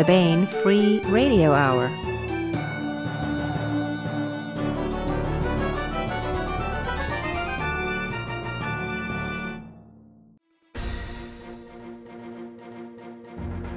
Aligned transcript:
the 0.00 0.06
Baen 0.06 0.46
Free 0.46 1.00
Radio 1.08 1.52
Hour. 1.52 1.88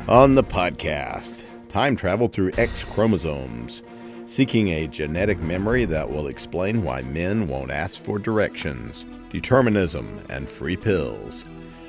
On 0.07 0.35
the 0.35 0.41
podcast, 0.41 1.43
time 1.67 1.97
travel 1.97 2.29
through 2.29 2.53
X 2.57 2.85
chromosomes, 2.85 3.83
seeking 4.25 4.69
a 4.69 4.87
genetic 4.87 5.41
memory 5.41 5.83
that 5.83 6.09
will 6.09 6.27
explain 6.27 6.83
why 6.83 7.01
men 7.01 7.49
won't 7.49 7.69
ask 7.69 8.01
for 8.01 8.17
directions, 8.17 9.05
determinism, 9.29 10.21
and 10.29 10.47
free 10.47 10.77
pills. 10.77 11.43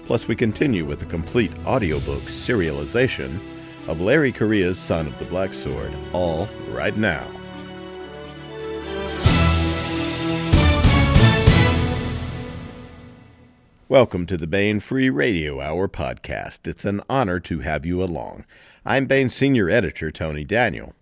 Plus, 0.06 0.26
we 0.26 0.34
continue 0.34 0.84
with 0.84 0.98
the 0.98 1.06
complete 1.06 1.52
audiobook 1.64 2.22
serialization 2.22 3.38
of 3.86 4.00
Larry 4.00 4.32
Correia's 4.32 4.78
Son 4.78 5.06
of 5.06 5.18
the 5.18 5.26
Black 5.26 5.52
Sword, 5.52 5.92
all 6.12 6.48
right 6.68 6.96
now. 6.96 7.26
Welcome 13.86 14.24
to 14.26 14.38
the 14.38 14.46
Baen 14.46 14.80
Free 14.80 15.10
Radio 15.10 15.60
Hour 15.60 15.88
podcast. 15.88 16.66
It's 16.66 16.86
an 16.86 17.02
honor 17.08 17.38
to 17.40 17.60
have 17.60 17.84
you 17.84 18.02
along. 18.02 18.46
I'm 18.86 19.04
Baen 19.06 19.28
Senior 19.28 19.68
Editor 19.68 20.10
Tony 20.10 20.44
Daniel. 20.44 20.94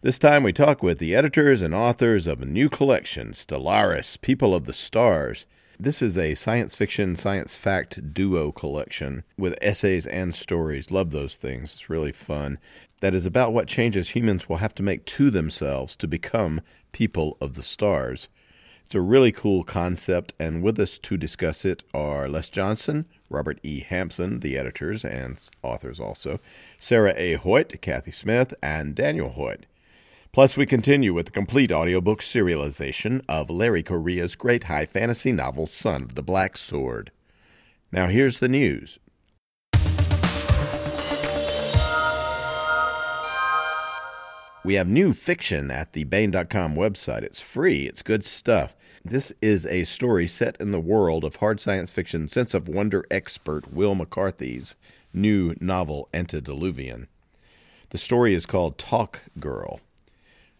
This 0.00 0.18
time 0.18 0.42
we 0.42 0.52
talk 0.54 0.82
with 0.82 0.98
the 0.98 1.14
editors 1.14 1.60
and 1.60 1.74
authors 1.74 2.26
of 2.26 2.40
a 2.40 2.46
new 2.46 2.70
collection, 2.70 3.32
Stellaris 3.32 4.18
People 4.20 4.54
of 4.54 4.64
the 4.64 4.72
Stars. 4.72 5.44
This 5.78 6.00
is 6.00 6.16
a 6.16 6.34
science 6.34 6.74
fiction, 6.74 7.16
science 7.16 7.54
fact 7.54 8.14
duo 8.14 8.50
collection 8.50 9.24
with 9.36 9.58
essays 9.60 10.06
and 10.06 10.34
stories. 10.34 10.90
Love 10.90 11.10
those 11.10 11.36
things. 11.36 11.74
It's 11.74 11.90
really 11.90 12.12
fun. 12.12 12.58
That 13.00 13.14
is 13.14 13.26
about 13.26 13.52
what 13.52 13.68
changes 13.68 14.10
humans 14.10 14.48
will 14.48 14.56
have 14.56 14.74
to 14.76 14.82
make 14.82 15.04
to 15.04 15.30
themselves 15.30 15.94
to 15.96 16.08
become 16.08 16.62
people 16.92 17.36
of 17.42 17.56
the 17.56 17.62
stars. 17.62 18.30
It's 18.86 18.94
a 18.94 19.02
really 19.02 19.32
cool 19.32 19.64
concept, 19.64 20.32
and 20.40 20.62
with 20.62 20.80
us 20.80 20.96
to 20.96 21.18
discuss 21.18 21.66
it 21.66 21.82
are 21.92 22.26
Les 22.26 22.48
Johnson, 22.48 23.04
Robert 23.28 23.60
E. 23.62 23.80
Hampson, 23.80 24.40
the 24.40 24.56
editors 24.56 25.04
and 25.04 25.38
authors 25.62 26.00
also, 26.00 26.40
Sarah 26.78 27.12
A. 27.18 27.34
Hoyt, 27.34 27.82
Kathy 27.82 28.12
Smith, 28.12 28.54
and 28.62 28.94
Daniel 28.94 29.28
Hoyt. 29.28 29.66
Plus, 30.36 30.54
we 30.54 30.66
continue 30.66 31.14
with 31.14 31.24
the 31.24 31.32
complete 31.32 31.72
audiobook 31.72 32.20
serialization 32.20 33.24
of 33.26 33.48
Larry 33.48 33.82
Correia's 33.82 34.36
great 34.36 34.64
high 34.64 34.84
fantasy 34.84 35.32
novel, 35.32 35.66
Son 35.66 36.02
of 36.02 36.14
the 36.14 36.22
Black 36.22 36.58
Sword. 36.58 37.10
Now, 37.90 38.08
here's 38.08 38.38
the 38.38 38.46
news. 38.46 38.98
We 44.62 44.74
have 44.74 44.86
new 44.86 45.14
fiction 45.14 45.70
at 45.70 45.94
the 45.94 46.04
Baen.com 46.04 46.74
website. 46.74 47.22
It's 47.22 47.40
free, 47.40 47.86
it's 47.86 48.02
good 48.02 48.22
stuff. 48.22 48.76
This 49.02 49.32
is 49.40 49.64
a 49.64 49.84
story 49.84 50.26
set 50.26 50.60
in 50.60 50.70
the 50.70 50.78
world 50.78 51.24
of 51.24 51.36
hard 51.36 51.60
science 51.60 51.90
fiction 51.90 52.28
sense 52.28 52.52
of 52.52 52.68
wonder 52.68 53.06
expert 53.10 53.72
Wil 53.72 53.94
McCarthy's 53.94 54.76
new 55.14 55.54
novel, 55.62 56.10
Antediluvian. 56.12 57.08
The 57.88 57.96
story 57.96 58.34
is 58.34 58.44
called 58.44 58.76
Talk 58.76 59.22
Girl. 59.40 59.80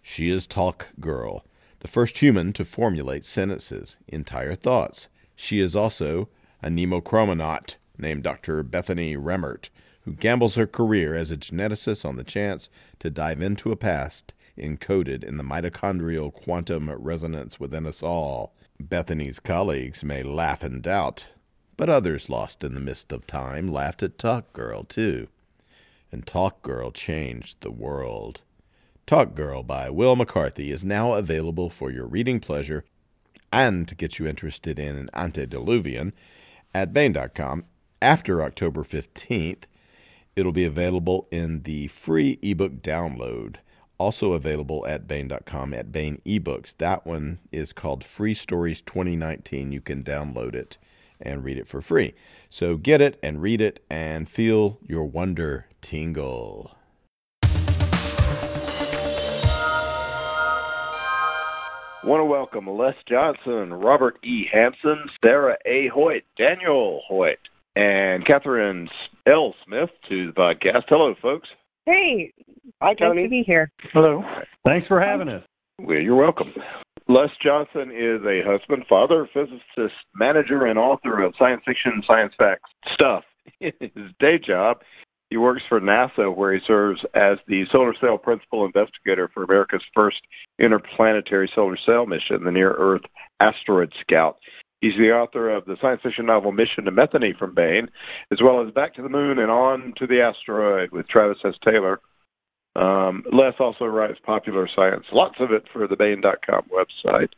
She 0.08 0.30
is 0.30 0.46
Talk 0.46 0.92
Girl, 1.00 1.44
the 1.80 1.88
first 1.88 2.18
human 2.18 2.52
to 2.52 2.64
formulate 2.64 3.24
sentences, 3.24 3.96
entire 4.06 4.54
thoughts. 4.54 5.08
She 5.34 5.58
is 5.58 5.74
also 5.74 6.28
a 6.62 6.68
nemochromonaut 6.68 7.74
named 7.98 8.22
Dr. 8.22 8.62
Bethany 8.62 9.16
Remmert, 9.16 9.68
who 10.02 10.12
gambles 10.12 10.54
her 10.54 10.66
career 10.68 11.16
as 11.16 11.32
a 11.32 11.36
geneticist 11.36 12.04
on 12.04 12.14
the 12.14 12.22
chance 12.22 12.70
to 13.00 13.10
dive 13.10 13.42
into 13.42 13.72
a 13.72 13.76
past 13.76 14.32
encoded 14.56 15.24
in 15.24 15.38
the 15.38 15.42
mitochondrial 15.42 16.32
quantum 16.32 16.88
resonance 16.88 17.58
within 17.58 17.84
us 17.84 18.00
all. 18.00 18.54
Bethany's 18.78 19.40
colleagues 19.40 20.04
may 20.04 20.22
laugh 20.22 20.62
and 20.62 20.82
doubt, 20.82 21.30
but 21.76 21.90
others 21.90 22.30
lost 22.30 22.62
in 22.62 22.74
the 22.74 22.80
mist 22.80 23.10
of 23.10 23.26
time 23.26 23.66
laughed 23.66 24.04
at 24.04 24.18
Talk 24.18 24.52
Girl, 24.52 24.84
too. 24.84 25.26
And 26.12 26.24
Talk 26.24 26.62
Girl 26.62 26.92
changed 26.92 27.60
the 27.60 27.72
world. 27.72 28.42
Talk 29.06 29.34
Girl 29.34 29.62
by 29.62 29.88
Wil 29.88 30.16
McCarthy 30.16 30.70
is 30.70 30.84
now 30.84 31.14
available 31.14 31.70
for 31.70 31.90
your 31.90 32.06
reading 32.06 32.40
pleasure 32.40 32.84
and 33.52 33.86
to 33.88 33.94
get 33.94 34.18
you 34.18 34.26
interested 34.26 34.78
in 34.78 34.96
an 34.96 35.10
antediluvian 35.14 36.12
at 36.74 36.92
Baen.com 36.92 37.64
after 38.02 38.42
October 38.42 38.82
15th 38.82 39.64
It'll 40.36 40.52
be 40.52 40.66
available 40.66 41.26
in 41.30 41.62
the 41.62 41.86
free 41.86 42.38
ebook 42.42 42.82
download, 42.82 43.56
also 43.96 44.34
available 44.34 44.86
at 44.86 45.08
Baen.com 45.08 45.72
at 45.72 45.90
Baen 45.90 46.20
eBooks. 46.26 46.76
That 46.76 47.06
one 47.06 47.38
is 47.50 47.72
called 47.72 48.04
Free 48.04 48.34
Stories 48.34 48.82
2019. 48.82 49.72
You 49.72 49.80
can 49.80 50.04
download 50.04 50.54
it 50.54 50.76
and 51.22 51.42
read 51.42 51.56
it 51.56 51.66
for 51.66 51.80
free. 51.80 52.12
So 52.50 52.76
get 52.76 53.00
it 53.00 53.18
and 53.22 53.40
read 53.40 53.62
it 53.62 53.82
and 53.88 54.28
feel 54.28 54.78
your 54.82 55.06
wonder 55.06 55.68
tingle. 55.80 56.75
Want 62.06 62.20
to 62.20 62.24
welcome 62.24 62.68
Les 62.68 62.94
Johnson, 63.08 63.74
Robert 63.74 64.16
E. 64.24 64.44
Hampson, 64.52 64.96
Sarah 65.24 65.56
A. 65.66 65.88
Hoyt, 65.88 66.22
Daniel 66.38 67.02
Hoyt, 67.08 67.38
and 67.74 68.24
Catherine 68.24 68.88
L. 69.26 69.54
Smith 69.64 69.90
to 70.08 70.28
the 70.28 70.32
podcast. 70.32 70.84
Hello, 70.88 71.16
folks. 71.20 71.48
Hey. 71.84 72.32
Hi, 72.80 72.94
Tony. 72.94 73.22
Nice 73.22 73.26
to 73.26 73.30
be 73.30 73.42
here. 73.44 73.72
Hello. 73.92 74.22
Thanks 74.64 74.86
for 74.86 75.00
having 75.00 75.28
us. 75.28 75.42
Well, 75.80 75.98
you're 75.98 76.14
welcome. 76.14 76.52
Les 77.08 77.28
Johnson 77.42 77.90
is 77.90 78.20
a 78.24 78.40
husband, 78.46 78.84
father, 78.88 79.28
physicist, 79.34 79.94
manager, 80.14 80.66
and 80.66 80.78
author 80.78 81.22
of 81.24 81.34
science 81.36 81.62
fiction, 81.66 82.04
science 82.06 82.32
facts 82.38 82.70
stuff. 82.94 83.24
His 83.60 83.72
day 84.20 84.38
job, 84.38 84.78
he 85.30 85.36
works 85.36 85.62
for 85.68 85.80
NASA, 85.80 86.34
where 86.34 86.54
he 86.54 86.60
serves 86.66 87.00
as 87.14 87.38
the 87.48 87.64
solar 87.72 87.94
sail 88.00 88.18
principal 88.18 88.64
investigator 88.64 89.28
for 89.32 89.42
America's 89.42 89.82
first 89.94 90.18
interplanetary 90.58 91.50
solar 91.54 91.76
sail 91.84 92.06
mission, 92.06 92.44
the 92.44 92.50
Near 92.50 92.72
Earth 92.72 93.02
Asteroid 93.40 93.92
Scout. 94.00 94.38
He's 94.80 94.96
the 94.98 95.10
author 95.10 95.50
of 95.50 95.64
the 95.64 95.76
science 95.80 96.00
fiction 96.02 96.26
novel 96.26 96.52
Mission 96.52 96.84
to 96.84 96.92
Methone 96.92 97.36
from 97.38 97.54
Baen, 97.54 97.88
as 98.30 98.38
well 98.42 98.64
as 98.64 98.72
Back 98.72 98.94
to 98.94 99.02
the 99.02 99.08
Moon 99.08 99.38
and 99.38 99.50
On 99.50 99.94
to 99.96 100.06
the 100.06 100.20
Asteroid 100.20 100.92
with 100.92 101.08
Travis 101.08 101.38
S. 101.44 101.54
Taylor. 101.64 102.00
Um, 102.76 103.24
Les 103.32 103.54
also 103.58 103.86
writes 103.86 104.18
popular 104.22 104.68
science, 104.76 105.04
lots 105.12 105.36
of 105.40 105.50
it 105.50 105.64
for 105.72 105.88
the 105.88 105.96
Baen.com 105.96 106.66
website. 106.70 107.30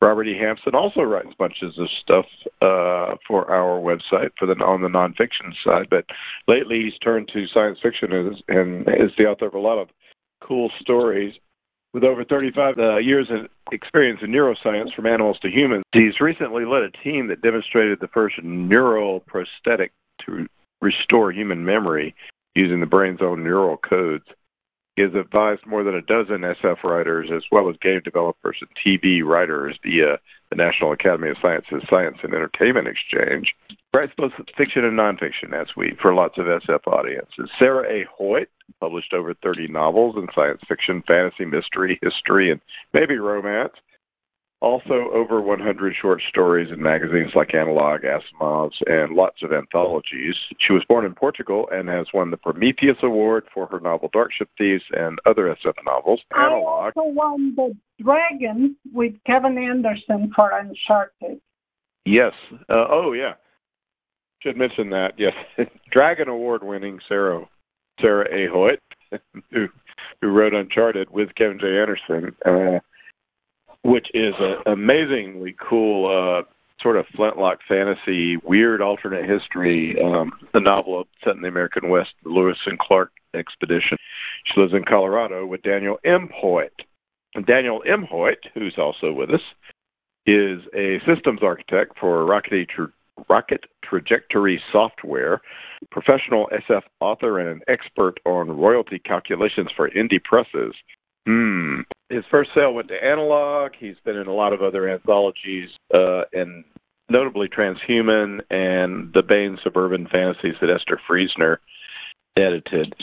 Robert 0.00 0.26
E. 0.28 0.36
Hampson 0.38 0.74
also 0.74 1.02
writes 1.02 1.28
bunches 1.38 1.78
of 1.78 1.88
stuff 2.00 2.24
uh, 2.62 3.16
for 3.26 3.50
our 3.50 3.80
website 3.80 4.30
for 4.38 4.46
the 4.46 4.54
on 4.64 4.80
the 4.80 4.88
nonfiction 4.88 5.52
side, 5.62 5.88
but 5.90 6.06
lately 6.48 6.82
he's 6.84 6.98
turned 6.98 7.28
to 7.32 7.46
science 7.48 7.78
fiction 7.82 8.12
and 8.12 8.34
is, 8.34 8.42
and 8.48 8.88
is 8.88 9.10
the 9.18 9.26
author 9.26 9.46
of 9.46 9.54
a 9.54 9.58
lot 9.58 9.78
of 9.78 9.88
cool 10.42 10.70
stories. 10.80 11.34
With 11.92 12.04
over 12.04 12.24
35 12.24 12.78
uh, 12.78 12.96
years 12.98 13.28
of 13.30 13.50
experience 13.72 14.20
in 14.22 14.30
neuroscience 14.30 14.94
from 14.94 15.06
animals 15.06 15.38
to 15.42 15.48
humans, 15.48 15.82
he's 15.92 16.20
recently 16.20 16.64
led 16.64 16.82
a 16.82 16.90
team 17.02 17.26
that 17.28 17.42
demonstrated 17.42 17.98
the 18.00 18.08
first 18.08 18.36
neural 18.42 19.20
prosthetic 19.20 19.90
to 20.24 20.46
restore 20.80 21.32
human 21.32 21.64
memory 21.64 22.14
using 22.54 22.80
the 22.80 22.86
brain's 22.86 23.20
own 23.20 23.42
neural 23.42 23.76
codes. 23.76 24.24
Has 25.00 25.14
advised 25.14 25.66
more 25.66 25.82
than 25.82 25.94
a 25.94 26.02
dozen 26.02 26.42
SF 26.42 26.84
writers 26.84 27.30
as 27.34 27.42
well 27.50 27.70
as 27.70 27.76
game 27.80 28.00
developers 28.04 28.58
and 28.60 28.68
TV 28.84 29.24
writers 29.24 29.78
via 29.82 30.18
the 30.50 30.56
National 30.56 30.92
Academy 30.92 31.30
of 31.30 31.36
Sciences 31.40 31.82
Science 31.88 32.18
and 32.22 32.34
Entertainment 32.34 32.86
Exchange. 32.86 33.54
Writes 33.94 34.12
both 34.16 34.32
fiction 34.56 34.84
and 34.84 34.98
nonfiction, 34.98 35.54
as 35.58 35.68
we 35.76 35.96
for 36.02 36.14
lots 36.14 36.36
of 36.36 36.44
SF 36.44 36.86
audiences. 36.86 37.50
Sarah 37.58 37.90
A. 37.90 38.04
Hoyt 38.14 38.48
published 38.78 39.14
over 39.14 39.32
30 39.32 39.68
novels 39.68 40.16
in 40.16 40.28
science 40.34 40.60
fiction, 40.68 41.02
fantasy, 41.08 41.44
mystery, 41.44 41.98
history, 42.02 42.50
and 42.50 42.60
maybe 42.92 43.16
romance. 43.16 43.72
Also, 44.60 45.08
over 45.14 45.40
100 45.40 45.94
short 46.00 46.20
stories 46.28 46.70
in 46.70 46.82
magazines 46.82 47.32
like 47.34 47.54
Analog, 47.54 48.02
Asimov's, 48.02 48.76
and 48.86 49.14
lots 49.14 49.42
of 49.42 49.54
anthologies. 49.54 50.34
She 50.58 50.74
was 50.74 50.84
born 50.86 51.06
in 51.06 51.14
Portugal 51.14 51.66
and 51.72 51.88
has 51.88 52.06
won 52.12 52.30
the 52.30 52.36
Prometheus 52.36 52.98
Award 53.02 53.44
for 53.54 53.66
her 53.68 53.80
novel 53.80 54.10
Darkship 54.10 54.48
Thieves 54.58 54.84
and 54.92 55.18
other 55.24 55.56
SF 55.64 55.72
novels. 55.86 56.20
Analog. 56.36 56.92
I 56.94 57.00
also 57.00 57.10
won 57.10 57.54
the 57.56 57.74
Dragon 58.02 58.76
with 58.92 59.14
Kevin 59.26 59.56
Anderson 59.56 60.30
for 60.36 60.50
Uncharted. 60.50 61.40
Yes. 62.04 62.32
Uh, 62.68 62.84
oh, 62.90 63.14
yeah. 63.14 63.32
Should 64.42 64.58
mention 64.58 64.90
that. 64.90 65.14
Yes. 65.16 65.32
Dragon 65.90 66.28
Award 66.28 66.62
winning 66.62 66.98
Sarah 67.08 67.46
Sarah 68.00 68.26
A. 68.30 68.46
Hoyt, 68.50 68.80
who 69.50 69.68
who 70.20 70.28
wrote 70.28 70.54
Uncharted 70.54 71.10
with 71.10 71.34
Kevin 71.34 71.58
J. 71.58 71.66
Anderson. 71.78 72.36
Uh, 72.44 72.80
which 73.82 74.08
is 74.14 74.34
an 74.38 74.72
amazingly 74.72 75.54
cool 75.58 76.06
uh, 76.06 76.42
sort 76.82 76.96
of 76.96 77.06
flintlock 77.14 77.58
fantasy, 77.68 78.36
weird 78.38 78.80
alternate 78.80 79.28
history, 79.28 79.96
um, 80.02 80.32
novel 80.54 81.04
set 81.24 81.36
in 81.36 81.42
the 81.42 81.48
American 81.48 81.88
West, 81.90 82.10
the 82.22 82.30
Lewis 82.30 82.58
and 82.66 82.78
Clark 82.78 83.12
expedition. 83.34 83.96
She 84.46 84.60
lives 84.60 84.72
in 84.72 84.84
Colorado 84.84 85.46
with 85.46 85.62
Daniel 85.62 85.98
M. 86.04 86.28
Hoyt. 86.34 86.72
And 87.34 87.46
Daniel 87.46 87.82
M. 87.86 88.06
Hoyt, 88.10 88.38
who's 88.54 88.74
also 88.76 89.12
with 89.12 89.30
us, 89.30 89.40
is 90.26 90.60
a 90.74 90.98
systems 91.06 91.40
architect 91.42 91.92
for 91.98 92.24
rocket, 92.24 92.68
rocket 93.28 93.64
trajectory 93.84 94.60
software, 94.72 95.40
professional 95.90 96.48
SF 96.68 96.82
author, 97.00 97.38
and 97.38 97.48
an 97.48 97.60
expert 97.68 98.18
on 98.24 98.50
royalty 98.50 98.98
calculations 98.98 99.68
for 99.76 99.90
indie 99.90 100.22
presses. 100.22 100.74
Hmm. 101.26 101.80
His 102.08 102.24
first 102.30 102.50
sale 102.54 102.74
went 102.74 102.88
to 102.88 103.04
Analog. 103.04 103.72
He's 103.78 103.96
been 104.04 104.16
in 104.16 104.26
a 104.26 104.34
lot 104.34 104.52
of 104.52 104.62
other 104.62 104.88
anthologies, 104.88 105.68
uh, 105.94 106.22
and 106.32 106.64
notably 107.08 107.48
Transhuman 107.48 108.40
and 108.50 109.12
the 109.12 109.22
Baen 109.22 109.58
Suburban 109.62 110.08
Fantasies 110.10 110.54
that 110.60 110.70
Esther 110.70 111.00
Friesner 111.08 111.58
edited. 112.36 112.94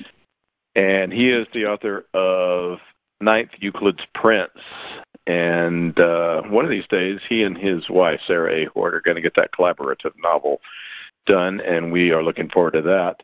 And 0.76 1.12
he 1.12 1.30
is 1.30 1.48
the 1.54 1.66
author 1.66 2.06
of 2.14 2.80
Ninth 3.22 3.52
Euclid's 3.60 4.04
Prince. 4.14 4.52
And 5.26 5.98
uh, 6.00 6.44
one 6.44 6.64
of 6.64 6.72
these 6.72 6.88
days, 6.90 7.20
he 7.28 7.44
and 7.44 7.58
his 7.58 7.90
wife, 7.90 8.20
Sarah 8.28 8.54
A. 8.54 8.66
Hoyt, 8.74 8.94
are 8.94 9.02
going 9.02 9.16
to 9.16 9.22
get 9.22 9.34
that 9.36 9.50
collaborative 9.58 10.14
novel 10.22 10.60
done, 11.26 11.60
and 11.60 11.92
we 11.92 12.12
are 12.12 12.24
looking 12.24 12.50
forward 12.50 12.72
to 12.72 12.82
that. 12.82 13.16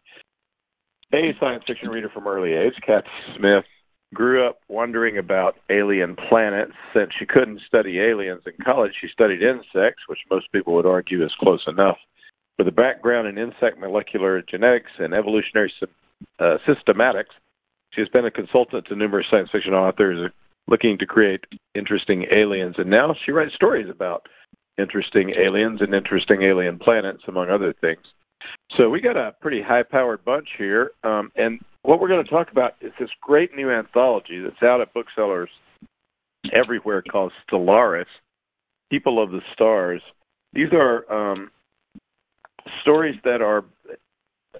A 1.13 1.31
science 1.39 1.63
fiction 1.65 1.89
reader 1.89 2.09
from 2.09 2.27
early 2.27 2.53
age, 2.53 2.73
Kat 2.85 3.05
Smith 3.37 3.63
grew 4.13 4.47
up 4.47 4.59
wondering 4.69 5.17
about 5.17 5.55
alien 5.69 6.15
planets. 6.29 6.73
Since 6.93 7.11
she 7.17 7.25
couldn't 7.25 7.61
study 7.67 7.99
aliens 7.99 8.41
in 8.45 8.53
college, 8.63 8.93
she 8.99 9.07
studied 9.11 9.41
insects, 9.41 10.03
which 10.07 10.19
most 10.31 10.51
people 10.51 10.73
would 10.75 10.85
argue 10.85 11.23
is 11.25 11.33
close 11.39 11.63
enough. 11.67 11.97
With 12.57 12.67
a 12.67 12.71
background 12.71 13.27
in 13.27 13.37
insect 13.37 13.79
molecular 13.79 14.41
genetics 14.43 14.91
and 14.99 15.13
evolutionary 15.13 15.73
uh, 16.39 16.57
systematics, 16.67 17.33
she 17.91 18.01
has 18.01 18.09
been 18.09 18.25
a 18.25 18.31
consultant 18.31 18.85
to 18.87 18.95
numerous 18.95 19.27
science 19.29 19.49
fiction 19.51 19.73
authors 19.73 20.31
looking 20.67 20.97
to 20.97 21.05
create 21.05 21.43
interesting 21.75 22.25
aliens, 22.31 22.75
and 22.77 22.89
now 22.89 23.13
she 23.25 23.31
writes 23.31 23.53
stories 23.53 23.89
about 23.89 24.27
interesting 24.79 25.31
aliens 25.31 25.81
and 25.81 25.93
interesting 25.93 26.43
alien 26.43 26.79
planets, 26.79 27.21
among 27.27 27.49
other 27.49 27.73
things. 27.81 28.01
So 28.77 28.89
we 28.89 29.01
got 29.01 29.17
a 29.17 29.33
pretty 29.41 29.61
high-powered 29.61 30.23
bunch 30.25 30.47
here, 30.57 30.91
um, 31.03 31.31
and 31.35 31.59
what 31.83 31.99
we're 31.99 32.07
going 32.07 32.23
to 32.23 32.29
talk 32.29 32.51
about 32.51 32.75
is 32.81 32.91
this 32.99 33.09
great 33.21 33.55
new 33.55 33.69
anthology 33.69 34.41
that's 34.41 34.63
out 34.63 34.81
at 34.81 34.93
booksellers 34.93 35.49
everywhere 36.51 37.01
called 37.01 37.31
Stellaris, 37.47 38.05
People 38.89 39.21
of 39.21 39.31
the 39.31 39.41
Stars. 39.53 40.01
These 40.53 40.69
are 40.73 41.11
um, 41.11 41.51
stories 42.81 43.15
that 43.23 43.41
are 43.41 43.63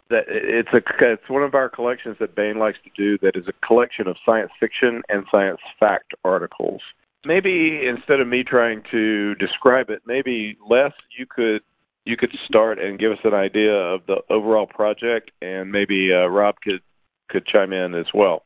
that 0.10 0.24
it's 0.28 0.70
a 0.74 0.82
it's 1.02 1.30
one 1.30 1.44
of 1.44 1.54
our 1.54 1.70
collections 1.70 2.18
that 2.20 2.36
Baen 2.36 2.58
likes 2.58 2.78
to 2.84 2.90
do 2.98 3.18
that 3.20 3.36
is 3.36 3.48
a 3.48 3.66
collection 3.66 4.08
of 4.08 4.18
science 4.26 4.52
fiction 4.60 5.02
and 5.10 5.26
science 5.32 5.60
fact 5.80 6.14
articles. 6.26 6.82
Maybe 7.26 7.88
instead 7.88 8.20
of 8.20 8.28
me 8.28 8.44
trying 8.44 8.84
to 8.92 9.36
describe 9.36 9.90
it, 9.90 10.02
maybe 10.06 10.58
Les, 10.70 10.92
you 11.18 11.26
could 11.30 11.62
you 12.06 12.18
could 12.18 12.32
start 12.46 12.80
and 12.80 13.00
give 13.00 13.12
us 13.14 13.20
an 13.24 13.34
idea 13.34 13.72
of 13.74 14.02
the 14.08 14.18
overall 14.30 14.68
project, 14.68 15.32
and 15.42 15.72
maybe 15.72 16.10
uh, 16.12 16.28
Rob 16.28 16.56
could 16.62 16.82
could 17.30 17.46
chime 17.46 17.74
in 17.74 17.94
as 17.96 18.06
well. 18.14 18.44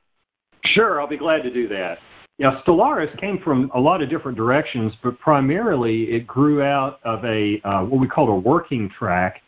Sure, 0.66 1.00
I'll 1.00 1.08
be 1.08 1.18
glad 1.18 1.44
to 1.44 1.54
do 1.54 1.68
that. 1.70 1.96
Yeah, 2.38 2.62
Stellaris 2.66 3.20
came 3.20 3.40
from 3.44 3.72
a 3.74 3.80
lot 3.80 4.04
of 4.04 4.10
different 4.10 4.38
directions, 4.38 4.94
but 5.04 5.20
primarily 5.20 6.04
it 6.04 6.28
grew 6.28 6.62
out 6.62 7.00
of 7.04 7.24
a 7.26 7.56
uh, 7.64 7.82
what 7.86 8.00
we 8.00 8.08
called 8.08 8.30
a 8.30 8.36
working 8.48 8.90
track 8.98 9.42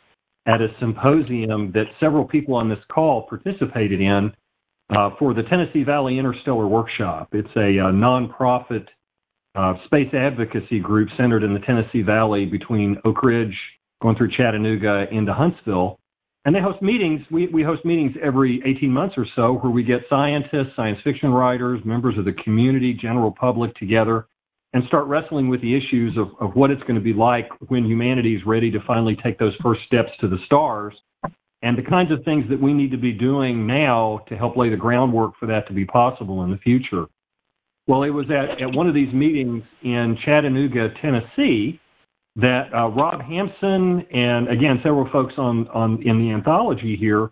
at 0.47 0.61
a 0.61 0.67
symposium 0.79 1.71
that 1.73 1.85
several 1.99 2.25
people 2.25 2.55
on 2.55 2.67
this 2.67 2.79
call 2.91 3.27
participated 3.29 4.01
in 4.01 4.31
uh, 4.95 5.11
for 5.19 5.35
the 5.35 5.43
Tennessee 5.43 5.83
Valley 5.83 6.17
Interstellar 6.17 6.67
Workshop. 6.67 7.29
It's 7.33 7.49
a, 7.55 7.77
a 7.77 7.89
uh, 7.89 7.91
nonprofit 7.91 8.87
uh, 9.53 9.73
space 9.85 10.11
advocacy 10.13 10.79
group 10.79 11.09
centered 11.15 11.43
in 11.43 11.53
the 11.53 11.59
Tennessee 11.59 12.01
Valley 12.01 12.45
between 12.45 12.97
Oak 13.05 13.21
Ridge, 13.21 13.55
going 14.01 14.15
through 14.15 14.31
Chattanooga 14.35 15.05
into 15.11 15.33
Huntsville. 15.33 15.98
And 16.49 16.55
they 16.55 16.61
host 16.61 16.81
meetings. 16.81 17.21
We, 17.29 17.45
we 17.53 17.61
host 17.61 17.85
meetings 17.85 18.15
every 18.23 18.59
18 18.65 18.89
months 18.89 19.13
or 19.19 19.27
so 19.35 19.59
where 19.59 19.71
we 19.71 19.83
get 19.83 19.99
scientists, 20.09 20.75
science 20.75 20.97
fiction 21.03 21.29
writers, 21.29 21.79
members 21.85 22.17
of 22.17 22.25
the 22.25 22.33
community, 22.43 22.97
general 22.99 23.31
public 23.39 23.75
together 23.75 24.25
and 24.73 24.83
start 24.87 25.05
wrestling 25.05 25.47
with 25.47 25.61
the 25.61 25.77
issues 25.77 26.17
of, 26.17 26.29
of 26.41 26.55
what 26.55 26.71
it's 26.71 26.81
going 26.81 26.95
to 26.95 27.01
be 27.01 27.13
like 27.13 27.47
when 27.67 27.85
humanity 27.85 28.35
is 28.35 28.41
ready 28.47 28.71
to 28.71 28.79
finally 28.87 29.15
take 29.23 29.37
those 29.37 29.53
first 29.61 29.81
steps 29.85 30.09
to 30.21 30.27
the 30.27 30.39
stars 30.47 30.95
and 31.61 31.77
the 31.77 31.87
kinds 31.87 32.11
of 32.11 32.23
things 32.25 32.45
that 32.49 32.59
we 32.59 32.73
need 32.73 32.89
to 32.89 32.97
be 32.97 33.11
doing 33.11 33.67
now 33.67 34.19
to 34.27 34.35
help 34.35 34.57
lay 34.57 34.69
the 34.69 34.75
groundwork 34.75 35.33
for 35.39 35.45
that 35.45 35.67
to 35.67 35.73
be 35.75 35.85
possible 35.85 36.43
in 36.43 36.49
the 36.49 36.57
future. 36.57 37.05
Well, 37.85 38.01
it 38.01 38.09
was 38.09 38.25
at, 38.31 38.59
at 38.59 38.75
one 38.75 38.87
of 38.87 38.95
these 38.95 39.13
meetings 39.13 39.61
in 39.83 40.17
Chattanooga, 40.25 40.87
Tennessee, 40.99 41.79
that 42.35 42.69
uh, 42.73 42.87
Rob 42.89 43.21
Hampson 43.21 44.05
and 44.11 44.47
again 44.49 44.79
several 44.83 45.09
folks 45.11 45.33
on, 45.37 45.67
on 45.69 46.01
in 46.03 46.19
the 46.19 46.31
anthology 46.31 46.95
here 46.99 47.31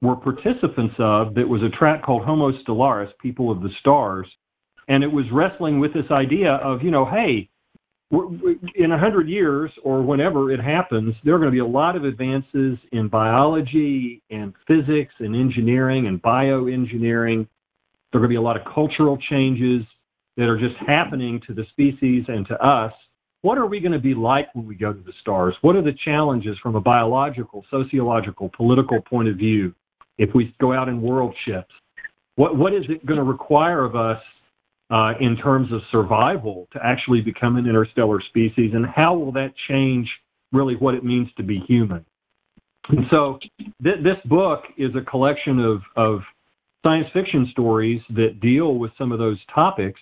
were 0.00 0.16
participants 0.16 0.94
of. 0.98 1.34
That 1.34 1.48
was 1.48 1.62
a 1.62 1.76
track 1.76 2.02
called 2.02 2.24
Homo 2.24 2.52
Stellaris, 2.62 3.10
People 3.20 3.50
of 3.50 3.62
the 3.62 3.70
Stars, 3.80 4.26
and 4.88 5.04
it 5.04 5.12
was 5.12 5.26
wrestling 5.32 5.80
with 5.80 5.92
this 5.92 6.10
idea 6.10 6.54
of 6.54 6.82
you 6.82 6.90
know 6.90 7.04
hey 7.04 7.48
in 8.10 8.92
a 8.92 8.98
hundred 8.98 9.28
years 9.28 9.70
or 9.84 10.02
whenever 10.02 10.50
it 10.50 10.60
happens 10.60 11.14
there 11.24 11.34
are 11.34 11.38
going 11.38 11.50
to 11.50 11.54
be 11.54 11.58
a 11.58 11.66
lot 11.66 11.94
of 11.94 12.04
advances 12.04 12.78
in 12.92 13.06
biology 13.06 14.22
and 14.30 14.54
physics 14.66 15.12
and 15.18 15.36
engineering 15.36 16.06
and 16.06 16.22
bioengineering 16.22 17.46
there 18.10 18.18
are 18.18 18.20
going 18.20 18.22
to 18.22 18.28
be 18.28 18.36
a 18.36 18.40
lot 18.40 18.56
of 18.58 18.62
cultural 18.72 19.18
changes 19.28 19.82
that 20.38 20.44
are 20.44 20.58
just 20.58 20.76
happening 20.86 21.38
to 21.46 21.52
the 21.52 21.64
species 21.70 22.24
and 22.28 22.46
to 22.48 22.54
us 22.64 22.94
what 23.42 23.56
are 23.56 23.66
we 23.66 23.80
going 23.80 23.92
to 23.92 23.98
be 23.98 24.14
like 24.14 24.52
when 24.54 24.66
we 24.66 24.74
go 24.74 24.92
to 24.92 25.02
the 25.02 25.12
stars 25.20 25.54
what 25.62 25.76
are 25.76 25.82
the 25.82 25.96
challenges 26.04 26.56
from 26.62 26.74
a 26.76 26.80
biological 26.80 27.64
sociological 27.70 28.50
political 28.56 29.00
point 29.02 29.28
of 29.28 29.36
view 29.36 29.74
if 30.18 30.30
we 30.34 30.54
go 30.60 30.72
out 30.72 30.88
in 30.88 31.00
world 31.00 31.34
ships 31.44 31.72
what 32.36 32.56
what 32.56 32.72
is 32.74 32.84
it 32.88 33.04
going 33.06 33.18
to 33.18 33.24
require 33.24 33.84
of 33.84 33.96
us 33.96 34.20
uh, 34.90 35.12
in 35.20 35.36
terms 35.36 35.72
of 35.72 35.80
survival 35.92 36.66
to 36.72 36.78
actually 36.82 37.20
become 37.20 37.56
an 37.56 37.66
interstellar 37.66 38.20
species, 38.28 38.72
and 38.74 38.86
how 38.86 39.14
will 39.14 39.32
that 39.32 39.52
change 39.68 40.08
really 40.52 40.74
what 40.76 40.94
it 40.94 41.04
means 41.04 41.28
to 41.36 41.42
be 41.42 41.60
human? 41.68 42.04
And 42.88 43.04
so, 43.10 43.38
th- 43.82 44.02
this 44.02 44.16
book 44.24 44.62
is 44.78 44.90
a 44.96 45.02
collection 45.02 45.58
of, 45.60 45.82
of 45.96 46.20
science 46.82 47.06
fiction 47.12 47.48
stories 47.50 48.00
that 48.10 48.40
deal 48.40 48.76
with 48.76 48.90
some 48.96 49.12
of 49.12 49.18
those 49.18 49.38
topics 49.54 50.00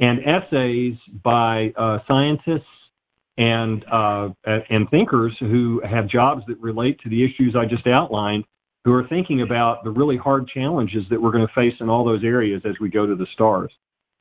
and 0.00 0.20
essays 0.20 0.94
by 1.22 1.72
uh, 1.76 1.98
scientists 2.06 2.64
and 3.36 3.84
uh, 3.90 4.28
and 4.44 4.88
thinkers 4.90 5.34
who 5.40 5.80
have 5.88 6.08
jobs 6.08 6.42
that 6.48 6.58
relate 6.60 7.00
to 7.00 7.08
the 7.08 7.24
issues 7.24 7.54
I 7.56 7.66
just 7.66 7.86
outlined, 7.86 8.44
who 8.84 8.92
are 8.92 9.06
thinking 9.08 9.42
about 9.42 9.84
the 9.84 9.90
really 9.90 10.16
hard 10.16 10.48
challenges 10.48 11.04
that 11.10 11.20
we're 11.20 11.32
going 11.32 11.46
to 11.46 11.54
face 11.54 11.74
in 11.80 11.88
all 11.88 12.04
those 12.04 12.24
areas 12.24 12.62
as 12.64 12.74
we 12.80 12.88
go 12.88 13.06
to 13.06 13.14
the 13.14 13.26
stars. 13.34 13.70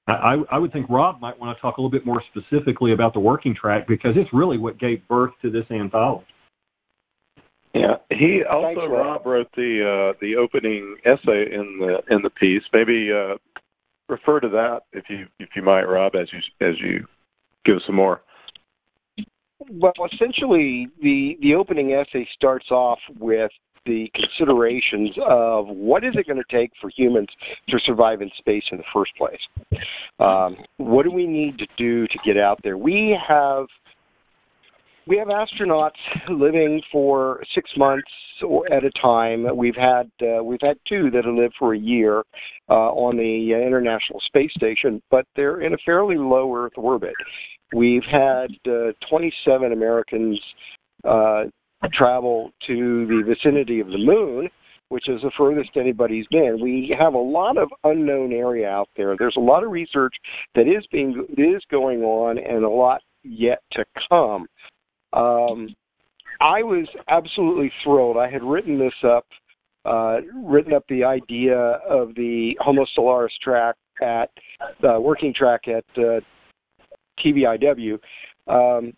I, 0.08 0.38
I 0.50 0.58
would 0.58 0.72
think 0.72 0.90
Rob 0.90 1.20
might 1.20 1.38
want 1.38 1.58
to 1.58 1.62
talk 1.62 1.78
a 1.78 1.82
little 1.82 1.92
bit 1.92 2.06
more 2.06 2.24
specifically 2.32 2.94
about 2.94 3.14
the 3.14 3.20
working 3.20 3.54
track 3.54 3.88
because 3.88 4.14
it's 4.16 4.32
really 4.32 4.58
what 4.58 4.80
gave 4.80 5.06
birth 5.08 5.32
to 5.42 5.52
this 5.52 5.66
anthology. 5.70 6.26
Yeah, 7.74 7.98
he 8.10 8.42
also 8.50 8.76
Thanks, 8.76 8.92
Rob 8.92 9.26
wrote 9.26 9.50
the 9.56 10.14
uh, 10.14 10.18
the 10.22 10.36
opening 10.38 10.96
essay 11.06 11.54
in 11.54 11.80
the 11.80 12.02
in 12.10 12.22
the 12.22 12.30
piece. 12.30 12.64
Maybe 12.74 13.12
uh, 13.12 13.36
refer 14.10 14.40
to 14.40 14.50
that 14.50 14.82
if 14.94 15.06
you 15.10 15.28
if 15.40 15.50
you 15.56 15.62
might, 15.62 15.84
Rob, 15.84 16.16
as 16.16 16.28
you 16.32 16.68
as 16.68 16.76
you 16.80 17.06
give 17.66 17.78
some 17.86 17.96
more. 17.96 18.22
Well, 19.70 19.94
essentially, 20.14 20.88
the 21.02 21.38
the 21.42 21.56
opening 21.56 21.94
essay 21.94 22.28
starts 22.36 22.72
off 22.72 23.00
with 23.20 23.52
the 23.86 24.12
considerations 24.14 25.12
of 25.26 25.68
what 25.68 26.04
is 26.04 26.14
it 26.16 26.28
going 26.28 26.38
to 26.38 26.56
take 26.56 26.72
for 26.80 26.92
humans 26.96 27.30
to 27.70 27.80
survive 27.86 28.22
in 28.22 28.30
space 28.38 28.64
in 28.72 28.78
the 28.78 28.84
first 28.94 29.12
place. 29.18 29.40
Um, 30.20 30.58
what 30.76 31.04
do 31.04 31.12
we 31.12 31.26
need 31.26 31.58
to 31.60 31.68
do 31.78 32.06
to 32.06 32.20
get 32.26 32.38
out 32.38 32.60
there? 32.64 32.78
We 32.78 33.18
have 33.28 33.66
we 35.08 35.18
have 35.18 35.28
astronauts 35.28 35.92
living 36.30 36.82
for 36.92 37.42
six 37.56 37.70
months 37.78 38.12
at 38.72 38.84
a 38.84 38.92
time. 39.02 39.46
We've 39.56 39.76
had 39.76 40.12
uh, 40.22 40.44
we've 40.44 40.62
had 40.62 40.78
two 40.88 41.10
that 41.12 41.26
have 41.26 41.34
lived 41.34 41.56
for 41.58 41.74
a 41.74 41.80
year 41.80 42.24
uh, 42.70 42.92
on 42.92 43.18
the 43.18 43.54
International 43.54 44.20
Space 44.28 44.52
Station, 44.56 45.02
but 45.10 45.26
they're 45.36 45.62
in 45.62 45.74
a 45.74 45.78
fairly 45.86 46.18
low 46.18 46.54
Earth 46.56 46.74
orbit. 46.76 47.14
We've 47.74 48.04
had 48.04 48.48
uh, 48.68 48.92
27 49.10 49.74
Americans 49.74 50.40
uh, 51.04 51.44
travel 51.94 52.52
to 52.68 53.06
the 53.08 53.24
vicinity 53.28 53.80
of 53.80 53.88
the 53.88 53.98
moon, 53.98 54.50
which 54.90 55.10
is 55.10 55.22
the 55.22 55.32
furthest 55.38 55.72
anybody's 55.76 56.28
been. 56.32 56.60
We 56.62 56.96
have 56.98 57.14
a 57.14 57.18
lot 57.18 57.58
of 57.58 57.70
unknown 57.84 58.32
area 58.32 58.70
out 58.70 58.90
there. 58.96 59.16
There's 59.18 59.36
a 59.38 59.42
lot 59.42 59.64
of 59.64 59.72
research 59.72 60.14
that 60.56 60.68
is 60.68 60.86
being 60.92 61.26
is 61.38 61.62
going 61.70 62.04
on 62.04 62.38
and 62.38 62.64
a 62.64 62.70
lot 62.70 63.02
yet 63.24 63.60
to 63.74 63.86
come. 64.10 64.48
Um, 65.14 65.76
I 66.40 66.62
was 66.62 66.88
absolutely 67.08 67.72
thrilled. 67.84 68.18
I 68.18 68.30
had 68.30 68.44
written 68.44 68.78
this 68.78 68.94
up, 69.04 69.26
uh, 69.86 70.18
written 70.44 70.74
up 70.74 70.84
the 70.90 71.04
idea 71.04 71.58
of 71.58 72.14
the 72.16 72.58
Homo 72.60 72.86
Stellaris 72.96 73.30
track 73.42 73.76
at 74.02 74.30
uh, 74.88 75.00
working 75.00 75.34
track 75.34 75.62
at 75.68 75.86
uh, 75.98 76.20
TVIW. 77.24 77.98
Um, 78.48 78.94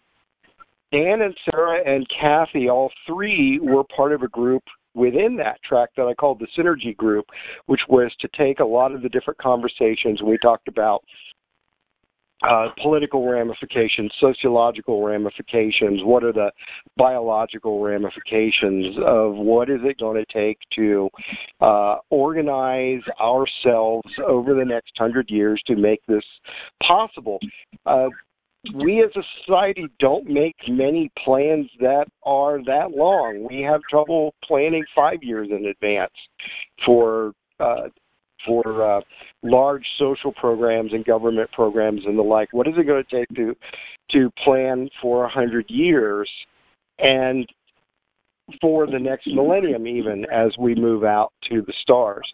Dan 0.92 1.22
and 1.22 1.38
Sarah 1.50 1.82
and 1.86 2.08
Kathy, 2.10 2.70
all 2.70 2.92
three 3.06 3.60
were 3.62 3.84
part 3.96 4.12
of 4.12 4.24
a 4.24 4.28
group 4.28 4.64
within 4.96 5.38
that 5.38 5.62
track 5.64 5.90
that 5.96 6.08
I 6.08 6.14
called 6.16 6.40
the 6.40 6.48
Synergy 6.58 6.98
Group, 6.98 7.26
which 7.68 7.82
was 7.88 8.12
to 8.20 8.30
take 8.36 8.60
a 8.60 8.66
lot 8.66 8.94
of 8.94 9.02
the 9.02 9.10
different 9.10 9.40
conversations 9.40 10.22
we 10.24 10.38
talked 10.40 10.68
about 10.68 11.04
uh, 12.44 12.68
political 12.82 13.28
ramifications, 13.30 14.12
sociological 14.20 15.04
ramifications, 15.04 16.02
what 16.04 16.24
are 16.24 16.32
the 16.32 16.52
biological 16.98 17.82
ramifications 17.82 18.96
of 19.06 19.36
what 19.36 19.70
is 19.70 19.80
it 19.84 19.98
going 20.00 20.24
to 20.24 20.34
take 20.34 20.58
to 20.76 21.10
uh, 21.62 21.96
organize 22.10 23.02
ourselves 23.22 24.08
over 24.26 24.54
the 24.54 24.66
next 24.66 24.92
hundred 24.98 25.30
years 25.30 25.62
to 25.68 25.76
make 25.76 26.00
this 26.08 26.24
possible. 26.82 27.40
Uh, 27.86 28.08
we 28.76 29.04
as 29.04 29.12
a 29.16 29.24
society 29.46 29.88
don't 30.00 30.28
make 30.28 30.56
many 30.68 31.10
plans 31.24 31.70
that 31.80 32.06
are 32.24 32.64
that 32.66 32.92
long. 32.92 33.48
We 33.50 33.62
have 33.62 33.82
trouble 33.90 34.34
planning 34.44 34.84
five 34.96 35.20
years 35.22 35.48
in 35.50 35.66
advance 35.66 36.12
for 36.86 37.34
uh, 37.60 37.88
for 38.46 38.98
uh, 38.98 39.02
large 39.44 39.86
social 39.98 40.32
programs 40.34 40.94
and 40.94 41.06
government 41.06 41.52
programs 41.52 42.02
and 42.06 42.18
the 42.18 42.24
like. 42.24 42.52
What 42.54 42.68
is 42.68 42.74
it 42.78 42.88
going 42.88 43.04
to 43.04 43.16
take 43.16 43.28
to 43.36 43.56
to 44.12 44.32
plan 44.44 44.90
for 45.02 45.26
a 45.26 45.30
hundred 45.30 45.66
years 45.70 46.30
and 46.98 47.48
for 48.62 48.88
the 48.88 49.00
next 49.00 49.28
millennium, 49.28 49.86
even 49.86 50.26
as 50.34 50.52
we 50.58 50.76
move 50.76 51.04
out 51.04 51.32
to 51.50 51.62
the 51.62 51.74
stars? 51.82 52.30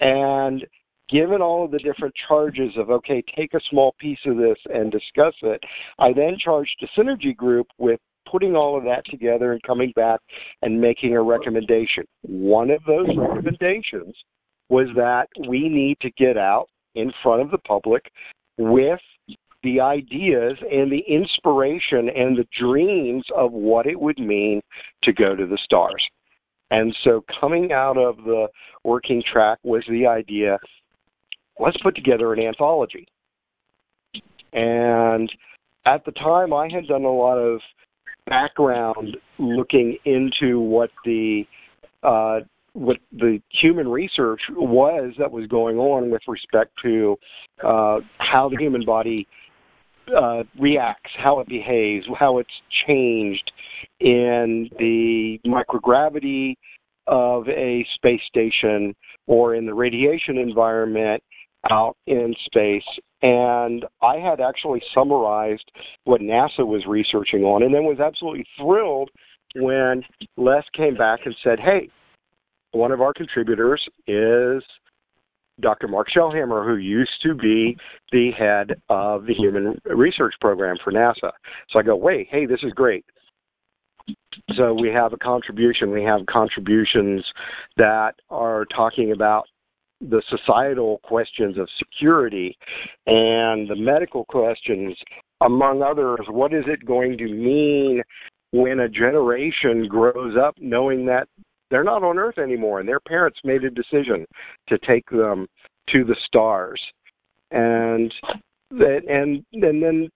And 0.00 0.64
given 1.08 1.40
all 1.40 1.64
of 1.64 1.70
the 1.70 1.78
different 1.78 2.14
charges 2.28 2.72
of 2.76 2.90
okay, 2.90 3.22
take 3.36 3.54
a 3.54 3.60
small 3.70 3.94
piece 3.98 4.18
of 4.26 4.36
this 4.36 4.58
and 4.72 4.92
discuss 4.92 5.34
it, 5.42 5.60
I 5.98 6.12
then 6.12 6.36
charged 6.38 6.82
a 6.82 7.00
synergy 7.00 7.36
group 7.36 7.66
with 7.78 8.00
putting 8.30 8.54
all 8.54 8.76
of 8.76 8.84
that 8.84 9.04
together 9.06 9.52
and 9.52 9.62
coming 9.62 9.92
back 9.96 10.20
and 10.62 10.80
making 10.80 11.14
a 11.14 11.22
recommendation. 11.22 12.04
One 12.22 12.70
of 12.70 12.82
those 12.86 13.08
recommendations 13.16 14.14
was 14.68 14.88
that 14.96 15.28
we 15.48 15.68
need 15.68 15.98
to 16.00 16.10
get 16.12 16.36
out 16.36 16.66
in 16.94 17.12
front 17.22 17.42
of 17.42 17.50
the 17.50 17.58
public 17.58 18.10
with 18.58 19.00
the 19.62 19.80
ideas 19.80 20.56
and 20.70 20.90
the 20.90 21.02
inspiration 21.08 22.08
and 22.08 22.36
the 22.36 22.46
dreams 22.58 23.24
of 23.36 23.52
what 23.52 23.86
it 23.86 23.98
would 23.98 24.18
mean 24.18 24.60
to 25.02 25.12
go 25.12 25.34
to 25.34 25.46
the 25.46 25.58
stars. 25.64 26.04
And 26.70 26.94
so 27.02 27.24
coming 27.40 27.72
out 27.72 27.96
of 27.96 28.18
the 28.18 28.48
working 28.84 29.22
track 29.32 29.58
was 29.62 29.82
the 29.88 30.06
idea 30.06 30.58
let's 31.58 31.76
put 31.78 31.94
together 31.94 32.32
an 32.32 32.40
anthology. 32.40 33.06
And 34.52 35.30
at 35.86 36.04
the 36.04 36.12
time, 36.12 36.52
I 36.52 36.68
had 36.72 36.86
done 36.86 37.04
a 37.04 37.12
lot 37.12 37.36
of 37.36 37.60
background 38.26 39.16
looking 39.38 39.96
into 40.04 40.60
what 40.60 40.90
the 41.04 41.44
uh, 42.02 42.40
what 42.78 42.98
the 43.12 43.40
human 43.50 43.88
research 43.88 44.40
was 44.50 45.12
that 45.18 45.30
was 45.30 45.46
going 45.46 45.78
on 45.78 46.10
with 46.10 46.22
respect 46.28 46.70
to 46.82 47.16
uh, 47.64 47.98
how 48.18 48.48
the 48.48 48.56
human 48.56 48.84
body 48.84 49.26
uh, 50.16 50.44
reacts, 50.58 51.10
how 51.18 51.40
it 51.40 51.48
behaves, 51.48 52.06
how 52.18 52.38
it's 52.38 52.48
changed 52.86 53.50
in 54.00 54.70
the 54.78 55.38
microgravity 55.44 56.54
of 57.08 57.48
a 57.48 57.84
space 57.96 58.20
station 58.28 58.94
or 59.26 59.54
in 59.54 59.66
the 59.66 59.74
radiation 59.74 60.38
environment 60.38 61.22
out 61.70 61.96
in 62.06 62.34
space. 62.46 62.84
And 63.22 63.84
I 64.02 64.16
had 64.16 64.40
actually 64.40 64.82
summarized 64.94 65.70
what 66.04 66.20
NASA 66.20 66.64
was 66.64 66.84
researching 66.86 67.42
on 67.42 67.64
and 67.64 67.74
then 67.74 67.84
was 67.84 67.98
absolutely 67.98 68.46
thrilled 68.56 69.10
when 69.56 70.04
Les 70.36 70.64
came 70.76 70.94
back 70.94 71.20
and 71.24 71.34
said, 71.42 71.58
Hey, 71.58 71.90
one 72.72 72.92
of 72.92 73.00
our 73.00 73.12
contributors 73.12 73.82
is 74.06 74.62
Dr. 75.60 75.88
Mark 75.88 76.08
Shelhamer, 76.14 76.64
who 76.64 76.76
used 76.76 77.20
to 77.22 77.34
be 77.34 77.76
the 78.12 78.30
head 78.32 78.80
of 78.88 79.26
the 79.26 79.34
Human 79.34 79.80
Research 79.84 80.34
Program 80.40 80.76
for 80.82 80.92
NASA. 80.92 81.32
So 81.70 81.78
I 81.78 81.82
go, 81.82 81.96
wait, 81.96 82.28
hey, 82.30 82.46
this 82.46 82.62
is 82.62 82.72
great. 82.72 83.04
So 84.54 84.72
we 84.72 84.88
have 84.88 85.12
a 85.12 85.18
contribution. 85.18 85.90
We 85.90 86.04
have 86.04 86.24
contributions 86.26 87.24
that 87.76 88.12
are 88.30 88.64
talking 88.66 89.12
about 89.12 89.44
the 90.00 90.22
societal 90.28 91.00
questions 91.02 91.58
of 91.58 91.68
security 91.76 92.56
and 93.06 93.68
the 93.68 93.76
medical 93.76 94.24
questions, 94.26 94.96
among 95.40 95.82
others. 95.82 96.20
What 96.28 96.54
is 96.54 96.64
it 96.68 96.86
going 96.86 97.18
to 97.18 97.26
mean 97.26 98.02
when 98.52 98.80
a 98.80 98.88
generation 98.88 99.88
grows 99.88 100.36
up 100.40 100.54
knowing 100.58 101.04
that 101.06 101.28
they're 101.70 101.84
not 101.84 102.02
on 102.02 102.18
Earth 102.18 102.38
anymore, 102.38 102.80
and 102.80 102.88
their 102.88 103.00
parents 103.00 103.38
made 103.44 103.64
a 103.64 103.70
decision 103.70 104.24
to 104.68 104.78
take 104.78 105.08
them 105.10 105.46
to 105.90 106.04
the 106.04 106.16
stars. 106.26 106.80
And 107.50 108.12
that, 108.70 109.00
and 109.08 109.44
and 109.52 109.82
then 109.82 110.08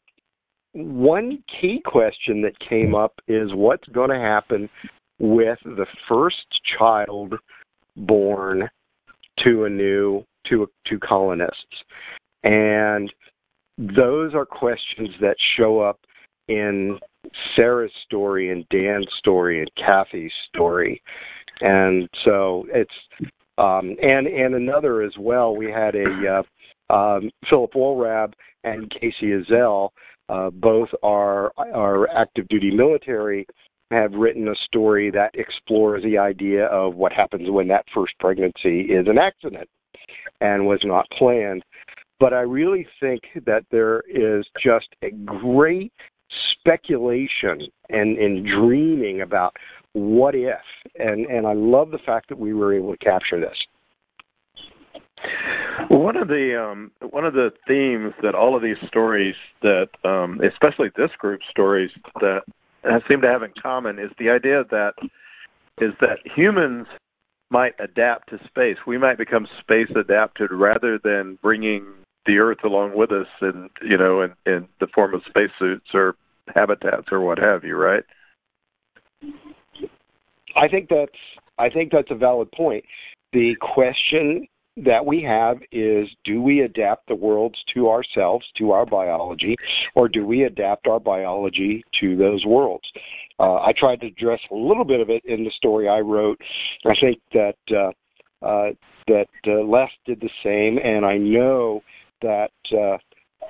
one 0.74 1.42
key 1.60 1.80
question 1.84 2.42
that 2.42 2.58
came 2.60 2.94
up 2.94 3.12
is 3.28 3.54
what's 3.54 3.88
going 3.88 4.10
to 4.10 4.16
happen 4.16 4.68
with 5.18 5.58
the 5.64 5.86
first 6.08 6.46
child 6.78 7.34
born 7.96 8.68
to 9.44 9.64
a 9.64 9.70
new 9.70 10.24
to 10.48 10.68
to 10.86 10.98
colonists, 10.98 11.84
and 12.44 13.12
those 13.78 14.34
are 14.34 14.46
questions 14.46 15.10
that 15.20 15.36
show 15.56 15.80
up 15.80 15.98
in 16.48 16.98
Sarah's 17.56 17.92
story 18.04 18.50
and 18.50 18.68
Dan's 18.68 19.06
story 19.18 19.60
and 19.60 19.70
Kathy's 19.76 20.32
story 20.48 21.00
and 21.62 22.08
so 22.24 22.66
it's 22.68 22.92
um, 23.58 23.96
and 24.02 24.26
and 24.26 24.54
another 24.54 25.02
as 25.02 25.12
well. 25.18 25.54
We 25.54 25.70
had 25.70 25.94
a 25.94 26.44
uh, 26.90 26.94
um, 26.94 27.30
Philip 27.48 27.72
Wohlrab 27.74 28.32
and 28.64 28.90
Casey 28.90 29.32
Ezzell, 29.32 29.90
uh, 30.28 30.50
both 30.50 30.88
are 31.02 31.52
are 31.56 32.08
active 32.08 32.48
duty 32.48 32.70
military, 32.70 33.46
have 33.90 34.12
written 34.12 34.48
a 34.48 34.54
story 34.66 35.10
that 35.10 35.34
explores 35.34 36.02
the 36.02 36.18
idea 36.18 36.66
of 36.66 36.94
what 36.94 37.12
happens 37.12 37.50
when 37.50 37.68
that 37.68 37.84
first 37.94 38.14
pregnancy 38.18 38.82
is 38.82 39.06
an 39.06 39.18
accident 39.18 39.68
and 40.40 40.66
was 40.66 40.80
not 40.84 41.06
planned. 41.16 41.62
But 42.18 42.32
I 42.32 42.40
really 42.40 42.86
think 43.00 43.22
that 43.46 43.64
there 43.70 44.02
is 44.08 44.46
just 44.62 44.88
a 45.02 45.10
great 45.10 45.92
speculation 46.52 47.66
and, 47.88 48.16
and 48.16 48.46
dreaming 48.46 49.22
about 49.22 49.56
what 49.94 50.34
if, 50.34 50.60
and 50.98 51.26
and 51.26 51.46
I 51.46 51.52
love 51.52 51.90
the 51.90 51.98
fact 51.98 52.28
that 52.28 52.38
we 52.38 52.54
were 52.54 52.74
able 52.74 52.92
to 52.92 52.98
capture 52.98 53.40
this. 53.40 53.56
One 55.88 56.16
of 56.16 56.28
the 56.28 56.60
um, 56.60 56.90
one 57.10 57.24
of 57.24 57.34
the 57.34 57.50
themes 57.66 58.14
that 58.22 58.34
all 58.34 58.56
of 58.56 58.62
these 58.62 58.76
stories 58.88 59.34
that, 59.62 59.88
um, 60.04 60.40
especially 60.40 60.88
this 60.96 61.10
group's 61.18 61.46
stories 61.50 61.90
that 62.20 62.42
seem 63.08 63.20
to 63.20 63.28
have 63.28 63.42
in 63.42 63.52
common 63.60 63.98
is 63.98 64.10
the 64.18 64.30
idea 64.30 64.64
that 64.70 64.94
is 65.80 65.92
that 66.00 66.18
humans 66.24 66.86
might 67.50 67.74
adapt 67.78 68.30
to 68.30 68.38
space. 68.46 68.78
We 68.86 68.98
might 68.98 69.18
become 69.18 69.46
space 69.60 69.90
adapted 69.94 70.50
rather 70.50 70.98
than 71.02 71.38
bringing 71.42 71.84
the 72.24 72.38
Earth 72.38 72.64
along 72.64 72.96
with 72.96 73.12
us, 73.12 73.26
and 73.40 73.68
you 73.82 73.98
know, 73.98 74.22
in, 74.22 74.32
in 74.46 74.68
the 74.80 74.86
form 74.94 75.14
of 75.14 75.22
spacesuits 75.28 75.88
or 75.92 76.14
habitats 76.54 77.08
or 77.10 77.20
what 77.20 77.38
have 77.38 77.64
you, 77.64 77.76
right? 77.76 78.04
I 80.56 80.68
think 80.68 80.88
that's 80.88 81.12
I 81.58 81.68
think 81.68 81.92
that's 81.92 82.10
a 82.10 82.14
valid 82.14 82.50
point. 82.52 82.84
The 83.32 83.54
question 83.60 84.46
that 84.76 85.04
we 85.04 85.22
have 85.22 85.58
is 85.70 86.08
do 86.24 86.40
we 86.40 86.62
adapt 86.62 87.06
the 87.06 87.14
worlds 87.14 87.58
to 87.74 87.90
ourselves, 87.90 88.46
to 88.56 88.72
our 88.72 88.86
biology, 88.86 89.54
or 89.94 90.08
do 90.08 90.26
we 90.26 90.44
adapt 90.44 90.86
our 90.86 91.00
biology 91.00 91.84
to 92.00 92.16
those 92.16 92.44
worlds? 92.46 92.84
Uh, 93.38 93.56
I 93.56 93.72
tried 93.76 94.00
to 94.00 94.06
address 94.06 94.40
a 94.50 94.54
little 94.54 94.84
bit 94.84 95.00
of 95.00 95.10
it 95.10 95.22
in 95.24 95.44
the 95.44 95.50
story 95.56 95.88
I 95.88 96.00
wrote. 96.00 96.40
I 96.84 96.94
think 97.00 97.18
that 97.32 97.56
uh, 97.70 97.92
uh, 98.44 98.70
that 99.08 99.28
uh, 99.46 99.62
Les 99.62 99.90
did 100.06 100.20
the 100.20 100.30
same, 100.42 100.78
and 100.78 101.04
I 101.04 101.16
know 101.18 101.82
that 102.22 102.50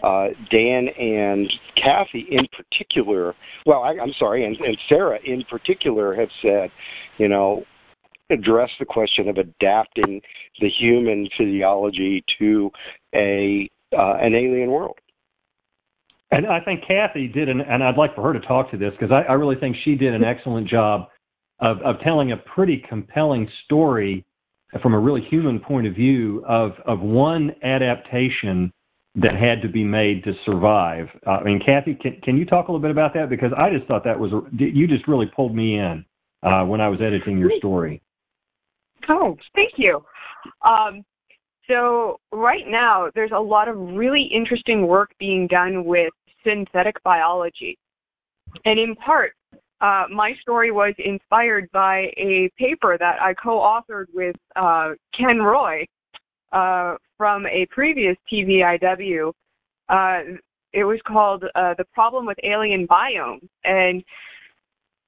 uh, 0.03 0.29
Dan 0.51 0.89
and 0.99 1.51
Kathy 1.77 2.27
in 2.31 2.47
particular, 2.57 3.35
well, 3.67 3.83
I, 3.83 3.91
I'm 4.03 4.13
sorry, 4.19 4.45
and, 4.45 4.57
and 4.57 4.77
Sarah 4.89 5.19
in 5.25 5.45
particular 5.49 6.15
have 6.15 6.29
said, 6.43 6.71
you 7.19 7.29
know, 7.29 7.65
address 8.31 8.71
the 8.79 8.85
question 8.87 9.29
of 9.29 9.37
adapting 9.37 10.21
the 10.61 10.69
human 10.69 11.29
physiology 11.37 12.25
to 12.39 12.71
a 13.15 13.69
uh, 13.97 14.15
an 14.21 14.35
alien 14.35 14.71
world. 14.71 14.97
And 16.31 16.47
I 16.47 16.61
think 16.61 16.81
Kathy 16.89 17.29
did, 17.29 17.51
an, 17.51 17.61
and 17.61 17.85
I'd 17.85 17.99
like 17.99 18.15
for 18.15 18.23
her 18.23 18.33
to 18.33 18.41
talk 18.41 18.71
to 18.71 18.79
this 18.79 18.93
because 18.99 19.15
I, 19.15 19.31
I 19.31 19.35
really 19.35 19.57
think 19.57 19.77
she 19.85 19.97
did 19.97 20.15
an 20.15 20.25
excellent 20.25 20.67
job 20.67 21.09
of, 21.61 21.77
of 21.83 22.01
telling 22.01 22.33
a 22.33 22.39
pretty 22.39 22.83
compelling 22.89 23.49
story 23.67 24.25
from 24.81 24.95
a 24.95 24.99
really 24.99 25.21
human 25.21 25.61
point 25.61 25.87
of 25.87 25.95
view 25.95 26.43
of, 26.49 26.73
of 26.87 27.01
one 27.01 27.53
adaptation 27.63 28.73
that 29.15 29.35
had 29.35 29.61
to 29.63 29.69
be 29.69 29.85
made 29.85 30.25
to 30.25 30.33
survive. 30.47 31.07
Uh, 31.27 31.33
I 31.33 31.45
mean, 31.45 31.61
Kathy, 31.65 31.95
can, 31.95 32.19
can 32.23 32.37
you 32.39 32.47
talk 32.47 32.69
a 32.69 32.73
little 32.73 32.81
bit 32.81 32.91
about 32.91 33.13
that? 33.15 33.29
Because 33.29 33.53
I 33.57 33.71
just 33.71 33.87
thought 33.87 34.05
that 34.05 34.19
was, 34.19 34.31
you 34.57 34.87
just 34.89 35.07
really 35.07 35.27
pulled 35.37 35.55
me 35.55 35.79
in 35.79 36.05
uh, 36.43 36.65
when 36.65 36.81
I 36.81 36.89
was 36.89 37.01
editing 37.01 37.39
your 37.39 37.51
story. 37.59 38.01
Oh, 39.09 39.37
thank 39.55 39.73
you. 39.77 40.03
Um, 40.65 41.05
so 41.69 42.21
right 42.33 42.65
now, 42.67 43.11
there's 43.15 43.33
a 43.35 43.41
lot 43.41 43.69
of 43.69 43.77
really 43.77 44.31
interesting 44.35 44.87
work 44.87 45.11
being 45.19 45.47
done 45.47 45.85
with 45.85 46.13
synthetic 46.45 47.03
biology. 47.05 47.79
And 48.65 48.79
in 48.79 48.95
part, 48.97 49.33
uh, 49.81 50.05
my 50.11 50.33
story 50.41 50.71
was 50.71 50.95
inspired 50.99 51.69
by 51.73 52.13
a 52.17 52.51
paper 52.59 52.97
that 52.99 53.21
I 53.21 53.35
co-authored 53.35 54.07
with 54.15 54.37
uh, 54.57 54.91
Ken 55.17 55.39
Roy 55.39 55.85
uh, 56.53 56.97
from 57.23 57.47
a 57.47 57.65
previous 57.71 58.17
TVIW. 58.33 59.33
Uh, 59.89 60.19
it 60.73 60.83
was 60.83 60.99
called 61.07 61.45
uh, 61.55 61.75
"The 61.79 61.85
Problem 61.95 62.27
with 62.27 62.37
Alien 62.43 62.85
Biomes," 62.89 63.47
and 63.63 64.03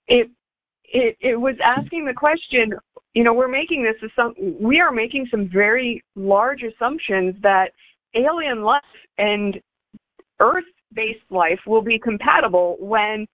it 0.07 0.31
it 0.85 1.17
it 1.21 1.35
was 1.35 1.57
asking 1.61 2.05
the 2.05 2.15
question. 2.15 2.73
You 3.15 3.25
know, 3.25 3.35
we're 3.35 3.49
making 3.49 3.83
this 3.83 3.97
assum- 4.09 4.61
we 4.61 4.79
are 4.79 4.93
making 4.93 5.27
some 5.29 5.51
very 5.53 6.05
large 6.15 6.63
assumptions 6.63 7.35
that 7.43 7.73
alien 8.15 8.63
life 8.63 8.83
and 9.19 9.61
Earth-based 10.39 11.29
life 11.31 11.59
will 11.67 11.83
be 11.83 11.99
compatible 11.99 12.77
when 12.79 13.27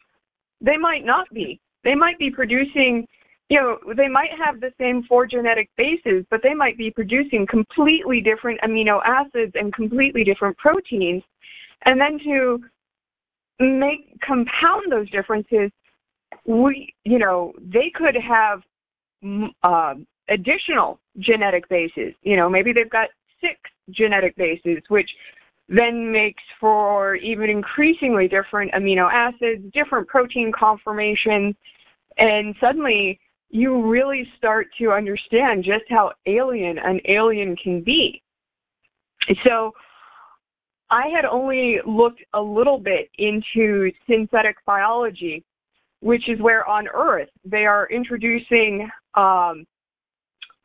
they 0.62 0.78
might 0.78 1.04
not 1.04 1.28
be. 1.34 1.60
They 1.84 1.94
might 1.94 2.18
be 2.18 2.30
producing, 2.30 3.06
you 3.50 3.60
know, 3.60 3.78
they 3.96 4.06
might 4.06 4.30
have 4.38 4.60
the 4.60 4.72
same 4.78 5.02
four 5.08 5.26
genetic 5.26 5.68
bases, 5.76 6.24
but 6.30 6.40
they 6.42 6.54
might 6.54 6.78
be 6.78 6.88
producing 6.88 7.46
completely 7.50 8.20
different 8.20 8.60
amino 8.60 9.00
acids 9.04 9.52
and 9.56 9.74
completely 9.74 10.22
different 10.22 10.56
proteins. 10.56 11.22
And 11.84 12.00
then 12.00 12.20
to 12.20 12.60
make 13.58 14.20
compound 14.24 14.90
those 14.90 15.10
differences, 15.10 15.72
we, 16.46 16.94
you 17.04 17.18
know, 17.18 17.52
they 17.60 17.90
could 17.92 18.14
have 18.16 18.62
uh, 19.64 19.94
additional 20.28 21.00
genetic 21.18 21.68
bases. 21.68 22.14
You 22.22 22.36
know, 22.36 22.48
maybe 22.48 22.72
they've 22.72 22.88
got 22.88 23.08
six 23.40 23.58
genetic 23.90 24.36
bases, 24.36 24.78
which 24.88 25.10
then 25.68 26.12
makes 26.12 26.42
for 26.60 27.16
even 27.16 27.50
increasingly 27.50 28.28
different 28.28 28.70
amino 28.74 29.10
acids, 29.12 29.64
different 29.74 30.06
protein 30.06 30.52
conformations, 30.56 31.56
and 32.16 32.54
suddenly 32.60 33.18
you 33.50 33.86
really 33.86 34.26
start 34.38 34.68
to 34.78 34.92
understand 34.92 35.64
just 35.64 35.84
how 35.88 36.12
alien 36.26 36.78
an 36.78 37.00
alien 37.08 37.56
can 37.56 37.82
be. 37.82 38.22
So 39.44 39.72
I 40.90 41.08
had 41.08 41.24
only 41.24 41.78
looked 41.86 42.22
a 42.34 42.40
little 42.40 42.78
bit 42.78 43.10
into 43.18 43.90
synthetic 44.08 44.56
biology, 44.64 45.44
which 46.00 46.28
is 46.28 46.40
where 46.40 46.66
on 46.68 46.88
Earth 46.88 47.28
they 47.44 47.66
are 47.66 47.88
introducing 47.90 48.88
um, 49.14 49.66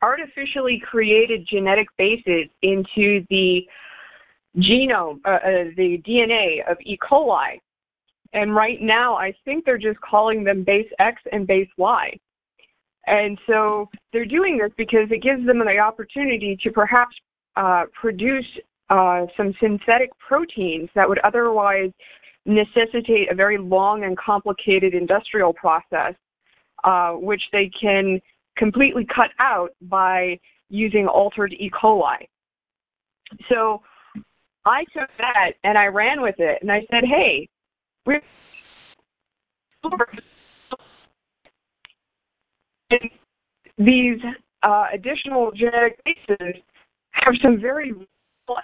artificially 0.02 0.82
created 0.84 1.46
genetic 1.48 1.88
bases 1.98 2.48
into 2.62 3.24
the 3.30 3.62
genome, 4.58 5.20
uh, 5.24 5.30
uh, 5.30 5.64
the 5.76 6.02
DNA 6.06 6.68
of 6.70 6.76
E. 6.80 6.96
coli. 6.98 7.58
And 8.32 8.54
right 8.54 8.80
now, 8.80 9.14
I 9.16 9.32
think 9.44 9.64
they're 9.64 9.78
just 9.78 10.00
calling 10.00 10.44
them 10.44 10.64
base 10.64 10.90
X 10.98 11.20
and 11.32 11.46
base 11.46 11.68
Y. 11.78 12.18
And 13.06 13.38
so 13.46 13.88
they're 14.12 14.24
doing 14.24 14.58
this 14.58 14.72
because 14.76 15.08
it 15.10 15.22
gives 15.22 15.46
them 15.46 15.58
the 15.58 15.78
opportunity 15.78 16.58
to 16.62 16.70
perhaps 16.70 17.14
uh, 17.56 17.84
produce 17.98 18.46
uh, 18.90 19.26
some 19.36 19.54
synthetic 19.60 20.10
proteins 20.18 20.88
that 20.94 21.08
would 21.08 21.18
otherwise 21.20 21.90
necessitate 22.44 23.30
a 23.30 23.34
very 23.34 23.58
long 23.58 24.04
and 24.04 24.16
complicated 24.16 24.94
industrial 24.94 25.52
process, 25.52 26.14
uh, 26.84 27.12
which 27.12 27.42
they 27.52 27.70
can 27.80 28.20
completely 28.56 29.06
cut 29.14 29.30
out 29.38 29.70
by 29.82 30.38
using 30.68 31.06
altered 31.06 31.52
E. 31.52 31.70
coli. 31.70 32.26
So 33.48 33.82
I 34.64 34.84
took 34.96 35.10
that 35.18 35.52
and 35.64 35.76
I 35.76 35.86
ran 35.86 36.22
with 36.22 36.36
it 36.38 36.58
and 36.60 36.70
I 36.70 36.80
said, 36.90 37.04
hey, 37.04 37.48
we're 38.04 38.20
these 43.78 44.18
uh, 44.62 44.86
additional 44.92 45.50
genetic 45.52 45.98
bases 46.04 46.62
have 47.10 47.34
some 47.42 47.60
very 47.60 47.92
real 47.92 48.06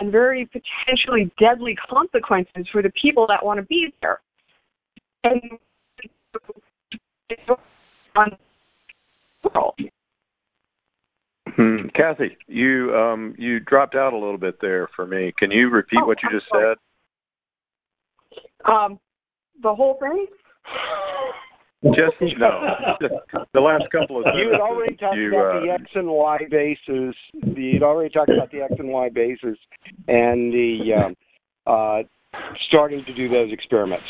and 0.00 0.12
very 0.12 0.46
potentially 0.46 1.30
deadly 1.40 1.76
consequences 1.90 2.66
for 2.70 2.82
the 2.82 2.92
people 3.00 3.26
that 3.26 3.44
want 3.44 3.58
to 3.58 3.66
be 3.66 3.92
there. 4.00 4.20
And 5.24 5.58
on 8.16 8.36
the 9.42 9.50
world. 9.54 9.74
Hmm. 11.56 11.88
Kathy, 11.94 12.36
you 12.46 12.94
um, 12.96 13.34
you 13.38 13.60
dropped 13.60 13.94
out 13.94 14.12
a 14.12 14.18
little 14.18 14.38
bit 14.38 14.60
there 14.60 14.88
for 14.96 15.06
me. 15.06 15.32
Can 15.38 15.50
you 15.50 15.68
repeat 15.68 16.00
oh, 16.02 16.06
what 16.06 16.18
you 16.22 16.30
just 16.30 16.46
said? 16.50 16.76
Um, 18.70 18.98
the 19.62 19.74
whole 19.74 19.98
thing. 20.00 20.26
Just 21.84 22.38
no, 22.38 22.60
the 23.54 23.60
last 23.60 23.84
couple 23.90 24.18
of 24.18 24.26
you 24.36 24.52
had 24.52 24.60
already 24.60 24.94
talked 24.94 25.16
you, 25.16 25.28
about 25.34 25.56
uh, 25.56 25.60
the 25.60 25.72
X 25.72 25.82
and 25.96 26.06
Y 26.08 26.38
bases. 26.48 27.14
You'd 27.32 27.82
already 27.82 28.08
talked 28.08 28.30
about 28.30 28.52
the 28.52 28.60
X 28.60 28.74
and 28.78 28.88
Y 28.88 29.08
bases, 29.08 29.58
and 30.06 30.52
the 30.52 30.92
um, 30.96 31.16
uh, 31.66 32.02
starting 32.68 33.04
to 33.04 33.12
do 33.12 33.28
those 33.28 33.52
experiments. 33.52 34.04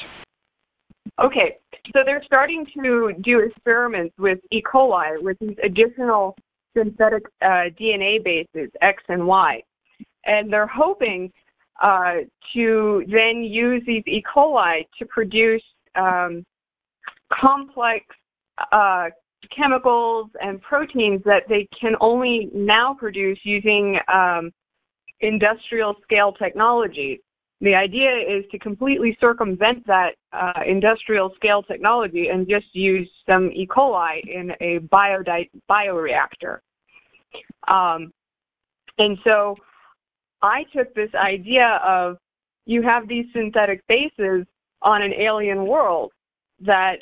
Okay, 1.22 1.56
so 1.94 2.00
they're 2.04 2.22
starting 2.26 2.66
to 2.74 3.14
do 3.22 3.40
experiments 3.40 4.14
with 4.18 4.38
E. 4.50 4.62
coli 4.62 5.22
with 5.22 5.38
these 5.40 5.56
additional 5.64 6.36
synthetic 6.76 7.22
uh, 7.40 7.72
DNA 7.80 8.22
bases, 8.22 8.70
X 8.82 9.02
and 9.08 9.26
Y. 9.26 9.62
And 10.24 10.52
they're 10.52 10.66
hoping 10.66 11.32
uh, 11.82 12.16
to 12.54 13.04
then 13.08 13.42
use 13.42 13.82
these 13.86 14.04
E. 14.06 14.22
coli 14.22 14.86
to 14.98 15.06
produce 15.06 15.62
um, 15.96 16.44
complex 17.40 18.04
uh, 18.70 19.06
chemicals 19.56 20.28
and 20.40 20.60
proteins 20.62 21.22
that 21.24 21.42
they 21.48 21.68
can 21.78 21.94
only 22.00 22.48
now 22.54 22.94
produce 22.94 23.38
using 23.44 23.98
um, 24.12 24.50
industrial 25.20 25.94
scale 26.02 26.32
technology. 26.32 27.20
The 27.60 27.74
idea 27.74 28.10
is 28.10 28.44
to 28.50 28.58
completely 28.58 29.16
circumvent 29.20 29.86
that 29.86 30.14
uh, 30.32 30.62
industrial 30.66 31.32
scale 31.36 31.62
technology 31.62 32.28
and 32.28 32.48
just 32.48 32.66
use 32.72 33.08
some 33.24 33.50
E. 33.52 33.66
coli 33.66 34.20
in 34.26 34.50
a 34.60 34.80
bioreactor. 34.88 36.58
Um, 37.68 38.12
and 38.98 39.16
so 39.24 39.54
I 40.42 40.64
took 40.74 40.92
this 40.94 41.10
idea 41.14 41.80
of 41.86 42.18
you 42.66 42.82
have 42.82 43.08
these 43.08 43.26
synthetic 43.32 43.86
bases 43.86 44.44
on 44.82 45.02
an 45.02 45.12
alien 45.12 45.66
world 45.66 46.10
that, 46.60 46.96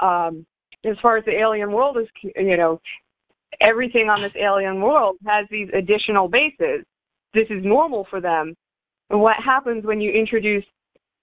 um, 0.00 0.46
as 0.84 0.96
far 1.02 1.16
as 1.16 1.24
the 1.24 1.38
alien 1.38 1.72
world 1.72 1.98
is, 1.98 2.08
you 2.36 2.56
know, 2.56 2.80
everything 3.60 4.08
on 4.08 4.22
this 4.22 4.32
alien 4.40 4.80
world 4.80 5.16
has 5.26 5.46
these 5.50 5.68
additional 5.74 6.28
bases. 6.28 6.84
This 7.34 7.46
is 7.50 7.64
normal 7.64 8.06
for 8.10 8.20
them 8.20 8.54
and 9.10 9.20
what 9.20 9.36
happens 9.44 9.84
when 9.84 10.00
you 10.00 10.10
introduce 10.12 10.64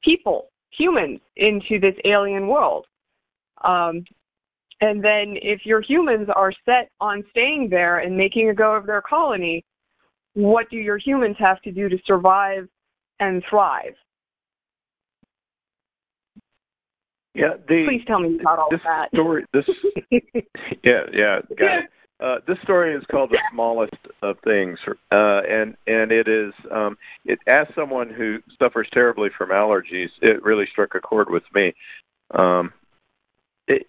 people, 0.04 0.50
humans, 0.70 1.20
into 1.38 1.80
this 1.80 1.96
alien 2.06 2.48
world? 2.48 2.86
Um, 3.64 4.04
and 4.82 5.04
then 5.04 5.36
if 5.42 5.66
your 5.66 5.82
humans 5.82 6.28
are 6.36 6.52
set 6.66 6.92
on 7.02 7.24
staying 7.32 7.70
there 7.70 8.00
and 8.00 8.16
making 8.16 8.50
a 8.50 8.54
go 8.54 8.76
of 8.76 8.86
their 8.86 9.02
colony, 9.02 9.66
what 10.34 10.70
do 10.70 10.78
your 10.78 11.00
humans 11.00 11.36
have 11.40 11.62
to 11.62 11.72
do 11.72 11.90
to 11.90 11.98
survive 12.06 12.68
and 13.20 13.44
thrive? 13.50 13.96
Yeah, 17.38 17.54
the, 17.68 17.86
Please 17.88 18.04
tell 18.08 18.20
me 18.20 18.38
about 18.40 18.58
all 18.58 18.68
this 18.72 18.80
that. 18.84 19.10
story. 19.14 19.46
This, 19.54 19.66
yeah, 20.84 21.04
yeah, 21.14 21.40
got 21.58 21.80
it. 21.80 21.90
Uh, 22.20 22.38
this 22.48 22.58
story 22.64 22.96
is 22.96 23.04
called 23.12 23.30
"The 23.30 23.38
Smallest 23.52 23.94
of 24.24 24.38
Things," 24.44 24.80
uh, 25.12 25.42
and 25.48 25.78
and 25.86 26.12
it 26.12 26.28
is 26.28 26.52
um, 26.72 26.98
it 27.26 27.38
as 27.46 27.68
someone 27.76 28.10
who 28.10 28.40
suffers 28.58 28.88
terribly 28.92 29.30
from 29.38 29.50
allergies, 29.50 30.10
it 30.24 30.42
really 30.42 30.66
struck 30.72 30.96
a 30.96 31.00
chord 31.00 31.30
with 31.30 31.44
me. 31.54 31.74
Um, 32.32 32.74
it, 33.68 33.86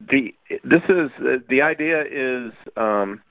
the 0.00 0.34
this 0.64 0.82
is 0.88 1.10
the 1.48 1.62
idea 1.62 2.02
is 2.02 2.52
um, 2.76 3.22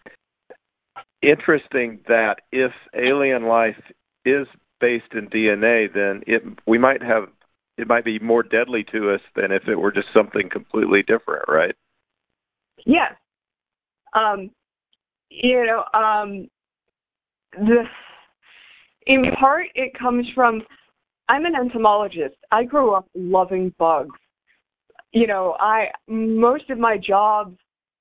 interesting 1.22 2.00
that 2.08 2.36
if 2.54 2.72
alien 2.96 3.46
life 3.46 3.82
is 4.24 4.48
based 4.80 5.14
in 5.14 5.28
DNA, 5.28 5.94
then 5.94 6.24
it 6.28 6.44
we 6.66 6.78
might 6.78 7.04
have 7.04 7.28
it 7.78 7.88
might 7.88 8.06
be 8.06 8.20
more 8.20 8.44
deadly 8.44 8.84
to 8.92 9.13
us 9.13 9.22
than 9.36 9.52
if 9.52 9.68
it 9.68 9.76
were 9.76 9.92
just 9.92 10.08
something 10.13 10.50
completely 10.50 11.04
different, 11.04 11.46
right? 11.48 11.76
Yes. 12.86 13.13
Um, 14.13 14.50
you 15.30 15.66
know, 15.66 15.84
um, 16.00 16.48
the 17.54 17.84
in 19.06 19.26
part 19.40 19.68
it 19.76 19.98
comes 19.98 20.26
from 20.34 20.62
I'm 21.30 21.46
an 21.46 21.56
entomologist. 21.56 22.36
I 22.52 22.63
grew 22.63 22.94
up 22.94 23.08
loving 23.13 23.74
bugs. 23.78 24.18
You 25.12 25.28
know, 25.28 25.56
I 25.60 25.88
most 26.08 26.70
of 26.70 26.80
my 26.80 26.98
jobs 26.98 27.58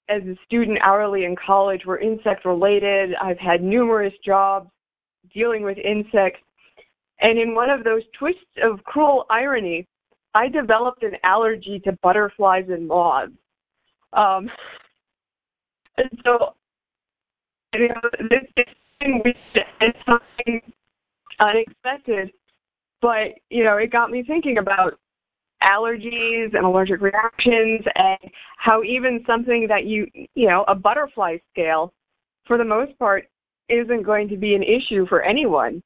as 0.09 0.23
a 0.23 0.37
student 0.45 0.79
hourly 0.83 1.25
in 1.25 1.35
college 1.35 1.85
were 1.85 1.99
insect 1.99 2.45
related. 2.45 3.11
I've 3.21 3.39
had 3.39 3.63
numerous 3.63 4.15
jobs 4.25 4.71
dealing 5.35 5.63
with 5.63 5.79
insects. 5.79 6.41
And 7.21 7.39
in 7.39 7.55
one 7.55 7.71
of 7.71 7.85
those 7.85 8.03
twists 8.19 8.41
of 8.63 8.83
cruel 8.85 9.25
irony, 9.31 9.87
I 10.35 10.49
developed 10.49 11.03
an 11.03 11.13
allergy 11.25 11.81
to 11.85 11.93
butterflies 12.03 12.67
and 12.69 12.87
moths. 12.87 13.33
Um, 14.13 14.51
and 15.97 16.11
so, 16.25 16.55
you 17.75 17.89
know, 17.89 18.11
this, 18.31 18.49
this 18.57 18.67
thing 18.99 19.23
is 19.25 19.95
something 20.07 20.61
unexpected, 21.41 22.31
but 23.01 23.29
you 23.51 23.65
know, 23.65 23.77
it 23.77 23.91
got 23.91 24.11
me 24.11 24.23
thinking 24.27 24.59
about 24.59 24.99
allergies 25.63 26.55
and 26.55 26.65
allergic 26.65 27.01
reactions 27.01 27.81
and 27.95 28.31
how 28.59 28.83
even 28.83 29.25
something 29.27 29.67
that 29.69 29.85
you 29.87 30.07
you 30.35 30.47
know 30.47 30.65
a 30.69 30.75
butterfly 30.75 31.37
scale 31.51 31.93
for 32.47 32.59
the 32.59 32.65
most 32.65 32.97
part 32.99 33.27
isn't 33.69 34.03
going 34.03 34.29
to 34.29 34.37
be 34.37 34.55
an 34.55 34.63
issue 34.63 35.07
for 35.09 35.23
anyone 35.23 35.83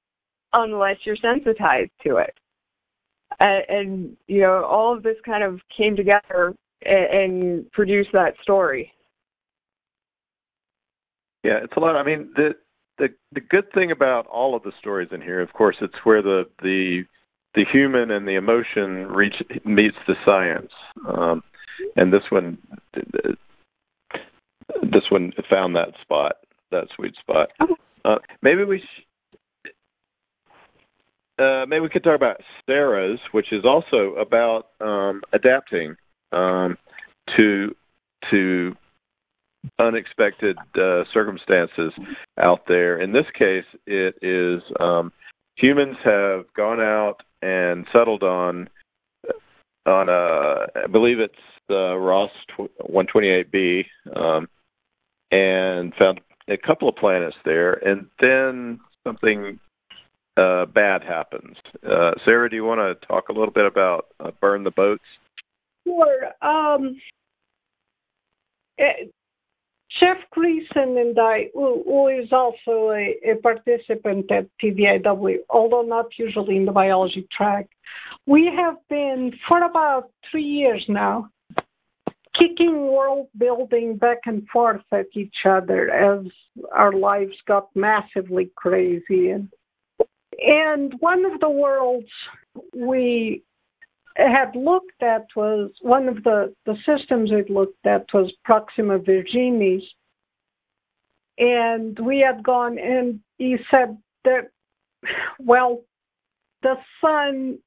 unless 0.53 0.97
you're 1.05 1.17
sensitized 1.17 1.91
to 2.05 2.17
it 2.17 2.35
and, 3.39 3.65
and 3.69 4.17
you 4.27 4.41
know 4.41 4.65
all 4.65 4.97
of 4.97 5.03
this 5.03 5.17
kind 5.25 5.45
of 5.45 5.61
came 5.77 5.97
together 5.97 6.55
and, 6.85 7.21
and 7.21 7.73
produced 7.73 8.11
that 8.13 8.35
story 8.43 8.93
yeah 11.45 11.59
it's 11.63 11.75
a 11.77 11.81
lot 11.81 11.97
i 11.97 12.03
mean 12.03 12.31
the 12.37 12.51
the 12.99 13.09
the 13.33 13.41
good 13.41 13.71
thing 13.73 13.91
about 13.91 14.27
all 14.27 14.55
of 14.55 14.63
the 14.63 14.73
stories 14.79 15.09
in 15.13 15.21
here 15.21 15.41
of 15.41 15.53
course 15.53 15.77
it's 15.81 15.95
where 16.05 16.23
the 16.23 16.45
the 16.63 17.05
the 17.55 17.65
human 17.73 18.11
and 18.11 18.27
the 18.27 18.37
emotion 18.37 19.07
reach 19.09 19.35
meets 19.65 19.97
the 20.07 20.15
science, 20.25 20.71
um, 21.09 21.43
and 21.97 22.13
this 22.13 22.23
one 22.31 22.59
this 24.83 25.03
one 25.11 25.33
found 25.49 25.75
that 25.75 25.93
spot, 26.01 26.37
that 26.71 26.87
sweet 26.95 27.15
spot. 27.17 27.49
Uh, 28.05 28.17
maybe 28.43 28.65
we. 28.65 28.79
Sh- 28.79 29.05
uh, 31.41 31.67
maybe 31.67 31.81
we 31.81 31.89
could 31.89 32.05
talk 32.05 32.17
about 32.17 32.41
Sarah's, 32.67 33.19
which 33.33 33.53
is 33.53 33.65
also 33.65 34.15
about 34.17 34.69
um, 34.81 35.23
adapting 35.33 35.97
um, 36.33 36.77
to 37.37 37.75
to 38.31 38.77
unexpected 39.79 40.57
uh, 40.79 41.05
circumstances 41.13 41.93
out 42.39 42.61
there. 42.69 43.01
In 43.01 43.13
this 43.13 43.27
case, 43.39 43.65
it 43.87 44.17
is 44.23 44.63
um, 44.79 45.13
humans 45.57 45.97
have 46.05 46.45
gone 46.55 46.81
out 46.81 47.17
and 47.43 47.87
settled 47.93 48.23
on 48.23 48.69
on 49.87 50.09
a 50.09 50.85
I 50.85 50.87
believe 50.91 51.21
it's 51.21 51.35
the 51.69 51.97
Ross 51.97 52.31
128b, 52.59 53.85
um, 54.17 54.49
and 55.31 55.95
found 55.95 56.21
a 56.49 56.57
couple 56.57 56.89
of 56.89 56.97
planets 56.97 57.37
there, 57.45 57.75
and 57.75 58.07
then 58.21 58.81
something 59.07 59.61
uh, 60.37 60.67
bad 60.67 61.03
happens. 61.03 61.57
Uh, 61.87 62.13
Sarah, 62.25 62.49
do 62.49 62.57
you 62.57 62.65
want 62.65 62.81
to 62.81 63.07
talk 63.07 63.29
a 63.29 63.33
little 63.33 63.53
bit 63.53 63.67
about 63.67 64.07
uh, 64.21 64.31
burn 64.41 64.65
the 64.65 64.71
boats? 64.71 65.03
Sure. 65.87 66.27
Um, 66.43 66.97
it, 68.79 69.13
Jeff 69.99 70.19
Greason 70.37 71.01
and 71.01 71.19
I, 71.19 71.49
who, 71.53 71.83
who 71.85 72.09
is 72.09 72.33
also 72.33 72.91
a, 72.91 73.17
a 73.29 73.37
participant 73.43 74.31
at 74.31 74.47
TVIW, 74.63 75.39
although 75.51 75.83
not 75.83 76.07
usually 76.17 76.57
in 76.57 76.65
the 76.65 76.73
biology 76.73 77.27
track, 77.37 77.69
we 78.27 78.51
have 78.57 78.77
been 78.89 79.33
for 79.49 79.65
about 79.65 80.11
three 80.31 80.45
years 80.45 80.85
now 80.89 81.29
kicking 82.39 82.91
world 82.93 83.29
building 83.37 83.97
back 83.97 84.19
and 84.25 84.47
forth 84.49 84.83
at 84.93 85.07
each 85.15 85.35
other 85.45 85.91
as 85.91 86.25
our 86.73 86.93
lives 86.93 87.37
got 87.47 87.69
massively 87.75 88.51
crazy 88.57 89.31
and 89.31 89.49
and 90.41 90.95
one 91.01 91.25
of 91.25 91.41
the 91.41 91.51
worlds 91.51 92.09
we 92.75 93.43
had 94.17 94.55
looked 94.55 95.03
at 95.03 95.27
was 95.37 95.71
one 95.83 96.09
of 96.09 96.23
the, 96.25 96.55
the 96.67 96.77
systems 96.87 97.31
we'd 97.31 97.51
looked 97.51 97.87
at 97.87 98.07
was 98.13 98.33
Proxima 98.45 98.99
Virginis. 98.99 99.83
And 101.39 101.99
we 101.99 102.21
had 102.21 102.43
gone 102.43 102.79
and 102.79 103.21
he 103.39 103.57
said 103.71 103.97
that, 104.25 104.51
well, 105.39 105.83
the 106.63 106.75
sun, 107.01 107.59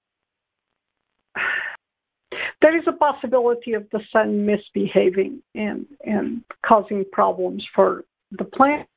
there 2.62 2.78
is 2.78 2.84
a 2.88 2.92
possibility 2.92 3.74
of 3.74 3.88
the 3.92 4.02
sun 4.12 4.46
misbehaving 4.46 5.42
and, 5.56 5.88
and 6.06 6.44
causing 6.64 7.04
problems 7.12 7.66
for 7.74 8.06
the 8.32 8.44
planet. 8.44 8.88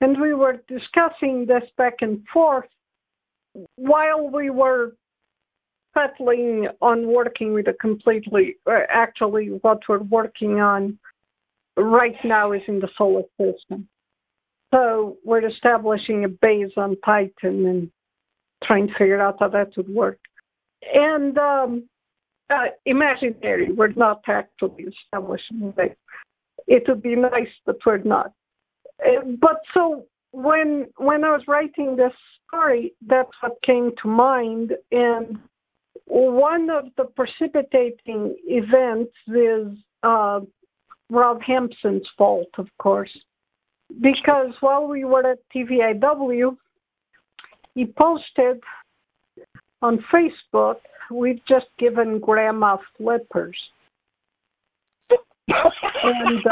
And 0.00 0.20
we 0.20 0.34
were 0.34 0.62
discussing 0.66 1.46
this 1.46 1.64
back 1.76 1.96
and 2.00 2.22
forth 2.32 2.68
while 3.76 4.28
we 4.30 4.50
were 4.50 4.94
settling 5.94 6.68
on 6.80 7.06
working 7.08 7.52
with 7.52 7.68
a 7.68 7.72
completely, 7.74 8.56
uh, 8.66 8.80
actually, 8.88 9.46
what 9.62 9.80
we're 9.88 9.98
working 9.98 10.60
on 10.60 10.98
right 11.76 12.16
now 12.24 12.52
is 12.52 12.62
in 12.68 12.80
the 12.80 12.88
solar 12.96 13.22
system. 13.38 13.88
So 14.72 15.16
we're 15.24 15.46
establishing 15.46 16.24
a 16.24 16.28
base 16.28 16.72
on 16.76 16.96
Titan 17.04 17.66
and 17.66 17.90
trying 18.64 18.86
to 18.86 18.94
figure 18.94 19.20
out 19.20 19.36
how 19.40 19.48
that 19.48 19.76
would 19.76 19.92
work. 19.92 20.18
And 20.94 21.36
um, 21.38 21.88
uh, 22.48 22.66
imaginary, 22.86 23.72
we're 23.72 23.88
not 23.88 24.22
actually 24.28 24.84
establishing 24.84 25.74
it. 25.76 25.98
It 26.66 26.84
would 26.88 27.02
be 27.02 27.16
nice, 27.16 27.48
but 27.66 27.76
we're 27.84 27.98
not. 27.98 28.32
Uh, 29.04 29.24
but 29.40 29.60
so 29.74 30.04
when 30.32 30.86
when 30.96 31.24
I 31.24 31.32
was 31.32 31.42
writing 31.48 31.96
this 31.96 32.12
story, 32.48 32.92
that's 33.06 33.30
what 33.40 33.60
came 33.62 33.92
to 34.02 34.08
mind, 34.08 34.72
and 34.92 35.38
one 36.06 36.70
of 36.70 36.86
the 36.96 37.04
precipitating 37.04 38.36
events 38.46 39.12
is 39.28 39.78
uh, 40.02 40.40
Rob 41.08 41.40
Hampson's 41.42 42.06
fault, 42.18 42.48
of 42.58 42.68
course, 42.78 43.16
because 44.00 44.52
while 44.60 44.86
we 44.86 45.04
were 45.04 45.26
at 45.26 45.38
TVIW, 45.54 46.56
he 47.74 47.86
posted 47.86 48.60
on 49.82 50.04
Facebook, 50.12 50.76
we've 51.10 51.40
just 51.48 51.66
given 51.78 52.18
grandma 52.18 52.76
flippers. 52.96 53.56
and 55.48 56.46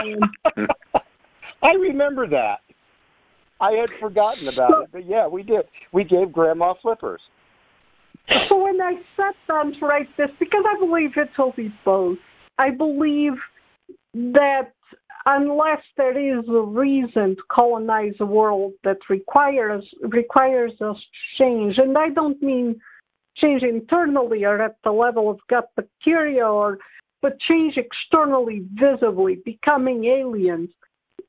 um, 0.56 0.66
I 1.62 1.72
remember 1.72 2.28
that. 2.28 2.60
I 3.60 3.72
had 3.72 3.88
forgotten 4.00 4.48
about 4.48 4.84
it, 4.84 4.88
but 4.92 5.06
yeah, 5.08 5.26
we 5.26 5.42
did. 5.42 5.62
We 5.92 6.04
gave 6.04 6.32
grandma 6.32 6.74
flippers 6.80 7.20
so 8.48 8.62
when 8.62 8.80
I 8.80 8.94
sat 9.16 9.34
down 9.46 9.72
to 9.78 9.86
write 9.86 10.08
this, 10.16 10.30
because 10.38 10.64
I 10.68 10.78
believe 10.78 11.10
it 11.16 11.30
will 11.38 11.52
be 11.52 11.72
both, 11.84 12.18
I 12.58 12.70
believe 12.70 13.32
that 14.14 14.72
unless 15.26 15.80
there 15.96 16.18
is 16.18 16.44
a 16.48 16.60
reason 16.60 17.36
to 17.36 17.42
colonize 17.50 18.14
a 18.20 18.26
world 18.26 18.72
that 18.84 18.98
requires 19.08 19.84
requires 20.02 20.72
us 20.80 20.96
to 20.96 21.42
change, 21.42 21.78
and 21.78 21.96
I 21.96 22.10
don't 22.10 22.40
mean 22.42 22.80
change 23.36 23.62
internally 23.62 24.44
or 24.44 24.60
at 24.60 24.76
the 24.84 24.90
level 24.90 25.30
of 25.30 25.38
gut 25.48 25.70
bacteria 25.76 26.46
or 26.46 26.78
but 27.20 27.38
change 27.40 27.76
externally 27.76 28.64
visibly, 28.74 29.36
becoming 29.44 30.04
aliens 30.04 30.70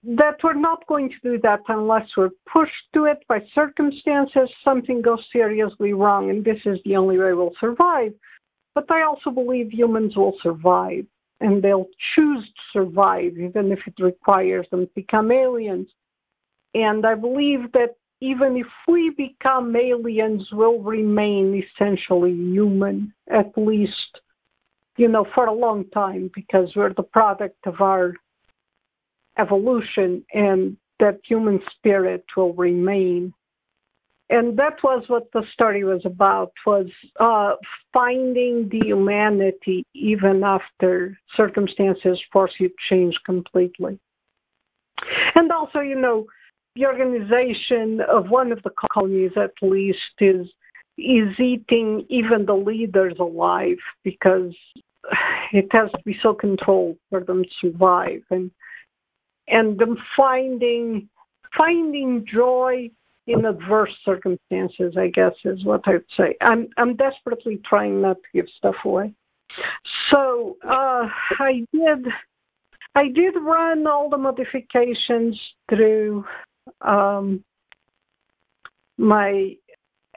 that 0.03 0.35
we're 0.43 0.53
not 0.53 0.85
going 0.87 1.09
to 1.09 1.15
do 1.23 1.39
that 1.41 1.59
unless 1.67 2.07
we're 2.15 2.29
pushed 2.51 2.71
to 2.93 3.05
it 3.05 3.19
by 3.27 3.39
circumstances, 3.53 4.49
something 4.63 5.01
goes 5.01 5.23
seriously 5.31 5.93
wrong, 5.93 6.29
and 6.29 6.43
this 6.43 6.59
is 6.65 6.79
the 6.85 6.95
only 6.95 7.17
way 7.17 7.33
we'll 7.33 7.51
survive. 7.59 8.13
But 8.75 8.89
I 8.89 9.03
also 9.03 9.29
believe 9.29 9.73
humans 9.73 10.15
will 10.15 10.37
survive, 10.41 11.05
and 11.41 11.61
they'll 11.61 11.87
choose 12.15 12.45
to 12.45 12.61
survive, 12.71 13.37
even 13.37 13.71
if 13.71 13.79
it 13.85 14.01
requires 14.01 14.67
them 14.71 14.85
to 14.85 14.91
become 14.95 15.31
aliens. 15.31 15.87
And 16.73 17.05
I 17.05 17.15
believe 17.15 17.71
that 17.73 17.95
even 18.21 18.55
if 18.57 18.67
we 18.87 19.09
become 19.09 19.75
aliens, 19.75 20.47
we'll 20.51 20.79
remain 20.79 21.61
essentially 21.61 22.33
human, 22.33 23.13
at 23.29 23.51
least, 23.57 24.19
you 24.97 25.07
know, 25.09 25.25
for 25.35 25.47
a 25.47 25.53
long 25.53 25.89
time, 25.89 26.29
because 26.33 26.69
we're 26.75 26.93
the 26.93 27.03
product 27.03 27.57
of 27.65 27.81
our 27.81 28.13
evolution 29.39 30.23
and 30.33 30.77
that 30.99 31.19
human 31.23 31.59
spirit 31.75 32.25
will 32.35 32.53
remain. 32.53 33.33
and 34.31 34.59
that 34.59 34.77
was 34.83 35.03
what 35.07 35.27
the 35.33 35.43
story 35.53 35.83
was 35.83 36.01
about 36.05 36.51
was 36.65 36.87
uh, 37.19 37.53
finding 37.93 38.69
the 38.69 38.81
humanity 38.85 39.83
even 39.95 40.43
after 40.43 41.17
circumstances 41.35 42.19
force 42.31 42.53
you 42.59 42.69
to 42.69 42.75
change 42.89 43.15
completely 43.25 43.99
and 45.35 45.51
also 45.51 45.79
you 45.79 45.99
know 45.99 46.25
the 46.75 46.85
organization 46.85 48.01
of 48.09 48.29
one 48.29 48.51
of 48.51 48.61
the 48.63 48.71
colonies 48.91 49.31
at 49.35 49.51
least 49.61 50.15
is 50.19 50.45
is 50.97 51.39
eating 51.39 52.05
even 52.09 52.45
the 52.45 52.53
leaders 52.53 53.15
alive 53.19 53.77
because 54.03 54.53
it 55.53 55.67
has 55.71 55.89
to 55.91 56.01
be 56.05 56.15
so 56.21 56.33
controlled 56.33 56.97
for 57.09 57.23
them 57.23 57.43
to 57.43 57.49
survive 57.61 58.21
and 58.29 58.51
and 59.49 59.77
them 59.77 59.97
finding 60.15 61.07
finding 61.57 62.25
joy 62.31 62.89
in 63.27 63.45
adverse 63.45 63.91
circumstances 64.05 64.95
i 64.97 65.07
guess 65.07 65.33
is 65.45 65.63
what 65.63 65.81
i'd 65.87 66.01
say. 66.17 66.35
I'm 66.41 66.69
i'm 66.77 66.95
desperately 66.95 67.61
trying 67.67 68.01
not 68.01 68.17
to 68.17 68.29
give 68.33 68.45
stuff 68.57 68.75
away. 68.85 69.13
So 70.11 70.57
uh 70.63 71.07
i 71.39 71.65
did 71.73 72.05
i 72.95 73.07
did 73.07 73.35
run 73.41 73.87
all 73.87 74.09
the 74.09 74.17
modifications 74.17 75.39
through 75.69 76.25
um 76.81 77.43
my 78.97 79.55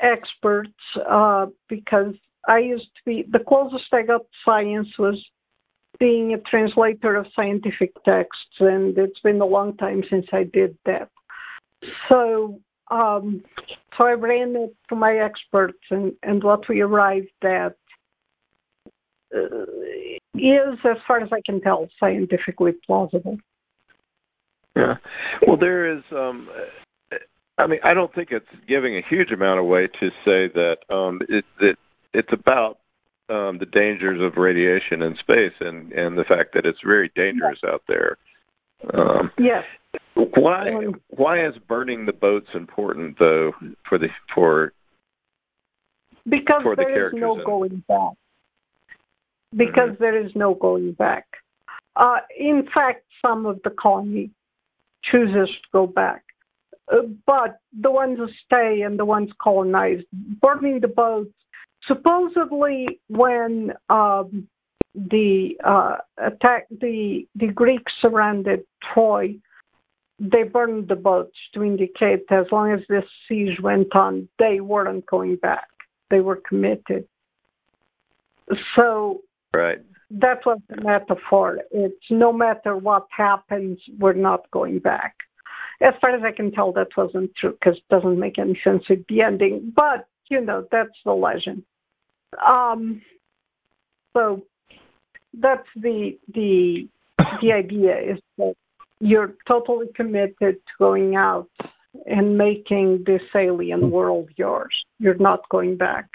experts 0.03 0.71
uh, 1.09 1.47
because 1.68 2.14
I 2.49 2.59
used 2.59 2.88
to 2.97 3.03
be 3.07 3.25
the 3.31 3.38
closest 3.38 3.85
I 3.92 4.03
got 4.03 4.18
to 4.18 4.27
science 4.45 4.88
was 4.99 5.25
being 6.02 6.34
a 6.34 6.38
translator 6.50 7.14
of 7.14 7.26
scientific 7.36 7.92
texts, 8.02 8.56
and 8.58 8.98
it's 8.98 9.20
been 9.20 9.40
a 9.40 9.46
long 9.46 9.76
time 9.76 10.02
since 10.10 10.26
I 10.32 10.42
did 10.42 10.76
that. 10.84 11.08
So, 12.08 12.58
um, 12.90 13.44
so 13.96 14.04
I 14.04 14.14
ran 14.14 14.56
it 14.56 14.74
to 14.88 14.96
my 14.96 15.18
experts, 15.18 15.78
and, 15.90 16.12
and 16.24 16.42
what 16.42 16.68
we 16.68 16.80
arrived 16.80 17.28
at 17.44 17.76
uh, 19.32 19.62
is, 20.34 20.76
as 20.84 20.96
far 21.06 21.20
as 21.20 21.28
I 21.32 21.40
can 21.46 21.60
tell, 21.60 21.88
scientifically 22.00 22.72
plausible. 22.84 23.38
Yeah. 24.74 24.94
Well, 25.46 25.56
there 25.56 25.96
is 25.96 26.02
um, 26.10 26.48
I 27.58 27.68
mean, 27.68 27.78
I 27.84 27.94
don't 27.94 28.12
think 28.12 28.30
it's 28.32 28.44
giving 28.66 28.96
a 28.96 29.02
huge 29.08 29.30
amount 29.30 29.60
away 29.60 29.86
to 30.00 30.08
say 30.24 30.48
that 30.54 30.78
um, 30.90 31.20
it, 31.28 31.44
it 31.60 31.78
it's 32.12 32.32
about 32.32 32.78
um, 33.28 33.58
the 33.58 33.66
dangers 33.66 34.20
of 34.20 34.37
radiation 34.37 35.02
in 35.02 35.16
space 35.16 35.54
and 35.61 35.92
and 35.92 36.18
the 36.18 36.24
fact 36.24 36.54
that 36.54 36.66
it's 36.66 36.78
very 36.85 37.11
dangerous 37.14 37.61
out 37.66 37.82
there. 37.88 38.18
Um, 38.94 39.30
yes. 39.38 39.64
Why 40.14 40.70
why 41.08 41.46
is 41.46 41.54
burning 41.68 42.06
the 42.06 42.12
boats 42.12 42.48
important 42.54 43.18
though 43.18 43.52
for 43.88 43.98
the 43.98 44.08
for 44.35 44.72
because 46.28 46.62
for 46.62 46.76
the 46.76 46.82
there 46.82 47.08
is 47.08 47.14
no 47.16 47.38
in... 47.38 47.44
going 47.44 47.85
back. 47.88 48.14
Because 49.54 49.90
mm-hmm. 49.90 50.02
there 50.02 50.24
is 50.24 50.32
no 50.35 50.54
going 50.54 50.92
back. 50.92 51.26
Uh, 51.96 52.18
in 52.38 52.66
fact, 52.72 53.04
some 53.20 53.44
of 53.44 53.61
the 53.64 53.70
colony 53.70 54.30
chooses 55.11 55.48
to 55.48 55.68
go 55.72 55.87
back. 55.87 56.24
Uh, 56.90 57.02
but 57.26 57.58
the 57.80 57.90
ones 57.90 58.18
who 58.18 58.28
stay 58.46 58.82
and 58.82 58.98
the 58.98 59.04
ones 59.04 59.30
colonized, 59.40 60.04
burning 60.40 60.80
the 60.80 60.88
boats. 60.88 61.30
Supposedly, 61.87 63.01
when 63.09 63.73
um, 63.90 64.49
the 64.95 65.51
uh, 65.64 65.97
attack, 66.18 66.66
the 66.71 67.27
the 67.35 67.49
Greeks 67.49 67.92
surrounded 68.01 68.61
Troy, 68.92 69.37
they 70.18 70.45
burned 70.45 70.88
the 70.88 70.97
boats 70.97 71.37
to 71.55 71.62
indicate 71.62 72.29
that 72.29 72.40
as 72.40 72.47
long 72.53 72.73
as 72.73 72.81
this 72.88 73.05
siege 73.29 73.59
went 73.61 73.95
on, 73.95 74.29
they 74.38 74.61
weren't 74.61 75.07
going 75.07 75.37
back. 75.37 75.68
They 76.11 76.21
were 76.21 76.40
committed. 76.49 77.07
So 78.77 79.23
right. 79.55 79.79
that 80.11 80.45
was 80.45 80.59
the 80.68 80.83
metaphor. 80.83 81.61
It's 81.71 82.11
no 82.11 82.33
matter 82.33 82.77
what 82.77 83.07
happens, 83.16 83.79
we're 83.99 84.12
not 84.12 84.51
going 84.51 84.79
back 84.79 85.14
as 85.83 85.95
far 86.01 86.14
as 86.14 86.23
I 86.25 86.33
can 86.33 86.53
tell, 86.53 86.73
that 86.73 86.97
wasn't 86.97 87.35
true 87.35 87.53
because 87.53 87.77
it 87.77 87.88
doesn't 87.90 88.18
make 88.18 88.38
any 88.38 88.59
sense 88.62 88.85
with 88.88 89.05
the 89.09 89.23
ending. 89.23 89.73
But 89.75 90.07
you 90.31 90.40
know, 90.40 90.66
that's 90.71 90.97
the 91.05 91.12
legend. 91.12 91.64
Um, 92.45 93.03
so 94.14 94.42
that's 95.35 95.66
the 95.77 96.18
the 96.35 96.88
the 97.40 97.53
idea 97.53 97.99
is 97.99 98.18
that 98.38 98.55
you're 99.01 99.35
totally 99.49 99.88
committed 99.95 100.35
to 100.38 100.73
going 100.79 101.16
out 101.16 101.49
and 102.07 102.38
making 102.38 103.05
this 103.07 103.23
alien 103.35 103.90
world 103.90 104.29
yours. 104.37 104.75
You're 104.99 105.14
not 105.14 105.49
going 105.51 105.77
back. 105.77 106.09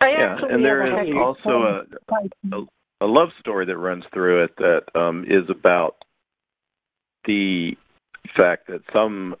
I 0.00 0.08
yeah, 0.08 0.36
and 0.50 0.64
there 0.64 1.04
is 1.04 1.14
also 1.16 1.50
a, 1.50 2.56
a, 2.56 2.66
a 3.02 3.06
love 3.06 3.28
story 3.38 3.66
that 3.66 3.76
runs 3.76 4.04
through 4.12 4.44
it 4.44 4.56
that 4.56 4.82
um, 4.98 5.24
is 5.28 5.48
about 5.48 5.96
the 7.24 7.76
fact 8.36 8.66
that 8.66 8.80
some 8.92 9.36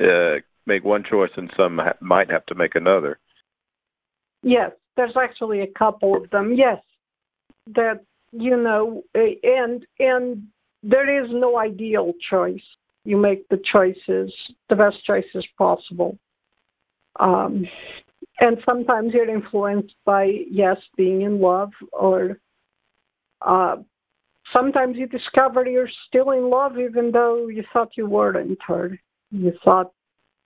uh, 0.00 0.40
make 0.66 0.84
one 0.84 1.02
choice 1.08 1.32
and 1.36 1.50
some 1.56 1.78
ha- 1.78 1.96
might 2.00 2.30
have 2.30 2.46
to 2.46 2.54
make 2.54 2.76
another. 2.76 3.18
Yes, 4.44 4.72
there's 4.96 5.16
actually 5.16 5.60
a 5.60 5.66
couple 5.78 6.16
of 6.16 6.30
them. 6.30 6.54
Yes, 6.54 6.78
that 7.74 8.04
you 8.32 8.56
know, 8.56 9.02
and 9.14 9.86
and 9.98 10.42
there 10.82 11.24
is 11.24 11.30
no 11.32 11.58
ideal 11.58 12.12
choice. 12.30 12.62
You 13.04 13.16
make 13.16 13.48
the 13.48 13.60
choices, 13.72 14.32
the 14.68 14.76
best 14.76 15.04
choices 15.04 15.44
possible. 15.58 16.18
Um, 17.20 17.66
and 18.40 18.58
sometimes 18.64 19.12
you're 19.12 19.28
influenced 19.28 19.94
by 20.04 20.24
yes, 20.50 20.76
being 20.96 21.22
in 21.22 21.40
love, 21.40 21.70
or 21.92 22.38
uh, 23.40 23.76
sometimes 24.52 24.96
you 24.96 25.06
discover 25.06 25.66
you're 25.66 25.88
still 26.08 26.30
in 26.32 26.50
love 26.50 26.78
even 26.78 27.10
though 27.10 27.48
you 27.48 27.64
thought 27.72 27.90
you 27.96 28.06
weren't 28.06 28.58
or 28.68 28.98
you 29.30 29.52
thought 29.64 29.92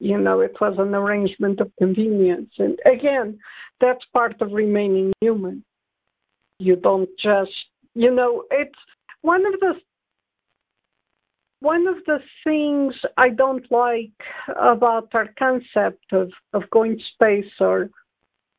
you 0.00 0.18
know 0.18 0.40
it 0.40 0.54
was 0.60 0.74
an 0.78 0.94
arrangement 0.94 1.60
of 1.60 1.70
convenience. 1.78 2.50
And 2.58 2.78
again 2.84 3.38
that's 3.80 4.04
part 4.12 4.40
of 4.40 4.52
remaining 4.52 5.12
human. 5.20 5.64
You 6.58 6.76
don't 6.76 7.10
just 7.22 7.52
you 7.94 8.14
know 8.14 8.44
it's 8.50 8.78
one 9.22 9.44
of 9.46 9.58
the 9.60 9.74
one 11.60 11.86
of 11.88 11.96
the 12.06 12.18
things 12.44 12.94
I 13.16 13.30
don't 13.30 13.68
like 13.70 14.12
about 14.60 15.08
our 15.14 15.28
concept 15.38 16.04
of, 16.12 16.30
of 16.52 16.62
going 16.70 16.98
to 16.98 17.04
space 17.14 17.52
or 17.60 17.90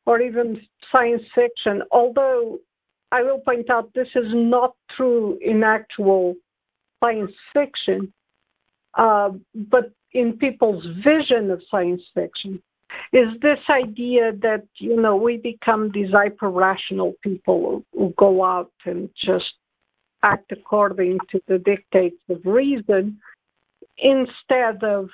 or 0.06 0.20
even 0.20 0.60
science 0.90 1.22
fiction, 1.34 1.82
although 1.92 2.58
I 3.12 3.22
will 3.22 3.38
point 3.38 3.70
out 3.70 3.92
this 3.94 4.08
is 4.14 4.26
not 4.32 4.74
true 4.96 5.38
in 5.40 5.62
actual 5.62 6.34
science 7.00 7.32
fiction, 7.52 8.12
uh, 8.94 9.30
but 9.54 9.92
in 10.12 10.36
people's 10.38 10.84
vision 11.04 11.50
of 11.50 11.62
science 11.70 12.02
fiction 12.14 12.60
is 13.12 13.28
this 13.40 13.58
idea 13.68 14.32
that 14.42 14.64
you 14.76 15.00
know 15.00 15.16
we 15.16 15.36
become 15.36 15.90
these 15.92 16.10
hyper 16.10 16.50
rational 16.50 17.14
people 17.22 17.84
who, 17.92 18.12
go 18.16 18.44
out 18.44 18.72
and 18.84 19.08
just 19.16 19.52
act 20.22 20.52
according 20.52 21.18
to 21.30 21.40
the 21.48 21.58
dictates 21.58 22.20
of 22.28 22.40
reason 22.44 23.18
instead 23.98 24.82
of 24.82 25.08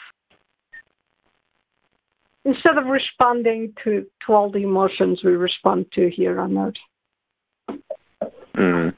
instead 2.44 2.78
of 2.78 2.86
responding 2.86 3.72
to, 3.82 4.06
to 4.24 4.32
all 4.32 4.50
the 4.50 4.62
emotions 4.62 5.20
we 5.24 5.32
respond 5.32 5.84
to 5.92 6.08
here 6.08 6.40
on 6.40 6.56
earth. 6.56 7.80
Mm. 8.56 8.94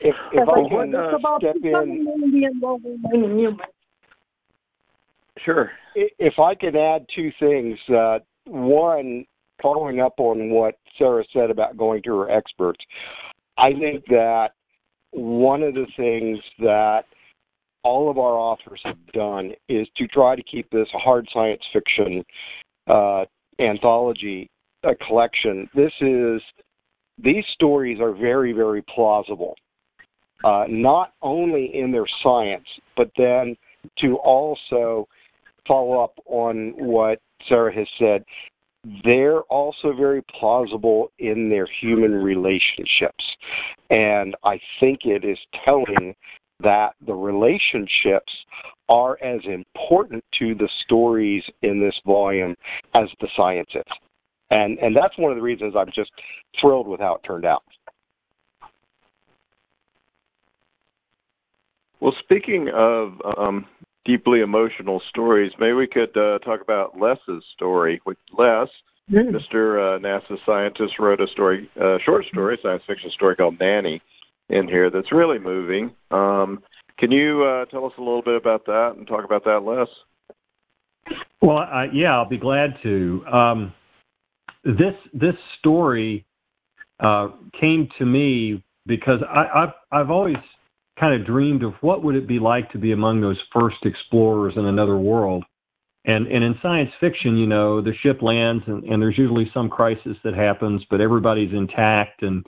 If, 0.00 0.14
if 0.32 0.48
I 0.48 0.68
can 0.68 0.94
uh, 0.94 1.38
step 1.38 1.56
in, 1.62 3.58
sure. 5.44 5.70
If 5.94 6.38
I 6.38 6.54
could 6.54 6.76
add 6.76 7.06
two 7.14 7.30
things, 7.40 7.78
uh, 7.94 8.18
one, 8.44 9.24
following 9.60 10.00
up 10.00 10.14
on 10.18 10.50
what 10.50 10.76
Sarah 10.96 11.24
said 11.32 11.50
about 11.50 11.76
going 11.76 12.02
to 12.04 12.16
her 12.18 12.30
experts, 12.30 12.80
I 13.56 13.72
think 13.72 14.04
that 14.06 14.50
one 15.10 15.62
of 15.62 15.74
the 15.74 15.86
things 15.96 16.38
that 16.60 17.02
all 17.82 18.10
of 18.10 18.18
our 18.18 18.34
authors 18.34 18.80
have 18.84 19.04
done 19.12 19.52
is 19.68 19.88
to 19.96 20.06
try 20.06 20.36
to 20.36 20.42
keep 20.42 20.70
this 20.70 20.88
hard 20.92 21.28
science 21.32 21.62
fiction 21.72 22.24
uh, 22.86 23.24
anthology 23.58 24.50
a 24.84 24.94
collection. 24.94 25.68
This 25.74 25.92
is 26.00 26.40
these 27.18 27.44
stories 27.52 27.98
are 28.00 28.12
very, 28.12 28.52
very 28.52 28.82
plausible, 28.94 29.56
uh, 30.44 30.64
not 30.68 31.12
only 31.22 31.70
in 31.74 31.90
their 31.90 32.06
science, 32.22 32.66
but 32.96 33.10
then 33.16 33.56
to 33.98 34.16
also 34.16 35.08
follow 35.66 36.02
up 36.02 36.14
on 36.26 36.72
what 36.76 37.20
Sarah 37.48 37.74
has 37.74 37.86
said. 37.98 38.24
They're 39.04 39.40
also 39.42 39.92
very 39.92 40.22
plausible 40.38 41.10
in 41.18 41.50
their 41.50 41.68
human 41.80 42.12
relationships. 42.12 43.24
And 43.90 44.34
I 44.44 44.60
think 44.80 45.00
it 45.04 45.24
is 45.24 45.38
telling 45.64 46.14
that 46.60 46.94
the 47.06 47.14
relationships 47.14 48.32
are 48.88 49.22
as 49.22 49.40
important 49.44 50.24
to 50.38 50.54
the 50.54 50.68
stories 50.84 51.42
in 51.62 51.80
this 51.80 51.94
volume 52.06 52.54
as 52.94 53.08
the 53.20 53.28
science 53.36 53.70
is. 53.74 53.82
And 54.50 54.78
and 54.78 54.96
that's 54.96 55.16
one 55.18 55.30
of 55.30 55.36
the 55.36 55.42
reasons 55.42 55.74
I'm 55.76 55.92
just 55.94 56.10
thrilled 56.60 56.88
with 56.88 57.00
how 57.00 57.16
it 57.16 57.26
turned 57.26 57.44
out. 57.44 57.62
Well, 62.00 62.14
speaking 62.20 62.70
of 62.74 63.14
um, 63.36 63.66
deeply 64.04 64.40
emotional 64.40 65.02
stories, 65.08 65.52
maybe 65.58 65.72
we 65.72 65.86
could 65.86 66.16
uh, 66.16 66.38
talk 66.38 66.60
about 66.60 66.98
Les's 66.98 67.44
story. 67.54 68.00
With 68.06 68.18
Les, 68.36 68.68
mm. 69.10 69.30
Mr. 69.30 69.96
Uh, 69.96 69.98
NASA 70.00 70.38
scientist, 70.46 70.94
wrote 70.98 71.20
a 71.20 71.26
story, 71.28 71.68
uh, 71.80 71.98
short 72.04 72.24
story, 72.26 72.58
science 72.62 72.82
fiction 72.86 73.10
story 73.10 73.36
called 73.36 73.58
Nanny, 73.60 74.00
in 74.48 74.68
here 74.68 74.90
that's 74.90 75.12
really 75.12 75.38
moving. 75.38 75.90
Um, 76.10 76.62
can 76.98 77.12
you 77.12 77.44
uh, 77.44 77.64
tell 77.66 77.84
us 77.84 77.92
a 77.98 78.00
little 78.00 78.22
bit 78.22 78.36
about 78.36 78.66
that 78.66 78.94
and 78.96 79.06
talk 79.06 79.24
about 79.24 79.44
that, 79.44 79.60
Les? 79.60 79.88
Well, 81.40 81.58
uh, 81.58 81.84
yeah, 81.92 82.16
I'll 82.16 82.28
be 82.28 82.38
glad 82.38 82.74
to. 82.82 83.24
Um, 83.32 83.72
this 84.64 84.94
this 85.14 85.34
story 85.58 86.26
uh, 87.00 87.28
came 87.58 87.88
to 87.98 88.04
me 88.04 88.62
because 88.86 89.20
I, 89.28 89.62
I've 89.62 89.72
I've 89.92 90.10
always 90.10 90.36
kind 90.98 91.18
of 91.18 91.26
dreamed 91.26 91.62
of 91.62 91.74
what 91.80 92.02
would 92.02 92.14
it 92.14 92.26
be 92.26 92.38
like 92.38 92.70
to 92.72 92.78
be 92.78 92.92
among 92.92 93.20
those 93.20 93.38
first 93.52 93.76
explorers 93.84 94.54
in 94.56 94.64
another 94.64 94.96
world. 94.96 95.44
And 96.04 96.26
and 96.26 96.44
in 96.44 96.54
science 96.62 96.90
fiction, 97.00 97.36
you 97.36 97.46
know, 97.46 97.80
the 97.80 97.92
ship 98.02 98.22
lands 98.22 98.64
and, 98.66 98.84
and 98.84 99.02
there's 99.02 99.18
usually 99.18 99.50
some 99.52 99.68
crisis 99.68 100.16
that 100.24 100.34
happens, 100.34 100.82
but 100.90 101.00
everybody's 101.00 101.52
intact 101.52 102.22
and 102.22 102.44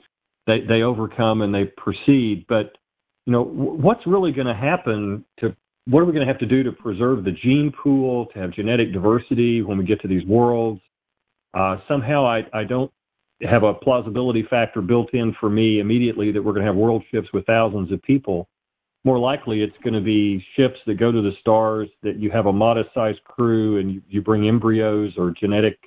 they 0.47 0.61
they 0.67 0.81
overcome 0.81 1.41
and 1.41 1.53
they 1.53 1.65
proceed. 1.77 2.45
But 2.47 2.77
you 3.25 3.33
know, 3.33 3.43
what's 3.43 4.05
really 4.07 4.31
going 4.31 4.47
to 4.47 4.55
happen 4.55 5.25
to 5.39 5.55
what 5.87 5.99
are 5.99 6.05
we 6.05 6.13
going 6.13 6.25
to 6.25 6.31
have 6.31 6.39
to 6.39 6.45
do 6.45 6.63
to 6.63 6.71
preserve 6.71 7.23
the 7.23 7.31
gene 7.31 7.71
pool, 7.83 8.27
to 8.27 8.39
have 8.39 8.51
genetic 8.51 8.93
diversity 8.93 9.61
when 9.61 9.77
we 9.77 9.85
get 9.85 10.01
to 10.01 10.07
these 10.07 10.25
worlds? 10.25 10.81
Uh, 11.53 11.77
somehow 11.87 12.25
I, 12.25 12.41
I 12.53 12.63
don't 12.63 12.91
have 13.43 13.63
a 13.63 13.73
plausibility 13.73 14.43
factor 14.49 14.81
built 14.81 15.13
in 15.13 15.35
for 15.39 15.49
me 15.49 15.79
immediately 15.79 16.31
that 16.31 16.41
we're 16.41 16.53
going 16.53 16.65
to 16.65 16.67
have 16.67 16.75
world 16.75 17.03
ships 17.11 17.27
with 17.33 17.45
thousands 17.45 17.91
of 17.91 18.01
people. 18.03 18.47
More 19.03 19.17
likely, 19.17 19.61
it's 19.61 19.75
going 19.83 19.95
to 19.95 20.01
be 20.01 20.45
ships 20.55 20.77
that 20.85 20.99
go 20.99 21.11
to 21.11 21.21
the 21.21 21.31
stars 21.39 21.89
that 22.03 22.19
you 22.19 22.29
have 22.31 22.45
a 22.45 22.53
modest 22.53 22.89
sized 22.93 23.23
crew 23.23 23.79
and 23.79 23.95
you, 23.95 24.01
you 24.07 24.21
bring 24.21 24.47
embryos 24.47 25.13
or 25.17 25.31
genetic 25.31 25.79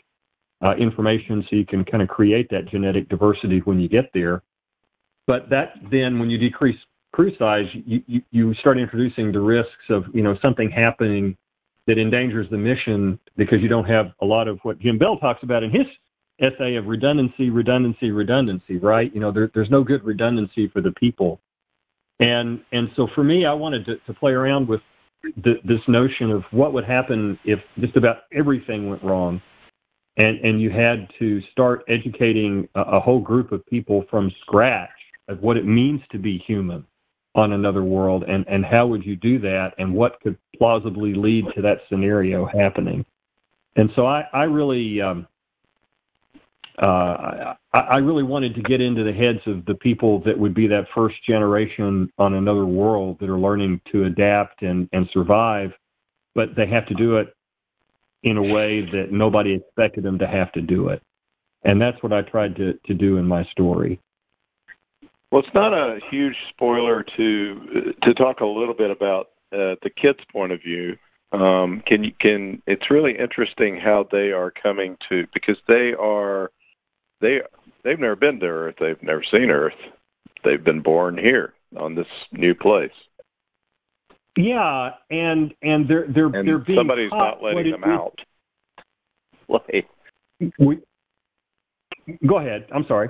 uh, 0.64 0.74
information 0.76 1.44
so 1.48 1.56
you 1.56 1.66
can 1.66 1.84
kind 1.84 2.02
of 2.02 2.08
create 2.08 2.48
that 2.50 2.68
genetic 2.68 3.08
diversity 3.08 3.60
when 3.60 3.78
you 3.78 3.88
get 3.88 4.06
there. 4.14 4.42
But 5.26 5.48
that 5.50 5.74
then, 5.90 6.18
when 6.18 6.28
you 6.28 6.38
decrease 6.38 6.78
crew 7.12 7.32
size, 7.38 7.66
you, 7.72 8.02
you, 8.06 8.22
you 8.30 8.54
start 8.54 8.78
introducing 8.78 9.30
the 9.30 9.40
risks 9.40 9.72
of 9.90 10.04
you 10.12 10.22
know 10.22 10.36
something 10.42 10.70
happening 10.70 11.36
that 11.86 11.98
endangers 11.98 12.48
the 12.50 12.56
mission 12.56 13.18
because 13.36 13.60
you 13.60 13.68
don't 13.68 13.84
have 13.84 14.06
a 14.22 14.24
lot 14.24 14.48
of 14.48 14.58
what 14.62 14.78
Jim 14.80 14.98
Bell 14.98 15.18
talks 15.18 15.42
about 15.42 15.62
in 15.62 15.70
his 15.70 15.86
essay 16.40 16.76
of 16.76 16.86
redundancy, 16.86 17.50
redundancy, 17.50 18.10
redundancy, 18.10 18.78
right? 18.78 19.12
You 19.14 19.20
know, 19.20 19.32
there, 19.32 19.50
there's 19.54 19.70
no 19.70 19.84
good 19.84 20.04
redundancy 20.04 20.68
for 20.72 20.80
the 20.80 20.92
people. 20.92 21.40
And 22.20 22.60
and 22.72 22.88
so 22.96 23.08
for 23.14 23.24
me, 23.24 23.44
I 23.44 23.52
wanted 23.52 23.86
to, 23.86 23.96
to 24.06 24.14
play 24.14 24.32
around 24.32 24.68
with 24.68 24.80
this 25.36 25.80
notion 25.88 26.30
of 26.30 26.42
what 26.50 26.72
would 26.72 26.84
happen 26.84 27.38
if 27.44 27.58
just 27.80 27.96
about 27.96 28.18
everything 28.32 28.88
went 28.88 29.02
wrong, 29.02 29.40
and 30.16 30.38
and 30.40 30.60
you 30.60 30.70
had 30.70 31.08
to 31.18 31.40
start 31.50 31.82
educating 31.88 32.68
a, 32.74 32.80
a 32.82 33.00
whole 33.00 33.20
group 33.20 33.50
of 33.50 33.66
people 33.66 34.04
from 34.10 34.30
scratch 34.42 34.90
of 35.28 35.40
what 35.40 35.56
it 35.56 35.66
means 35.66 36.00
to 36.12 36.18
be 36.18 36.38
human 36.46 36.86
on 37.34 37.52
another 37.52 37.82
world, 37.82 38.22
and 38.28 38.46
and 38.46 38.64
how 38.64 38.86
would 38.86 39.04
you 39.04 39.16
do 39.16 39.40
that, 39.40 39.72
and 39.78 39.92
what 39.92 40.20
could 40.20 40.38
plausibly 40.56 41.14
lead 41.14 41.44
to 41.56 41.62
that 41.62 41.78
scenario 41.88 42.46
happening. 42.46 43.04
And 43.74 43.90
so 43.96 44.06
I 44.06 44.22
I 44.32 44.44
really 44.44 45.00
um, 45.00 45.26
uh, 46.80 47.54
I, 47.72 47.78
I 47.78 47.96
really 47.98 48.22
wanted 48.22 48.54
to 48.56 48.62
get 48.62 48.80
into 48.80 49.04
the 49.04 49.12
heads 49.12 49.40
of 49.46 49.64
the 49.66 49.74
people 49.74 50.20
that 50.24 50.38
would 50.38 50.54
be 50.54 50.66
that 50.68 50.86
first 50.94 51.16
generation 51.26 52.10
on 52.18 52.34
another 52.34 52.66
world 52.66 53.18
that 53.20 53.30
are 53.30 53.38
learning 53.38 53.80
to 53.92 54.04
adapt 54.04 54.62
and, 54.62 54.88
and 54.92 55.08
survive, 55.12 55.70
but 56.34 56.50
they 56.56 56.66
have 56.66 56.86
to 56.86 56.94
do 56.94 57.16
it 57.18 57.34
in 58.24 58.38
a 58.38 58.42
way 58.42 58.80
that 58.80 59.12
nobody 59.12 59.54
expected 59.54 60.02
them 60.02 60.18
to 60.18 60.26
have 60.26 60.50
to 60.52 60.60
do 60.60 60.88
it. 60.88 61.02
And 61.64 61.80
that's 61.80 62.02
what 62.02 62.12
I 62.12 62.22
tried 62.22 62.56
to, 62.56 62.74
to 62.86 62.94
do 62.94 63.18
in 63.18 63.26
my 63.26 63.44
story. 63.52 64.00
Well, 65.30 65.42
it's 65.44 65.54
not 65.54 65.72
a 65.72 65.98
huge 66.10 66.36
spoiler 66.50 67.04
to 67.16 67.92
to 68.04 68.14
talk 68.14 68.38
a 68.38 68.46
little 68.46 68.74
bit 68.74 68.90
about 68.90 69.30
uh, 69.52 69.74
the 69.82 69.90
kids' 70.00 70.20
point 70.30 70.52
of 70.52 70.62
view. 70.62 70.96
Um, 71.32 71.82
can 71.86 72.04
you 72.04 72.12
can? 72.20 72.62
It's 72.68 72.88
really 72.88 73.18
interesting 73.18 73.76
how 73.76 74.06
they 74.12 74.30
are 74.30 74.52
coming 74.52 74.96
to 75.08 75.26
because 75.34 75.56
they 75.66 75.92
are 75.98 76.52
they 77.24 77.38
they've 77.82 77.98
never 77.98 78.16
been 78.16 78.38
to 78.40 78.46
Earth. 78.46 78.76
They've 78.78 79.02
never 79.02 79.24
seen 79.30 79.50
Earth. 79.50 79.72
They've 80.44 80.62
been 80.62 80.82
born 80.82 81.16
here 81.16 81.54
on 81.76 81.94
this 81.94 82.06
new 82.32 82.54
place. 82.54 82.92
Yeah, 84.36 84.90
and 85.10 85.54
and 85.62 85.88
they're 85.88 86.06
they're 86.12 86.26
and 86.26 86.46
they're 86.46 86.58
being 86.58 86.78
somebody's 86.78 87.10
not 87.12 87.42
letting 87.42 87.70
them 87.72 87.84
out. 87.84 88.18
Play. 89.46 89.86
We, 90.58 90.80
go 92.26 92.38
ahead. 92.38 92.66
I'm 92.74 92.84
sorry. 92.86 93.08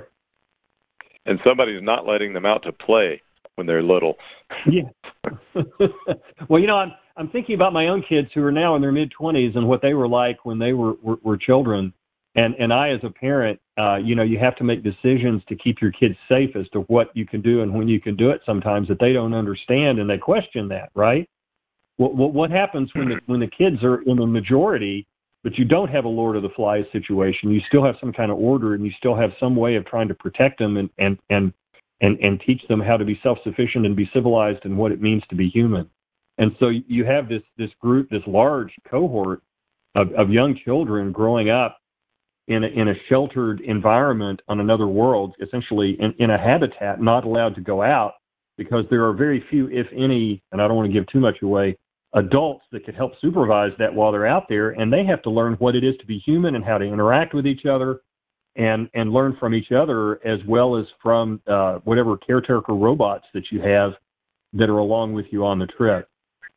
And 1.25 1.39
somebody's 1.45 1.81
not 1.81 2.05
letting 2.05 2.33
them 2.33 2.45
out 2.45 2.63
to 2.63 2.71
play 2.71 3.21
when 3.55 3.65
they're 3.65 3.81
little. 3.81 4.15
Yeah. 4.69 4.83
well, 6.49 6.61
you 6.61 6.67
know, 6.67 6.77
I'm 6.77 6.91
I'm 7.17 7.29
thinking 7.29 7.55
about 7.55 7.73
my 7.73 7.87
own 7.87 8.03
kids 8.07 8.29
who 8.33 8.43
are 8.43 8.51
now 8.51 8.75
in 8.75 8.81
their 8.81 8.91
mid 8.91 9.11
20s 9.19 9.57
and 9.57 9.67
what 9.67 9.81
they 9.81 9.93
were 9.93 10.07
like 10.07 10.45
when 10.45 10.59
they 10.59 10.73
were 10.73 10.93
were, 11.01 11.17
were 11.23 11.37
children 11.37 11.93
and 12.35 12.53
and 12.55 12.73
I 12.73 12.89
as 12.89 12.99
a 13.03 13.09
parent, 13.09 13.59
uh, 13.77 13.95
you 13.95 14.15
know, 14.15 14.23
you 14.23 14.37
have 14.39 14.55
to 14.57 14.63
make 14.63 14.83
decisions 14.83 15.41
to 15.47 15.55
keep 15.55 15.81
your 15.81 15.91
kids 15.91 16.15
safe 16.29 16.55
as 16.55 16.67
to 16.69 16.81
what 16.81 17.07
you 17.15 17.25
can 17.25 17.41
do 17.41 17.61
and 17.61 17.73
when 17.73 17.87
you 17.87 18.01
can 18.01 18.15
do 18.15 18.29
it. 18.29 18.41
Sometimes 18.45 18.87
that 18.89 18.99
they 18.99 19.13
don't 19.13 19.33
understand 19.33 19.99
and 19.99 20.09
they 20.09 20.17
question 20.17 20.67
that, 20.69 20.89
right? 20.95 21.29
What 21.97 22.15
what, 22.15 22.33
what 22.33 22.51
happens 22.51 22.89
when 22.93 23.09
the 23.09 23.19
when 23.25 23.39
the 23.39 23.47
kids 23.47 23.83
are 23.83 24.01
in 24.01 24.17
the 24.17 24.25
majority, 24.25 25.07
but 25.43 25.57
you 25.57 25.63
don't 25.63 25.89
have 25.89 26.03
a 26.03 26.09
Lord 26.09 26.35
of 26.35 26.43
the 26.43 26.49
Flies 26.49 26.83
situation? 26.91 27.51
You 27.51 27.61
still 27.67 27.85
have 27.85 27.95
some 28.01 28.11
kind 28.11 28.31
of 28.31 28.37
order 28.37 28.73
and 28.73 28.85
you 28.85 28.91
still 28.97 29.15
have 29.15 29.31
some 29.39 29.55
way 29.55 29.75
of 29.75 29.85
trying 29.85 30.09
to 30.09 30.15
protect 30.15 30.59
them 30.59 30.75
and 30.75 30.89
and 30.97 31.17
and 31.29 31.53
and, 32.01 32.19
and 32.19 32.41
teach 32.45 32.61
them 32.67 32.81
how 32.81 32.97
to 32.97 33.05
be 33.05 33.17
self-sufficient 33.23 33.85
and 33.85 33.95
be 33.95 34.09
civilized 34.13 34.65
and 34.65 34.77
what 34.77 34.91
it 34.91 35.01
means 35.01 35.23
to 35.29 35.35
be 35.35 35.47
human. 35.47 35.89
And 36.37 36.51
so 36.59 36.67
you 36.67 37.05
have 37.05 37.29
this 37.29 37.43
this 37.57 37.71
group, 37.79 38.09
this 38.09 38.23
large 38.27 38.73
cohort 38.89 39.41
of, 39.95 40.11
of 40.11 40.29
young 40.29 40.59
children 40.65 41.13
growing 41.13 41.49
up 41.49 41.77
in 42.47 42.63
a, 42.63 42.67
in 42.67 42.89
a 42.89 42.93
sheltered 43.09 43.61
environment 43.61 44.41
on 44.47 44.59
another 44.59 44.87
world, 44.87 45.35
essentially 45.41 45.97
in, 45.99 46.13
in 46.19 46.29
a 46.29 46.37
habitat, 46.37 47.01
not 47.01 47.25
allowed 47.25 47.55
to 47.55 47.61
go 47.61 47.81
out 47.81 48.13
because 48.57 48.85
there 48.89 49.05
are 49.05 49.13
very 49.13 49.43
few, 49.49 49.67
if 49.69 49.87
any, 49.93 50.41
and 50.51 50.61
I 50.61 50.67
don't 50.67 50.77
want 50.77 50.87
to 50.87 50.93
give 50.93 51.07
too 51.07 51.19
much 51.19 51.41
away, 51.41 51.77
adults 52.13 52.63
that 52.71 52.85
could 52.85 52.95
help 52.95 53.11
supervise 53.19 53.71
that 53.79 53.93
while 53.93 54.11
they're 54.11 54.27
out 54.27 54.45
there, 54.47 54.71
and 54.71 54.91
they 54.91 55.03
have 55.05 55.21
to 55.23 55.29
learn 55.29 55.53
what 55.55 55.75
it 55.75 55.83
is 55.83 55.95
to 55.99 56.05
be 56.05 56.19
human 56.19 56.55
and 56.55 56.63
how 56.63 56.77
to 56.77 56.85
interact 56.85 57.33
with 57.33 57.45
each 57.45 57.65
other, 57.65 58.01
and 58.55 58.89
and 58.93 59.11
learn 59.11 59.35
from 59.37 59.53
each 59.53 59.73
other 59.73 60.25
as 60.25 60.39
well 60.47 60.77
as 60.77 60.85
from 61.03 61.41
uh, 61.47 61.79
whatever 61.83 62.15
caretaker 62.15 62.73
robots 62.73 63.25
that 63.33 63.43
you 63.51 63.59
have 63.61 63.91
that 64.53 64.69
are 64.69 64.77
along 64.77 65.11
with 65.11 65.25
you 65.31 65.45
on 65.45 65.59
the 65.59 65.67
trip, 65.67 66.07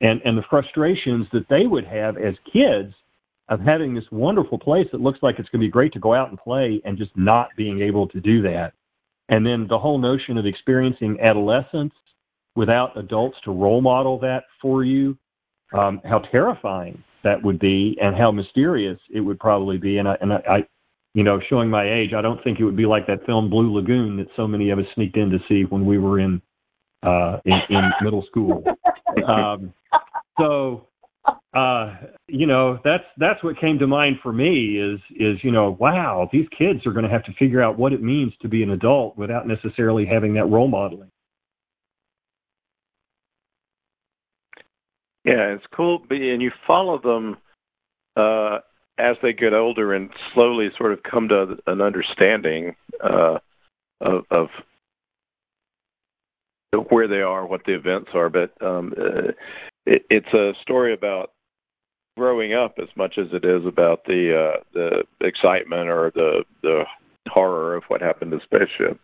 and 0.01 0.21
and 0.25 0.39
the 0.39 0.45
frustrations 0.49 1.27
that 1.33 1.49
they 1.51 1.67
would 1.67 1.85
have 1.85 2.17
as 2.17 2.35
kids 2.53 2.95
of 3.49 3.61
having 3.61 3.95
this 3.95 4.05
wonderful 4.11 4.59
place 4.59 4.87
that 4.93 5.01
looks 5.01 5.21
like 5.23 5.39
it's 5.39 5.49
going 5.49 5.61
to 5.61 5.67
be 5.67 5.71
great 5.71 5.93
to 5.95 5.99
go 5.99 6.15
out 6.15 6.29
and 6.29 6.39
play 6.39 6.81
and 6.85 6.99
just 6.99 7.11
not 7.17 7.49
being 7.57 7.81
able 7.81 8.07
to 8.09 8.21
do 8.21 8.43
that. 8.43 8.73
And 9.31 9.45
then 9.45 9.67
the 9.69 9.79
whole 9.79 9.99
notion 9.99 10.39
of 10.39 10.47
experiencing 10.47 11.19
adolescence 11.21 11.93
without 12.57 12.97
adults 12.99 13.37
to 13.45 13.53
role 13.53 13.81
model 13.81 14.19
that 14.21 14.45
for 14.61 14.85
you, 14.85 15.17
um, 15.73 16.01
how 16.05 16.19
terrifying 16.19 17.03
that 17.25 17.43
would 17.43 17.59
be 17.59 17.97
and 18.01 18.17
how 18.17 18.31
mysterious 18.31 18.99
it 19.13 19.21
would 19.21 19.39
probably 19.39 19.77
be. 19.77 19.99
And 19.99 20.09
I, 20.09 20.17
and 20.21 20.33
I, 20.33 20.37
I, 20.51 20.67
you 21.15 21.25
know, 21.25 21.41
showing 21.49 21.69
my 21.69 21.91
age, 21.91 22.13
I 22.15 22.23
don't 22.23 22.43
think 22.45 22.61
it 22.61 22.65
would 22.65 22.77
be 22.77 22.87
like 22.87 23.07
that 23.07 23.25
film 23.27 23.51
Blue 23.51 23.73
Lagoon 23.73 24.17
that 24.19 24.29
so 24.37 24.47
many 24.47 24.71
of 24.71 24.79
us 24.79 24.85
sneaked 24.95 25.17
in 25.17 25.31
to 25.31 25.39
see 25.49 25.63
when 25.63 25.85
we 25.85 25.99
were 25.99 26.21
in, 26.21 26.41
uh, 27.03 27.39
in, 27.45 27.61
in 27.71 27.91
middle 28.03 28.25
school. 28.27 28.63
Um, 29.27 29.75
so, 30.39 30.88
uh, 31.55 31.97
you 32.27 32.47
know, 32.47 32.79
that's 32.85 33.05
that's 33.17 33.43
what 33.43 33.59
came 33.59 33.79
to 33.79 33.87
mind 33.87 34.17
for 34.23 34.33
me 34.33 34.79
is 34.79 35.01
is 35.17 35.43
you 35.43 35.51
know, 35.51 35.77
wow, 35.81 36.29
these 36.33 36.47
kids 36.57 36.87
are 36.87 36.93
going 36.93 37.05
to 37.05 37.11
have 37.11 37.25
to 37.25 37.33
figure 37.39 37.63
out 37.63 37.79
what 37.79 37.93
it 37.93 38.03
means 38.03 38.33
to 38.43 38.49
be 38.49 38.63
an 38.63 38.71
adult 38.71 39.17
without 39.17 39.47
necessarily 39.47 40.07
having 40.07 40.35
that 40.35 40.47
role 40.47 40.69
modeling. 40.69 41.11
Yeah, 45.25 45.53
it's 45.55 45.65
cool, 45.75 46.03
and 46.11 46.41
you 46.41 46.51
follow 46.67 46.99
them 46.99 47.37
uh, 48.17 48.61
as 48.99 49.17
they 49.23 49.33
get 49.33 49.53
older 49.53 49.95
and 49.95 50.11
slowly 50.35 50.69
sort 50.77 50.93
of 50.93 51.03
come 51.03 51.29
to 51.29 51.57
an 51.67 51.81
understanding 51.81 52.75
uh, 53.03 53.39
of, 54.01 54.25
of 54.31 54.49
where 56.89 57.09
they 57.09 57.21
are, 57.21 57.47
what 57.47 57.61
the 57.67 57.75
events 57.75 58.11
are. 58.15 58.29
But 58.29 58.53
um, 58.65 58.95
uh, 58.99 59.33
it, 59.89 60.03
it's 60.11 60.35
a 60.35 60.53
story 60.63 60.93
about 60.95 61.33
growing 62.17 62.53
up 62.53 62.75
as 62.81 62.89
much 62.97 63.15
as 63.19 63.27
it 63.33 63.45
is 63.45 63.65
about 63.67 64.05
the 64.05 64.53
uh, 64.55 64.61
the 64.75 65.27
excitement 65.27 65.89
or 65.89 66.13
the 66.15 66.45
the 66.63 66.83
horror 67.29 67.75
of 67.75 67.83
what 67.89 68.01
happened 68.01 68.31
to 68.33 68.39
spaceship. 68.45 69.01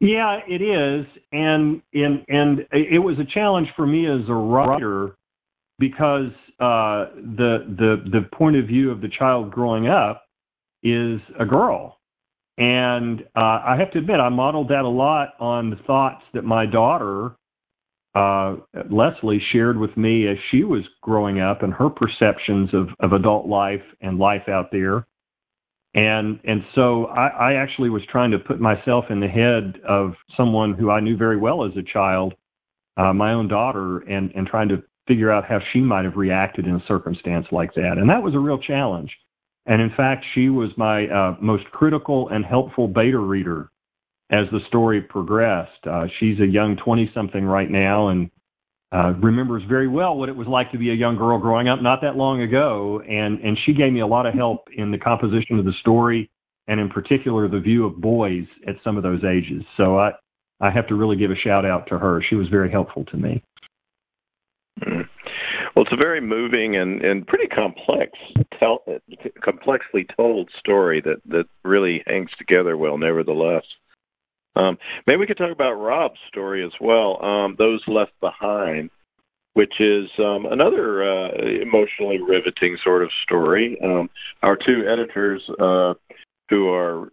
Yeah, 0.00 0.40
it 0.46 0.60
is, 0.60 1.06
and 1.32 1.80
and 1.94 2.24
and 2.28 2.66
it 2.72 3.02
was 3.02 3.18
a 3.18 3.24
challenge 3.32 3.68
for 3.76 3.86
me 3.86 4.06
as 4.06 4.28
a 4.28 4.34
writer 4.34 5.16
because 5.78 6.32
uh, 6.60 7.14
the 7.14 7.64
the 7.78 8.04
the 8.10 8.28
point 8.36 8.56
of 8.56 8.66
view 8.66 8.90
of 8.90 9.00
the 9.00 9.08
child 9.08 9.50
growing 9.50 9.88
up 9.88 10.24
is 10.82 11.20
a 11.38 11.46
girl, 11.46 11.98
and 12.58 13.22
uh, 13.36 13.62
I 13.64 13.76
have 13.78 13.90
to 13.92 13.98
admit 13.98 14.20
I 14.20 14.28
modeled 14.28 14.68
that 14.68 14.84
a 14.84 14.88
lot 14.88 15.34
on 15.38 15.70
the 15.70 15.76
thoughts 15.86 16.22
that 16.34 16.44
my 16.44 16.66
daughter 16.66 17.36
uh, 18.16 18.56
Leslie 18.90 19.42
shared 19.52 19.76
with 19.76 19.96
me 19.96 20.26
as 20.26 20.36
she 20.50 20.64
was 20.64 20.82
growing 21.02 21.40
up 21.40 21.62
and 21.62 21.72
her 21.74 21.90
perceptions 21.90 22.70
of 22.72 22.88
of 23.00 23.12
adult 23.12 23.46
life 23.46 23.82
and 24.00 24.18
life 24.18 24.48
out 24.48 24.70
there 24.72 25.06
and 25.96 26.38
and 26.44 26.62
so 26.74 27.06
I, 27.06 27.28
I 27.28 27.52
actually 27.54 27.88
was 27.88 28.02
trying 28.12 28.30
to 28.32 28.38
put 28.38 28.60
myself 28.60 29.06
in 29.08 29.18
the 29.18 29.26
head 29.26 29.80
of 29.88 30.12
someone 30.36 30.74
who 30.74 30.90
I 30.90 31.00
knew 31.00 31.16
very 31.16 31.38
well 31.38 31.64
as 31.64 31.72
a 31.76 31.82
child, 31.82 32.34
uh, 32.98 33.14
my 33.14 33.32
own 33.32 33.48
daughter, 33.48 34.00
and 34.00 34.30
and 34.36 34.46
trying 34.46 34.68
to 34.68 34.82
figure 35.08 35.32
out 35.32 35.46
how 35.46 35.58
she 35.72 35.80
might 35.80 36.04
have 36.04 36.16
reacted 36.16 36.66
in 36.66 36.76
a 36.76 36.84
circumstance 36.86 37.46
like 37.50 37.72
that. 37.74 37.96
And 37.96 38.10
that 38.10 38.22
was 38.22 38.34
a 38.34 38.38
real 38.38 38.58
challenge. 38.58 39.10
And 39.64 39.80
in 39.80 39.90
fact, 39.96 40.24
she 40.34 40.50
was 40.50 40.70
my 40.76 41.06
uh, 41.06 41.36
most 41.40 41.64
critical 41.72 42.28
and 42.28 42.44
helpful 42.44 42.88
beta 42.88 43.18
reader 43.18 43.70
as 44.30 44.46
the 44.50 44.60
story 44.68 45.00
progressed. 45.00 45.86
Uh, 45.88 46.06
she's 46.18 46.40
a 46.40 46.46
young 46.46 46.76
20 46.76 47.10
something 47.14 47.44
right 47.44 47.70
now 47.70 48.08
and 48.08 48.30
uh, 48.92 49.12
remembers 49.22 49.62
very 49.68 49.88
well 49.88 50.16
what 50.16 50.28
it 50.28 50.36
was 50.36 50.46
like 50.46 50.70
to 50.70 50.78
be 50.78 50.90
a 50.90 50.94
young 50.94 51.16
girl 51.16 51.38
growing 51.38 51.68
up 51.68 51.82
not 51.82 52.00
that 52.02 52.16
long 52.16 52.40
ago, 52.40 53.02
and 53.06 53.40
and 53.40 53.58
she 53.66 53.72
gave 53.72 53.92
me 53.92 54.00
a 54.00 54.06
lot 54.06 54.26
of 54.26 54.34
help 54.34 54.68
in 54.76 54.92
the 54.92 54.98
composition 54.98 55.58
of 55.58 55.64
the 55.64 55.72
story, 55.80 56.30
and 56.68 56.78
in 56.78 56.88
particular 56.88 57.48
the 57.48 57.58
view 57.58 57.84
of 57.84 58.00
boys 58.00 58.44
at 58.66 58.76
some 58.84 58.96
of 58.96 59.02
those 59.02 59.24
ages. 59.24 59.64
So 59.76 59.98
I 59.98 60.12
I 60.60 60.70
have 60.70 60.86
to 60.86 60.94
really 60.94 61.16
give 61.16 61.32
a 61.32 61.36
shout 61.36 61.66
out 61.66 61.88
to 61.88 61.98
her. 61.98 62.22
She 62.22 62.36
was 62.36 62.48
very 62.48 62.70
helpful 62.70 63.04
to 63.06 63.16
me. 63.16 63.42
Mm-hmm. 64.80 65.00
Well, 65.74 65.84
it's 65.84 65.92
a 65.92 65.96
very 65.96 66.20
moving 66.22 66.76
and, 66.76 67.02
and 67.02 67.26
pretty 67.26 67.48
complex, 67.48 68.12
tell, 68.58 68.82
complexly 69.42 70.06
told 70.16 70.48
story 70.58 71.02
that, 71.02 71.16
that 71.26 71.44
really 71.64 72.02
hangs 72.06 72.30
together 72.38 72.78
well, 72.78 72.96
nevertheless. 72.96 73.64
Um, 74.56 74.78
maybe 75.06 75.18
we 75.18 75.26
could 75.26 75.36
talk 75.36 75.52
about 75.52 75.74
Rob's 75.74 76.18
story 76.28 76.64
as 76.64 76.72
well, 76.80 77.22
um, 77.24 77.54
Those 77.58 77.82
Left 77.86 78.12
Behind, 78.20 78.90
which 79.54 79.74
is 79.80 80.08
um, 80.18 80.46
another 80.46 81.04
uh, 81.04 81.30
emotionally 81.62 82.20
riveting 82.20 82.76
sort 82.82 83.02
of 83.02 83.10
story. 83.22 83.78
Um, 83.84 84.08
our 84.42 84.56
two 84.56 84.84
editors, 84.88 85.42
uh, 85.60 85.94
who 86.48 86.68
are 86.70 87.12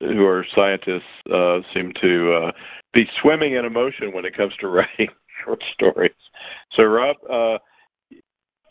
who 0.00 0.26
are 0.26 0.46
scientists, 0.54 1.02
uh, 1.32 1.60
seem 1.74 1.92
to 2.02 2.32
uh, 2.34 2.52
be 2.92 3.04
swimming 3.22 3.54
in 3.54 3.64
emotion 3.64 4.12
when 4.12 4.26
it 4.26 4.36
comes 4.36 4.52
to 4.60 4.68
writing 4.68 5.08
short 5.44 5.62
stories. 5.72 6.12
So, 6.76 6.82
Rob, 6.82 7.16
uh, 7.30 7.58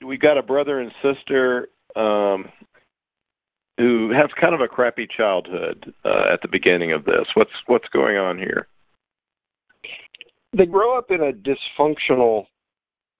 we 0.05 0.17
got 0.17 0.37
a 0.37 0.43
brother 0.43 0.79
and 0.79 0.91
sister 1.01 1.69
um, 1.95 2.45
who 3.77 4.11
have 4.11 4.29
kind 4.39 4.53
of 4.53 4.61
a 4.61 4.67
crappy 4.67 5.07
childhood 5.07 5.93
uh, 6.05 6.33
at 6.33 6.41
the 6.41 6.47
beginning 6.47 6.93
of 6.93 7.05
this. 7.05 7.25
What's 7.33 7.51
what's 7.67 7.87
going 7.89 8.17
on 8.17 8.37
here? 8.37 8.67
They 10.55 10.65
grow 10.65 10.97
up 10.97 11.11
in 11.11 11.21
a 11.21 11.33
dysfunctional 11.33 12.45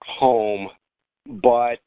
home, 0.02 0.70
but 1.26 1.80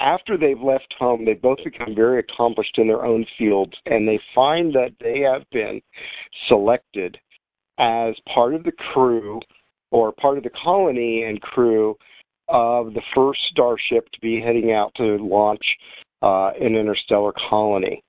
after 0.00 0.36
they've 0.36 0.60
left 0.60 0.94
home, 0.98 1.24
they 1.24 1.34
both 1.34 1.58
become 1.64 1.94
very 1.94 2.20
accomplished 2.20 2.78
in 2.78 2.86
their 2.86 3.04
own 3.04 3.26
fields, 3.38 3.72
and 3.86 4.06
they 4.06 4.20
find 4.34 4.74
that 4.74 4.92
they 5.00 5.20
have 5.20 5.48
been 5.50 5.80
selected 6.48 7.18
as 7.78 8.14
part 8.32 8.54
of 8.54 8.62
the 8.62 8.72
crew 8.72 9.40
or 9.90 10.12
part 10.12 10.38
of 10.38 10.44
the 10.44 10.50
colony 10.62 11.22
and 11.24 11.40
crew 11.40 11.96
of 12.48 12.94
the 12.94 13.02
first 13.14 13.40
starship 13.50 14.08
to 14.12 14.20
be 14.20 14.40
heading 14.40 14.72
out 14.72 14.92
to 14.96 15.16
launch 15.16 15.64
uh, 16.22 16.50
an 16.60 16.74
interstellar 16.74 17.32
colony. 17.48 18.02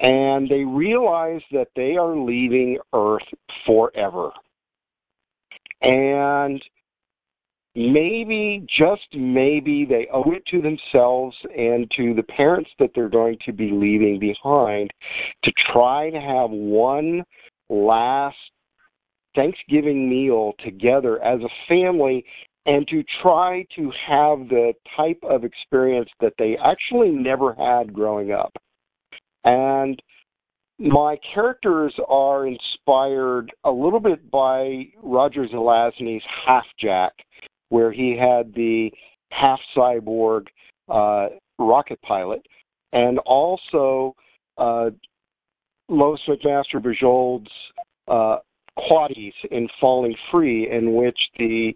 And 0.00 0.48
they 0.48 0.64
realize 0.64 1.42
that 1.52 1.68
they 1.76 1.96
are 1.96 2.16
leaving 2.16 2.78
Earth 2.94 3.22
forever. 3.66 4.30
And 5.82 6.62
maybe, 7.74 8.66
just 8.68 9.06
maybe, 9.14 9.84
they 9.84 10.08
owe 10.12 10.30
it 10.32 10.44
to 10.46 10.60
themselves 10.60 11.36
and 11.56 11.90
to 11.96 12.14
the 12.14 12.24
parents 12.24 12.70
that 12.78 12.90
they're 12.94 13.08
going 13.08 13.38
to 13.44 13.52
be 13.52 13.70
leaving 13.70 14.18
behind 14.18 14.90
to 15.44 15.52
try 15.72 16.10
to 16.10 16.20
have 16.20 16.50
one 16.50 17.22
last 17.68 18.36
Thanksgiving 19.34 20.08
meal 20.08 20.52
together 20.64 21.22
as 21.22 21.40
a 21.40 21.48
family 21.68 22.24
and 22.66 22.86
to 22.88 23.02
try 23.22 23.66
to 23.76 23.90
have 24.06 24.48
the 24.48 24.72
type 24.96 25.18
of 25.22 25.44
experience 25.44 26.08
that 26.20 26.34
they 26.38 26.56
actually 26.64 27.10
never 27.10 27.54
had 27.54 27.92
growing 27.92 28.32
up. 28.32 28.52
And 29.44 30.00
my 30.78 31.16
characters 31.34 31.94
are 32.08 32.46
inspired 32.46 33.52
a 33.64 33.70
little 33.70 34.00
bit 34.00 34.30
by 34.30 34.86
Roger 35.02 35.46
Zelazny's 35.46 36.22
Half 36.46 36.64
Jack, 36.78 37.12
where 37.68 37.92
he 37.92 38.16
had 38.16 38.52
the 38.54 38.90
half 39.30 39.60
cyborg 39.76 40.46
uh, 40.88 41.28
rocket 41.58 42.00
pilot, 42.02 42.44
and 42.92 43.18
also 43.20 44.14
uh, 44.58 44.90
Lois 45.88 46.20
McMaster 46.28 46.80
Bujold's 46.80 47.50
uh, 48.08 48.38
Quaddies 48.78 49.34
in 49.50 49.68
Falling 49.80 50.14
Free, 50.30 50.70
in 50.70 50.94
which 50.94 51.18
the 51.38 51.72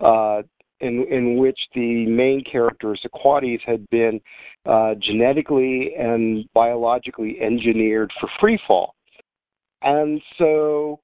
uh, 0.00 0.42
in 0.80 1.06
in 1.10 1.36
which 1.36 1.58
the 1.74 2.06
main 2.06 2.42
characters, 2.50 3.00
the 3.02 3.08
Quaddies, 3.10 3.60
had 3.64 3.88
been 3.90 4.20
uh, 4.66 4.94
genetically 5.00 5.92
and 5.98 6.44
biologically 6.54 7.38
engineered 7.40 8.10
for 8.20 8.28
free 8.40 8.58
fall, 8.66 8.94
and 9.82 10.20
so 10.38 11.00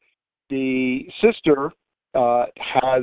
the 0.51 1.07
sister 1.21 1.71
uh, 2.15 2.47
has 2.59 3.03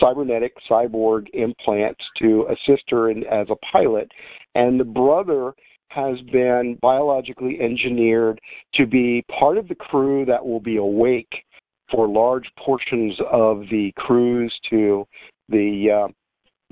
cybernetic 0.00 0.52
cyborg 0.70 1.26
implants 1.32 2.04
to 2.18 2.46
assist 2.50 2.82
her 2.88 3.10
in, 3.10 3.24
as 3.24 3.46
a 3.50 3.56
pilot, 3.72 4.10
and 4.54 4.78
the 4.78 4.84
brother 4.84 5.52
has 5.88 6.20
been 6.32 6.76
biologically 6.82 7.58
engineered 7.60 8.40
to 8.74 8.86
be 8.86 9.24
part 9.38 9.56
of 9.56 9.68
the 9.68 9.74
crew 9.74 10.24
that 10.24 10.44
will 10.44 10.60
be 10.60 10.76
awake 10.76 11.44
for 11.90 12.08
large 12.08 12.50
portions 12.58 13.14
of 13.30 13.60
the 13.70 13.92
cruise 13.96 14.54
to 14.70 15.06
the 15.48 16.06
uh, 16.06 16.08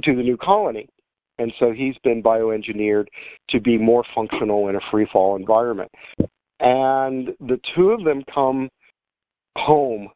to 0.02 0.16
the 0.16 0.22
new 0.22 0.36
colony. 0.36 0.88
And 1.38 1.52
so 1.58 1.72
he's 1.72 1.96
been 2.04 2.22
bioengineered 2.22 3.06
to 3.50 3.60
be 3.60 3.76
more 3.76 4.04
functional 4.14 4.68
in 4.68 4.76
a 4.76 4.80
free 4.90 5.08
fall 5.12 5.36
environment. 5.36 5.90
And 6.60 7.30
the 7.40 7.60
two 7.74 7.90
of 7.90 8.04
them 8.04 8.22
come 8.32 8.68
home 9.56 10.08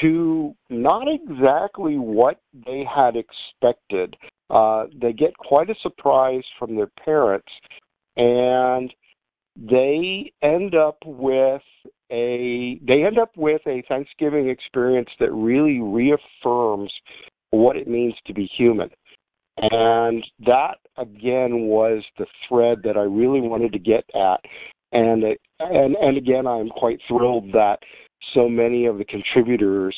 to 0.00 0.54
not 0.70 1.06
exactly 1.08 1.96
what 1.98 2.40
they 2.66 2.84
had 2.84 3.16
expected. 3.16 4.16
Uh, 4.50 4.86
they 5.00 5.12
get 5.12 5.36
quite 5.36 5.70
a 5.70 5.74
surprise 5.82 6.42
from 6.58 6.74
their 6.74 6.90
parents, 7.04 7.48
and 8.16 8.92
they 9.56 10.32
end 10.42 10.74
up 10.74 10.96
with 11.04 11.62
a 12.10 12.80
they 12.86 13.04
end 13.04 13.18
up 13.18 13.30
with 13.36 13.62
a 13.66 13.82
Thanksgiving 13.88 14.48
experience 14.48 15.08
that 15.20 15.32
really 15.32 15.80
reaffirms 15.80 16.92
what 17.50 17.76
it 17.76 17.88
means 17.88 18.14
to 18.26 18.34
be 18.34 18.46
human. 18.56 18.90
And 19.58 20.24
that 20.46 20.78
again 20.96 21.66
was 21.66 22.02
the 22.18 22.26
thread 22.48 22.78
that 22.84 22.96
I 22.96 23.02
really 23.02 23.40
wanted 23.40 23.72
to 23.72 23.78
get 23.78 24.04
at. 24.14 24.40
And 24.92 25.24
and 25.60 25.96
and 25.96 26.16
again, 26.16 26.46
I'm 26.46 26.68
quite 26.68 27.00
thrilled 27.08 27.52
that 27.52 27.78
so 28.32 28.48
many 28.48 28.86
of 28.86 28.98
the 28.98 29.04
contributors 29.04 29.96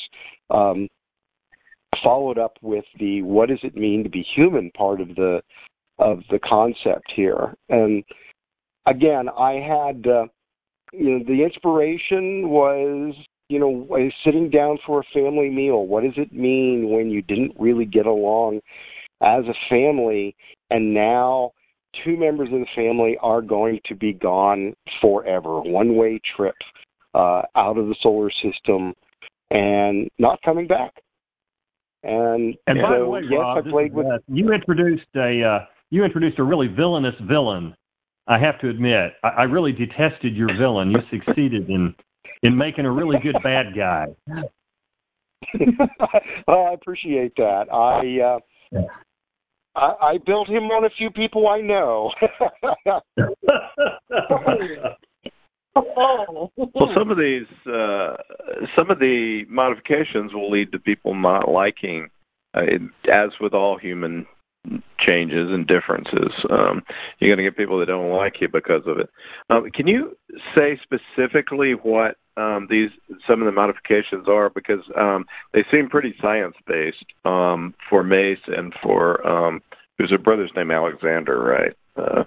um, 0.51 0.89
followed 2.03 2.39
up 2.39 2.57
with 2.63 2.85
the 2.99 3.23
"What 3.23 3.49
does 3.49 3.61
it 3.63 3.77
mean 3.77 4.05
to 4.05 4.11
be 4.11 4.23
human?" 4.35 4.71
part 4.73 5.01
of 5.01 5.09
the 5.09 5.43
of 5.99 6.21
the 6.31 6.39
concept 6.39 7.11
here. 7.15 7.55
And 7.69 8.05
again, 8.87 9.29
I 9.29 9.53
had 9.55 10.07
uh, 10.07 10.27
you 10.93 11.19
know 11.19 11.25
the 11.27 11.43
inspiration 11.43 12.49
was 12.49 13.15
you 13.49 13.59
know 13.59 13.87
sitting 14.25 14.51
down 14.51 14.79
for 14.87 15.01
a 15.01 15.05
family 15.13 15.51
meal. 15.51 15.87
What 15.87 16.03
does 16.03 16.15
it 16.17 16.33
mean 16.33 16.91
when 16.91 17.11
you 17.11 17.23
didn't 17.23 17.53
really 17.59 17.85
get 17.85 18.07
along 18.07 18.61
as 19.23 19.45
a 19.47 19.55
family, 19.69 20.37
and 20.71 20.93
now 20.93 21.53
two 22.05 22.17
members 22.17 22.49
of 22.53 22.61
the 22.61 22.67
family 22.75 23.17
are 23.23 23.41
going 23.41 23.81
to 23.87 23.95
be 23.95 24.13
gone 24.13 24.75
forever, 25.01 25.61
one 25.61 25.97
way 25.97 26.21
trip 26.37 26.55
uh, 27.15 27.43
out 27.55 27.79
of 27.79 27.87
the 27.87 27.97
solar 28.03 28.31
system, 28.31 28.95
and 29.51 30.09
not 30.19 30.41
coming 30.43 30.67
back. 30.67 30.93
And, 32.03 32.55
And 32.67 32.81
by 32.81 32.91
so, 32.91 32.99
the 33.01 33.09
way, 33.09 33.21
yes, 33.23 33.39
Rob, 33.41 33.67
I 33.67 33.71
played 33.71 33.95
with. 33.95 34.07
Wes. 34.07 34.21
you 34.29 34.53
introduced 34.53 35.07
a 35.17 35.43
uh, 35.43 35.67
you 35.91 36.05
introduced 36.05 36.39
a 36.39 36.45
really 36.45 36.69
villainous 36.69 37.15
villain. 37.23 37.75
I 38.29 38.39
have 38.39 38.59
to 38.61 38.69
admit, 38.69 39.13
I, 39.23 39.29
I 39.29 39.43
really 39.45 39.73
detested 39.73 40.35
your 40.35 40.49
villain. 40.59 40.91
You 40.91 40.99
succeeded 41.11 41.69
in 41.69 41.95
in 42.43 42.57
making 42.57 42.85
a 42.85 42.91
really 42.91 43.19
good 43.23 43.37
bad 43.43 43.67
guy. 43.75 44.07
I 46.49 46.73
appreciate 46.73 47.35
that. 47.37 47.67
I, 47.73 48.21
uh, 48.21 48.39
Yeah. 48.73 48.87
I 49.75 49.95
I 50.01 50.19
built 50.25 50.49
him 50.49 50.65
on 50.65 50.85
a 50.85 50.91
few 50.91 51.11
people 51.11 51.49
I 51.49 51.61
know. 51.61 52.11
Oh. 55.77 56.51
Well, 56.75 56.91
some 56.97 57.11
of 57.11 57.19
these, 57.19 57.47
uh, 57.67 58.17
some 58.75 58.91
of 58.91 58.99
the 58.99 59.45
modifications 59.49 60.33
will 60.33 60.51
lead 60.51 60.73
to 60.73 60.79
people 60.79 61.15
not 61.15 61.51
liking, 61.51 62.09
uh, 62.57 62.63
it, 62.63 62.81
as 63.13 63.31
with 63.41 63.53
all 63.53 63.77
human 63.77 64.27
changes 64.99 65.51
and 65.51 65.67
differences. 65.67 66.33
Um, 66.51 66.83
you're 67.19 67.35
going 67.35 67.45
to 67.45 67.51
get 67.51 67.57
people 67.57 67.79
that 67.79 67.87
don't 67.87 68.11
like 68.11 68.41
you 68.41 68.49
because 68.49 68.83
of 68.87 68.99
it. 68.99 69.09
Um, 69.51 69.71
can 69.71 69.87
you 69.87 70.17
say 70.55 70.79
specifically 70.83 71.73
what 71.73 72.17
um, 72.37 72.67
these 72.71 72.91
some 73.27 73.41
of 73.41 73.47
the 73.47 73.53
modifications 73.53 74.29
are? 74.29 74.51
Because 74.51 74.81
um, 74.99 75.25
they 75.53 75.65
seem 75.71 75.89
pretty 75.89 76.15
science 76.21 76.55
based 76.67 77.05
um, 77.25 77.75
for 77.89 78.03
Mace 78.03 78.39
and 78.47 78.73
for 78.83 79.27
um, 79.27 79.63
who's 79.99 80.11
her 80.11 80.19
brother's 80.19 80.53
name 80.57 80.71
Alexander, 80.71 81.41
right? 81.41 81.77
Uh, 81.97 82.25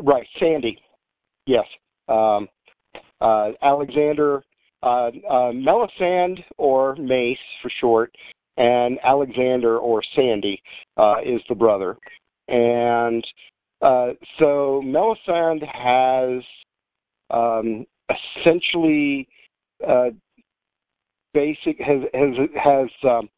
right, 0.00 0.26
Sandy. 0.38 0.78
Yes. 1.46 1.66
Um, 2.08 2.48
uh, 3.20 3.50
Alexander, 3.62 4.42
uh, 4.82 5.10
uh, 5.30 5.52
Melisande 5.52 6.44
or 6.58 6.96
Mace 6.96 7.38
for 7.62 7.70
short, 7.80 8.14
and 8.56 8.98
Alexander 9.02 9.78
or 9.78 10.02
Sandy 10.14 10.62
uh, 10.96 11.16
is 11.24 11.40
the 11.48 11.54
brother. 11.54 11.96
And 12.48 13.24
uh, 13.82 14.10
so 14.38 14.82
Melisande 14.84 15.66
has 15.66 16.42
um, 17.30 17.86
essentially 18.38 19.28
uh, 19.86 20.10
basic 21.32 21.78
has 21.80 22.00
has 22.14 22.48
has 22.62 22.88
um, 23.02 23.28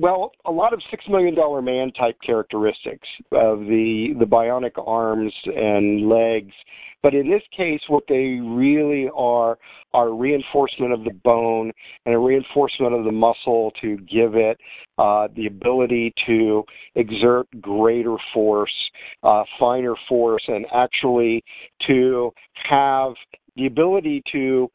well 0.00 0.32
a 0.46 0.50
lot 0.50 0.72
of 0.72 0.80
six 0.90 1.04
million 1.08 1.34
dollar 1.34 1.60
man 1.60 1.92
type 1.92 2.16
characteristics 2.24 3.06
of 3.32 3.60
the 3.60 4.14
the 4.18 4.24
bionic 4.24 4.72
arms 4.86 5.32
and 5.44 6.08
legs. 6.08 6.52
But 7.02 7.14
in 7.14 7.30
this 7.30 7.42
case 7.56 7.80
what 7.88 8.04
they 8.08 8.40
really 8.42 9.08
are 9.14 9.58
are 9.92 10.14
reinforcement 10.14 10.92
of 10.92 11.04
the 11.04 11.14
bone 11.24 11.72
and 12.06 12.14
a 12.14 12.18
reinforcement 12.18 12.94
of 12.94 13.04
the 13.04 13.12
muscle 13.12 13.72
to 13.82 13.96
give 13.98 14.34
it 14.34 14.58
uh, 14.98 15.28
the 15.36 15.46
ability 15.46 16.14
to 16.26 16.64
exert 16.94 17.46
greater 17.60 18.16
force 18.32 18.72
uh, 19.22 19.44
finer 19.58 19.94
force 20.08 20.42
and 20.48 20.66
actually 20.74 21.44
to 21.86 22.30
have 22.68 23.12
the 23.56 23.66
ability 23.66 24.22
to 24.32 24.70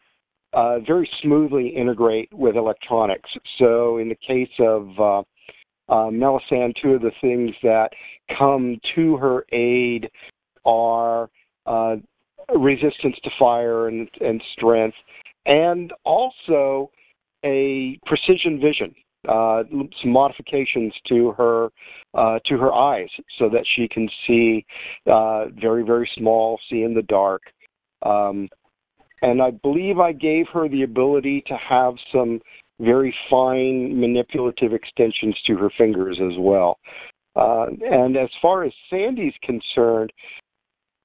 uh, 0.56 0.80
very 0.80 1.10
smoothly 1.22 1.68
integrate 1.68 2.34
with 2.34 2.56
electronics. 2.56 3.30
So, 3.60 3.98
in 3.98 4.10
the 4.10 4.16
case 4.16 4.50
of 4.60 4.90
uh, 5.00 5.94
uh, 5.94 6.10
Melisande, 6.10 6.74
two 6.82 6.94
of 6.94 7.02
the 7.02 7.12
things 7.22 7.52
that 7.62 7.90
come 8.38 8.80
to 8.96 9.18
her 9.18 9.46
aid 9.52 10.10
are 10.66 11.30
uh, 11.66 11.98
resistance 12.56 13.16
to 13.24 13.30
fire 13.38 13.88
and, 13.88 14.10
and 14.22 14.42
strength, 14.54 14.98
and 15.46 15.92
also 16.04 16.90
a 17.44 18.00
precision 18.06 18.60
vision. 18.60 18.96
Uh, 19.28 19.64
some 19.72 20.12
modifications 20.12 20.94
to 21.08 21.32
her 21.32 21.70
uh, 22.14 22.38
to 22.46 22.58
her 22.60 22.72
eyes 22.72 23.10
so 23.40 23.50
that 23.50 23.66
she 23.76 23.88
can 23.88 24.08
see 24.28 24.64
uh, 25.12 25.46
very 25.60 25.84
very 25.84 26.08
small, 26.16 26.60
see 26.70 26.84
in 26.84 26.94
the 26.94 27.02
dark. 27.02 27.42
Um, 28.04 28.48
and 29.22 29.42
I 29.42 29.52
believe 29.52 30.00
I 30.00 30.12
gave 30.12 30.48
her 30.54 30.68
the 30.68 30.84
ability 30.84 31.44
to 31.48 31.58
have 31.58 31.96
some 32.12 32.40
very 32.80 33.14
fine 33.30 34.00
manipulative 34.00 34.74
extensions 34.74 35.36
to 35.48 35.56
her 35.58 35.70
fingers 35.78 36.20
as 36.22 36.38
well. 36.38 36.78
Uh, 37.36 37.68
and 37.90 38.18
as 38.18 38.30
far 38.42 38.64
as 38.64 38.74
Sandy's 38.90 39.34
concerned, 39.44 40.12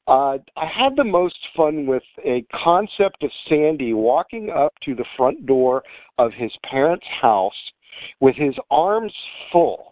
uh, 0.07 0.39
I 0.57 0.67
had 0.67 0.97
the 0.97 1.05
most 1.05 1.39
fun 1.57 1.87
with 1.87 2.03
a 2.25 2.45
concept 2.65 3.23
of 3.23 3.31
Sandy 3.49 3.93
walking 3.93 4.51
up 4.51 4.73
to 4.85 4.95
the 4.95 5.05
front 5.17 5.47
door 5.47 5.83
of 6.19 6.33
his 6.33 6.53
parents' 6.69 7.07
house 7.21 7.53
with 8.21 8.35
his 8.37 8.55
arms 8.71 9.13
full 9.53 9.90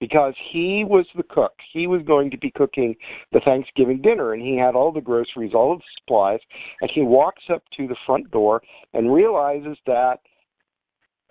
because 0.00 0.34
he 0.52 0.84
was 0.86 1.06
the 1.16 1.22
cook. 1.22 1.52
He 1.72 1.86
was 1.86 2.02
going 2.02 2.30
to 2.30 2.38
be 2.38 2.50
cooking 2.50 2.94
the 3.32 3.40
Thanksgiving 3.40 4.02
dinner, 4.02 4.32
and 4.32 4.42
he 4.42 4.56
had 4.56 4.74
all 4.74 4.92
the 4.92 5.00
groceries, 5.00 5.54
all 5.54 5.72
of 5.72 5.78
the 5.78 5.84
supplies, 5.98 6.40
and 6.80 6.90
he 6.94 7.02
walks 7.02 7.44
up 7.52 7.62
to 7.76 7.86
the 7.86 7.96
front 8.04 8.30
door 8.30 8.62
and 8.92 9.12
realizes 9.12 9.78
that 9.86 10.20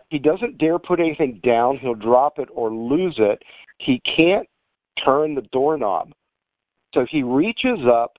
he 0.09 0.19
doesn't 0.19 0.57
dare 0.57 0.79
put 0.79 0.99
anything 0.99 1.39
down. 1.43 1.77
He'll 1.77 1.95
drop 1.95 2.39
it 2.39 2.49
or 2.53 2.71
lose 2.71 3.15
it. 3.17 3.41
He 3.79 4.01
can't 4.15 4.47
turn 5.03 5.35
the 5.35 5.41
doorknob. 5.51 6.11
So 6.93 7.05
he 7.09 7.23
reaches 7.23 7.79
up 7.91 8.13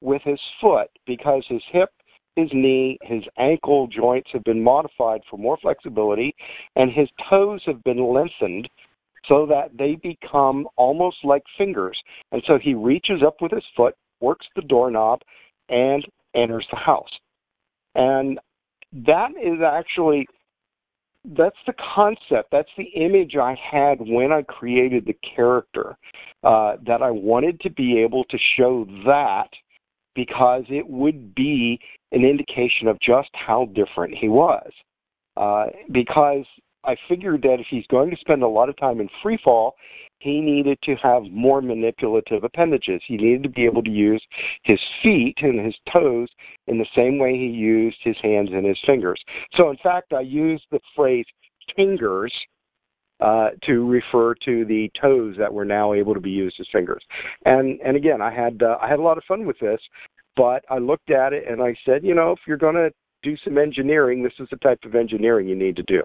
with 0.00 0.22
his 0.22 0.40
foot 0.60 0.88
because 1.06 1.44
his 1.48 1.62
hip, 1.70 1.90
his 2.36 2.48
knee, 2.52 2.98
his 3.02 3.22
ankle 3.38 3.86
joints 3.86 4.30
have 4.32 4.44
been 4.44 4.62
modified 4.62 5.20
for 5.28 5.36
more 5.36 5.58
flexibility, 5.60 6.34
and 6.76 6.90
his 6.90 7.08
toes 7.28 7.60
have 7.66 7.84
been 7.84 8.02
lengthened 8.02 8.68
so 9.28 9.46
that 9.46 9.70
they 9.76 9.96
become 9.96 10.66
almost 10.76 11.18
like 11.24 11.42
fingers. 11.56 11.98
And 12.32 12.42
so 12.46 12.58
he 12.58 12.74
reaches 12.74 13.22
up 13.24 13.36
with 13.40 13.52
his 13.52 13.64
foot, 13.76 13.94
works 14.20 14.46
the 14.56 14.62
doorknob, 14.62 15.20
and 15.68 16.04
enters 16.34 16.66
the 16.70 16.78
house. 16.78 17.10
And 17.94 18.38
that 18.92 19.30
is 19.42 19.60
actually 19.64 20.26
that's 21.24 21.56
the 21.66 21.74
concept. 21.94 22.48
That's 22.50 22.68
the 22.76 22.90
image 22.96 23.36
I 23.36 23.54
had 23.70 23.98
when 24.00 24.32
I 24.32 24.42
created 24.42 25.06
the 25.06 25.16
character. 25.36 25.96
Uh, 26.42 26.74
that 26.84 27.02
I 27.02 27.10
wanted 27.12 27.60
to 27.60 27.70
be 27.70 28.00
able 28.00 28.24
to 28.24 28.36
show 28.56 28.84
that 29.06 29.48
because 30.16 30.64
it 30.68 30.84
would 30.88 31.36
be 31.36 31.78
an 32.10 32.24
indication 32.24 32.88
of 32.88 32.98
just 33.00 33.30
how 33.32 33.66
different 33.66 34.14
he 34.14 34.28
was. 34.28 34.68
Uh, 35.36 35.66
because 35.92 36.44
I 36.84 36.96
figured 37.08 37.42
that 37.42 37.60
if 37.60 37.66
he's 37.70 37.86
going 37.86 38.10
to 38.10 38.16
spend 38.16 38.42
a 38.42 38.48
lot 38.48 38.68
of 38.68 38.76
time 38.76 39.00
in 39.00 39.08
free 39.22 39.38
fall, 39.42 39.74
he 40.18 40.40
needed 40.40 40.78
to 40.84 40.94
have 40.96 41.24
more 41.24 41.60
manipulative 41.60 42.44
appendages. 42.44 43.02
He 43.06 43.16
needed 43.16 43.42
to 43.42 43.48
be 43.48 43.64
able 43.64 43.82
to 43.82 43.90
use 43.90 44.22
his 44.62 44.78
feet 45.02 45.36
and 45.42 45.64
his 45.64 45.74
toes 45.92 46.28
in 46.68 46.78
the 46.78 46.86
same 46.94 47.18
way 47.18 47.32
he 47.32 47.46
used 47.46 47.98
his 48.02 48.16
hands 48.22 48.50
and 48.52 48.64
his 48.64 48.78
fingers. 48.86 49.20
So, 49.54 49.70
in 49.70 49.76
fact, 49.82 50.12
I 50.12 50.20
used 50.20 50.64
the 50.70 50.80
phrase 50.94 51.26
fingers 51.74 52.32
uh, 53.20 53.50
to 53.64 53.86
refer 53.86 54.34
to 54.44 54.64
the 54.64 54.90
toes 55.00 55.36
that 55.38 55.52
were 55.52 55.64
now 55.64 55.92
able 55.92 56.14
to 56.14 56.20
be 56.20 56.30
used 56.30 56.56
as 56.60 56.66
fingers. 56.72 57.02
And 57.44 57.80
and 57.84 57.96
again, 57.96 58.20
I 58.20 58.32
had 58.32 58.62
uh, 58.62 58.78
I 58.80 58.88
had 58.88 58.98
a 58.98 59.02
lot 59.02 59.18
of 59.18 59.24
fun 59.24 59.46
with 59.46 59.58
this, 59.60 59.80
but 60.36 60.64
I 60.68 60.78
looked 60.78 61.10
at 61.10 61.32
it 61.32 61.44
and 61.48 61.62
I 61.62 61.76
said, 61.84 62.04
you 62.04 62.14
know, 62.14 62.32
if 62.32 62.40
you're 62.46 62.56
going 62.56 62.74
to 62.74 62.90
do 63.22 63.36
some 63.44 63.58
engineering, 63.58 64.22
this 64.22 64.32
is 64.40 64.48
the 64.50 64.56
type 64.56 64.80
of 64.84 64.96
engineering 64.96 65.48
you 65.48 65.54
need 65.54 65.76
to 65.76 65.84
do. 65.84 66.02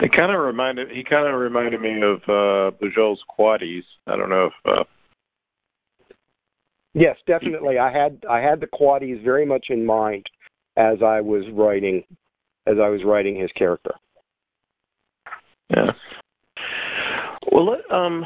It 0.00 0.12
kind 0.12 0.30
of 0.30 0.40
reminded 0.40 0.90
he 0.90 1.02
kind 1.02 1.26
of 1.26 1.40
reminded 1.40 1.80
me 1.80 2.02
of 2.02 2.18
uh 2.28 2.76
Bujold's 2.78 3.22
quaddies. 3.38 3.84
I 4.06 4.16
don't 4.16 4.28
know 4.30 4.46
if 4.46 4.52
uh 4.78 4.84
Yes, 6.94 7.16
definitely. 7.26 7.78
I 7.78 7.90
had 7.92 8.22
I 8.28 8.40
had 8.40 8.60
the 8.60 8.66
quaddies 8.66 9.22
very 9.24 9.46
much 9.46 9.66
in 9.70 9.84
mind 9.84 10.26
as 10.76 10.98
I 11.02 11.20
was 11.20 11.44
writing 11.52 12.04
as 12.66 12.76
I 12.82 12.88
was 12.88 13.02
writing 13.04 13.38
his 13.40 13.50
character. 13.52 13.94
yeah. 15.70 15.92
Well, 17.52 17.66
let, 17.72 17.90
um 17.90 18.24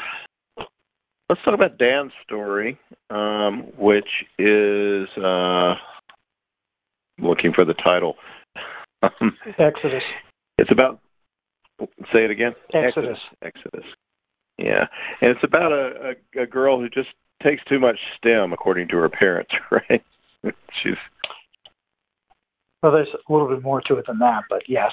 let's 1.29 1.43
talk 1.45 1.55
about 1.55 1.79
Dan's 1.79 2.13
story, 2.25 2.79
um 3.11 3.69
which 3.79 4.09
is 4.39 5.09
uh 5.23 5.75
looking 7.21 7.53
for 7.53 7.65
the 7.65 7.75
title. 7.75 8.17
Um, 9.03 9.35
Exodus. 9.59 10.03
It's 10.59 10.71
about 10.71 11.01
say 12.13 12.25
it 12.25 12.31
again. 12.31 12.53
Exodus. 12.73 13.19
Exodus. 13.43 13.85
Yeah, 14.59 14.87
and 15.23 15.31
it's 15.31 15.45
about 15.45 15.73
a, 15.73 16.15
a 16.39 16.43
a 16.43 16.47
girl 16.47 16.79
who 16.79 16.89
just 16.89 17.09
takes 17.43 17.63
too 17.65 17.79
much 17.79 17.97
stem, 18.19 18.53
according 18.53 18.89
to 18.89 18.97
her 18.97 19.09
parents. 19.09 19.53
Right? 19.71 20.03
She's 20.83 20.95
Well, 22.83 22.93
there's 22.93 23.09
a 23.09 23.33
little 23.33 23.49
bit 23.49 23.63
more 23.63 23.83
to 23.83 23.97
it 23.97 24.07
than 24.07 24.19
that, 24.21 24.45
but 24.49 24.63
yes, 24.69 24.91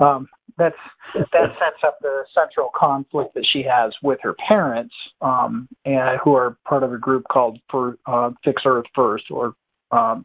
um, 0.00 0.28
that's 0.58 0.76
that 1.14 1.26
sets 1.32 1.82
up 1.86 1.98
the 2.00 2.24
central 2.34 2.70
conflict 2.74 3.34
that 3.34 3.46
she 3.52 3.62
has 3.62 3.94
with 4.02 4.18
her 4.22 4.34
parents, 4.46 4.94
um, 5.20 5.68
and 5.84 6.18
who 6.22 6.34
are 6.34 6.56
part 6.66 6.82
of 6.82 6.92
a 6.92 6.98
group 6.98 7.24
called 7.30 7.58
for 7.70 7.98
uh, 8.06 8.30
Fix 8.44 8.62
Earth 8.64 8.86
First, 8.94 9.30
or 9.30 9.54
um, 9.90 10.24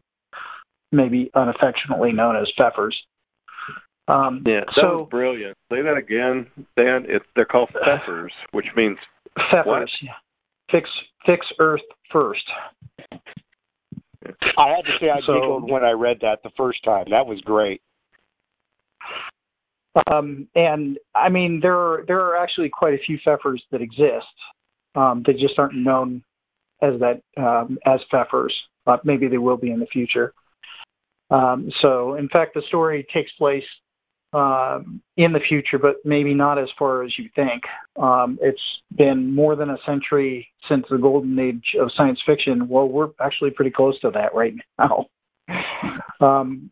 maybe 0.92 1.30
unaffectionately 1.34 2.12
known 2.12 2.36
as 2.36 2.50
Pfeffers. 2.58 2.94
Um, 4.08 4.42
yeah, 4.46 4.60
that 4.60 4.74
so, 4.74 4.98
was 4.98 5.08
brilliant. 5.10 5.56
Say 5.70 5.82
that 5.82 5.96
again, 5.96 6.46
Dan. 6.76 7.06
It's 7.08 7.24
they're 7.34 7.44
called 7.44 7.70
Pfeffers, 7.74 8.30
which 8.52 8.66
means 8.76 8.96
Pfeffers, 9.36 9.90
yeah. 10.00 10.12
Fix 10.70 10.88
fix 11.24 11.44
Earth 11.58 11.80
first. 12.12 12.44
I 14.58 14.68
had 14.68 14.84
to 14.84 14.92
say 15.00 15.10
I 15.10 15.20
So- 15.26 15.34
giggled 15.34 15.70
when 15.70 15.84
I 15.84 15.90
read 15.90 16.18
that 16.20 16.42
the 16.42 16.50
first 16.56 16.82
time. 16.84 17.06
That 17.10 17.26
was 17.26 17.40
great. 17.40 17.80
Um, 20.10 20.46
and 20.54 20.98
I 21.14 21.28
mean, 21.28 21.58
there 21.60 21.76
are 21.76 22.04
there 22.06 22.20
are 22.20 22.36
actually 22.36 22.68
quite 22.68 22.94
a 22.94 23.02
few 23.04 23.18
Pfeffers 23.26 23.60
that 23.72 23.80
exist. 23.80 24.26
Um, 24.94 25.22
they 25.26 25.32
just 25.32 25.58
aren't 25.58 25.74
known 25.74 26.22
as 26.82 26.94
that 27.00 27.22
um, 27.36 27.78
as 27.86 28.00
Pfeffers. 28.12 28.52
But 28.84 29.04
maybe 29.04 29.26
they 29.26 29.38
will 29.38 29.56
be 29.56 29.72
in 29.72 29.80
the 29.80 29.86
future. 29.86 30.32
Um, 31.30 31.72
so, 31.80 32.14
in 32.14 32.28
fact, 32.28 32.54
the 32.54 32.62
story 32.68 33.04
takes 33.12 33.32
place 33.32 33.64
um, 34.36 35.00
in 35.16 35.32
the 35.32 35.40
future, 35.40 35.78
but 35.78 35.96
maybe 36.04 36.34
not 36.34 36.58
as 36.58 36.68
far 36.78 37.02
as 37.02 37.18
you 37.18 37.30
think. 37.34 37.62
Um, 37.98 38.38
it's 38.42 38.60
been 38.94 39.34
more 39.34 39.56
than 39.56 39.70
a 39.70 39.78
century 39.86 40.46
since 40.68 40.84
the 40.90 40.98
golden 40.98 41.38
age 41.38 41.74
of 41.80 41.90
science 41.96 42.20
fiction. 42.26 42.68
Well, 42.68 42.86
we're 42.86 43.08
actually 43.18 43.50
pretty 43.50 43.70
close 43.70 43.98
to 44.00 44.10
that 44.10 44.34
right 44.34 44.54
now. 44.78 45.06
Um, 46.18 46.70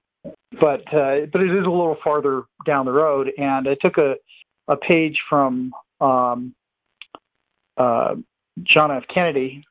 but 0.58 0.80
uh, 0.94 1.26
but 1.30 1.42
it 1.42 1.50
is 1.50 1.66
a 1.66 1.70
little 1.70 1.98
farther 2.02 2.44
down 2.64 2.86
the 2.86 2.92
road, 2.92 3.30
and 3.36 3.68
I 3.68 3.76
took 3.78 3.98
a 3.98 4.14
a 4.68 4.76
page 4.76 5.18
from 5.28 5.70
um, 6.00 6.54
uh, 7.76 8.14
John 8.62 8.90
F. 8.90 9.02
Kennedy 9.12 9.62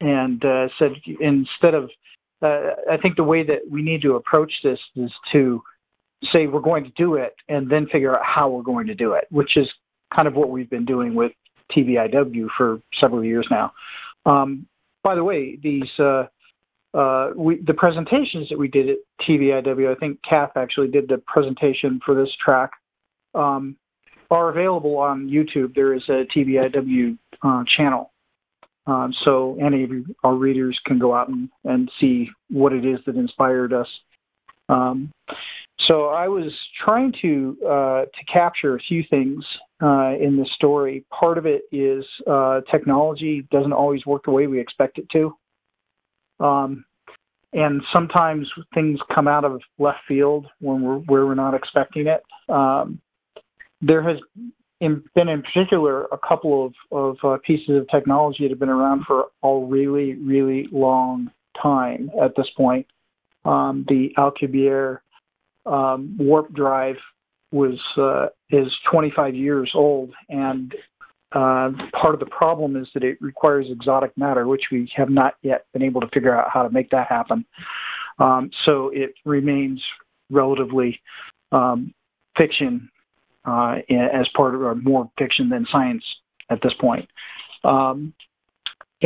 and 0.00 0.42
uh, 0.42 0.68
said 0.78 0.92
instead 1.20 1.74
of 1.74 1.90
uh, 2.40 2.70
I 2.90 2.96
think 2.96 3.16
the 3.16 3.24
way 3.24 3.44
that 3.44 3.60
we 3.70 3.82
need 3.82 4.00
to 4.02 4.14
approach 4.14 4.52
this 4.64 4.78
is 4.96 5.12
to 5.32 5.62
say 6.32 6.46
we're 6.46 6.60
going 6.60 6.84
to 6.84 6.90
do 6.96 7.14
it 7.14 7.34
and 7.48 7.70
then 7.70 7.86
figure 7.86 8.16
out 8.16 8.24
how 8.24 8.48
we're 8.48 8.62
going 8.62 8.86
to 8.86 8.94
do 8.94 9.12
it, 9.12 9.26
which 9.30 9.56
is 9.56 9.68
kind 10.14 10.26
of 10.28 10.34
what 10.34 10.50
we've 10.50 10.70
been 10.70 10.84
doing 10.84 11.14
with 11.14 11.32
TVIW 11.76 12.46
for 12.56 12.80
several 13.00 13.24
years 13.24 13.46
now. 13.50 13.72
Um, 14.24 14.66
by 15.02 15.14
the 15.14 15.24
way, 15.24 15.58
these 15.62 15.88
uh, 15.98 16.24
uh, 16.94 17.30
we, 17.36 17.60
the 17.66 17.74
presentations 17.74 18.48
that 18.48 18.58
we 18.58 18.68
did 18.68 18.88
at 18.88 18.96
TVIW, 19.28 19.94
I 19.94 19.98
think 19.98 20.18
Kath 20.28 20.52
actually 20.56 20.88
did 20.88 21.08
the 21.08 21.18
presentation 21.26 22.00
for 22.04 22.14
this 22.14 22.30
track, 22.42 22.70
um, 23.34 23.76
are 24.30 24.48
available 24.48 24.96
on 24.96 25.28
YouTube. 25.28 25.74
There 25.74 25.94
is 25.94 26.02
a 26.08 26.24
TVIW 26.34 27.18
uh, 27.42 27.64
channel. 27.76 28.12
Um, 28.86 29.12
so 29.24 29.58
any 29.60 29.84
of 29.84 29.90
our 30.24 30.34
readers 30.34 30.78
can 30.86 30.98
go 30.98 31.14
out 31.14 31.28
and, 31.28 31.48
and 31.64 31.90
see 32.00 32.28
what 32.50 32.72
it 32.72 32.84
is 32.84 32.98
that 33.06 33.16
inspired 33.16 33.72
us. 33.72 33.88
Um, 34.68 35.12
so 35.86 36.06
I 36.06 36.28
was 36.28 36.52
trying 36.84 37.12
to 37.22 37.56
uh, 37.64 38.04
to 38.04 38.24
capture 38.32 38.76
a 38.76 38.80
few 38.80 39.04
things 39.08 39.44
uh, 39.82 40.14
in 40.20 40.36
the 40.36 40.48
story. 40.54 41.04
Part 41.10 41.38
of 41.38 41.46
it 41.46 41.62
is 41.72 42.04
uh, 42.26 42.60
technology 42.70 43.46
doesn't 43.50 43.72
always 43.72 44.04
work 44.06 44.24
the 44.24 44.30
way 44.30 44.46
we 44.46 44.60
expect 44.60 44.98
it 44.98 45.08
to, 45.10 45.34
um, 46.44 46.84
and 47.52 47.82
sometimes 47.92 48.48
things 48.74 48.98
come 49.14 49.28
out 49.28 49.44
of 49.44 49.60
left 49.78 50.00
field 50.08 50.46
when 50.60 50.82
we're 50.82 50.98
where 50.98 51.26
we're 51.26 51.34
not 51.34 51.54
expecting 51.54 52.06
it. 52.06 52.22
Um, 52.48 53.00
there 53.80 54.02
has 54.02 54.18
in, 54.80 55.02
been 55.14 55.28
in 55.28 55.42
particular 55.42 56.04
a 56.04 56.18
couple 56.18 56.66
of, 56.66 56.74
of 56.92 57.16
uh, 57.24 57.38
pieces 57.46 57.76
of 57.76 57.88
technology 57.88 58.44
that 58.44 58.50
have 58.50 58.58
been 58.58 58.68
around 58.68 59.04
for 59.06 59.26
a 59.42 59.66
really, 59.66 60.14
really 60.14 60.68
long 60.72 61.30
time 61.60 62.10
at 62.22 62.32
this 62.36 62.48
point. 62.56 62.86
Um, 63.44 63.84
the 63.88 64.10
Alcubierre 64.18 64.98
um, 65.66 66.16
warp 66.18 66.52
drive 66.54 66.96
was 67.52 67.78
uh, 67.96 68.26
is 68.50 68.72
25 68.90 69.34
years 69.34 69.70
old, 69.74 70.12
and 70.28 70.74
uh, 71.32 71.70
part 72.00 72.14
of 72.14 72.20
the 72.20 72.26
problem 72.26 72.76
is 72.76 72.88
that 72.94 73.02
it 73.02 73.18
requires 73.20 73.66
exotic 73.70 74.16
matter, 74.16 74.46
which 74.46 74.64
we 74.70 74.90
have 74.96 75.10
not 75.10 75.34
yet 75.42 75.66
been 75.72 75.82
able 75.82 76.00
to 76.00 76.08
figure 76.08 76.36
out 76.36 76.50
how 76.52 76.62
to 76.62 76.70
make 76.70 76.90
that 76.90 77.06
happen. 77.08 77.44
Um, 78.18 78.50
so 78.64 78.90
it 78.94 79.14
remains 79.24 79.82
relatively 80.30 81.00
um, 81.52 81.92
fiction 82.36 82.88
uh, 83.44 83.76
as 83.90 84.26
part 84.36 84.54
of 84.54 84.62
or 84.62 84.74
more 84.74 85.10
fiction 85.18 85.48
than 85.48 85.66
science 85.70 86.02
at 86.50 86.60
this 86.62 86.72
point. 86.80 87.08
Um, 87.64 88.14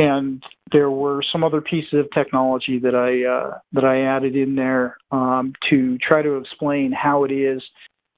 and 0.01 0.41
there 0.71 0.89
were 0.89 1.21
some 1.31 1.43
other 1.43 1.61
pieces 1.61 1.93
of 1.93 2.09
technology 2.11 2.79
that 2.79 2.95
I 2.95 3.23
uh, 3.29 3.59
that 3.73 3.85
I 3.85 4.01
added 4.01 4.35
in 4.35 4.55
there 4.55 4.97
um, 5.11 5.53
to 5.69 5.97
try 5.99 6.23
to 6.23 6.37
explain 6.37 6.91
how 6.91 7.23
it 7.23 7.31
is 7.31 7.61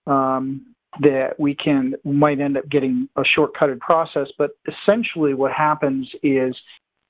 um, 0.08 0.66
that 1.02 1.32
we 1.38 1.56
can 1.56 1.96
might 2.06 2.40
end 2.40 2.58
up 2.58 2.70
getting 2.70 3.10
a 3.18 3.24
shortcutted 3.38 3.80
process. 3.80 4.28
But 4.38 4.52
essentially, 4.68 5.34
what 5.34 5.52
happens 5.52 6.10
is 6.22 6.56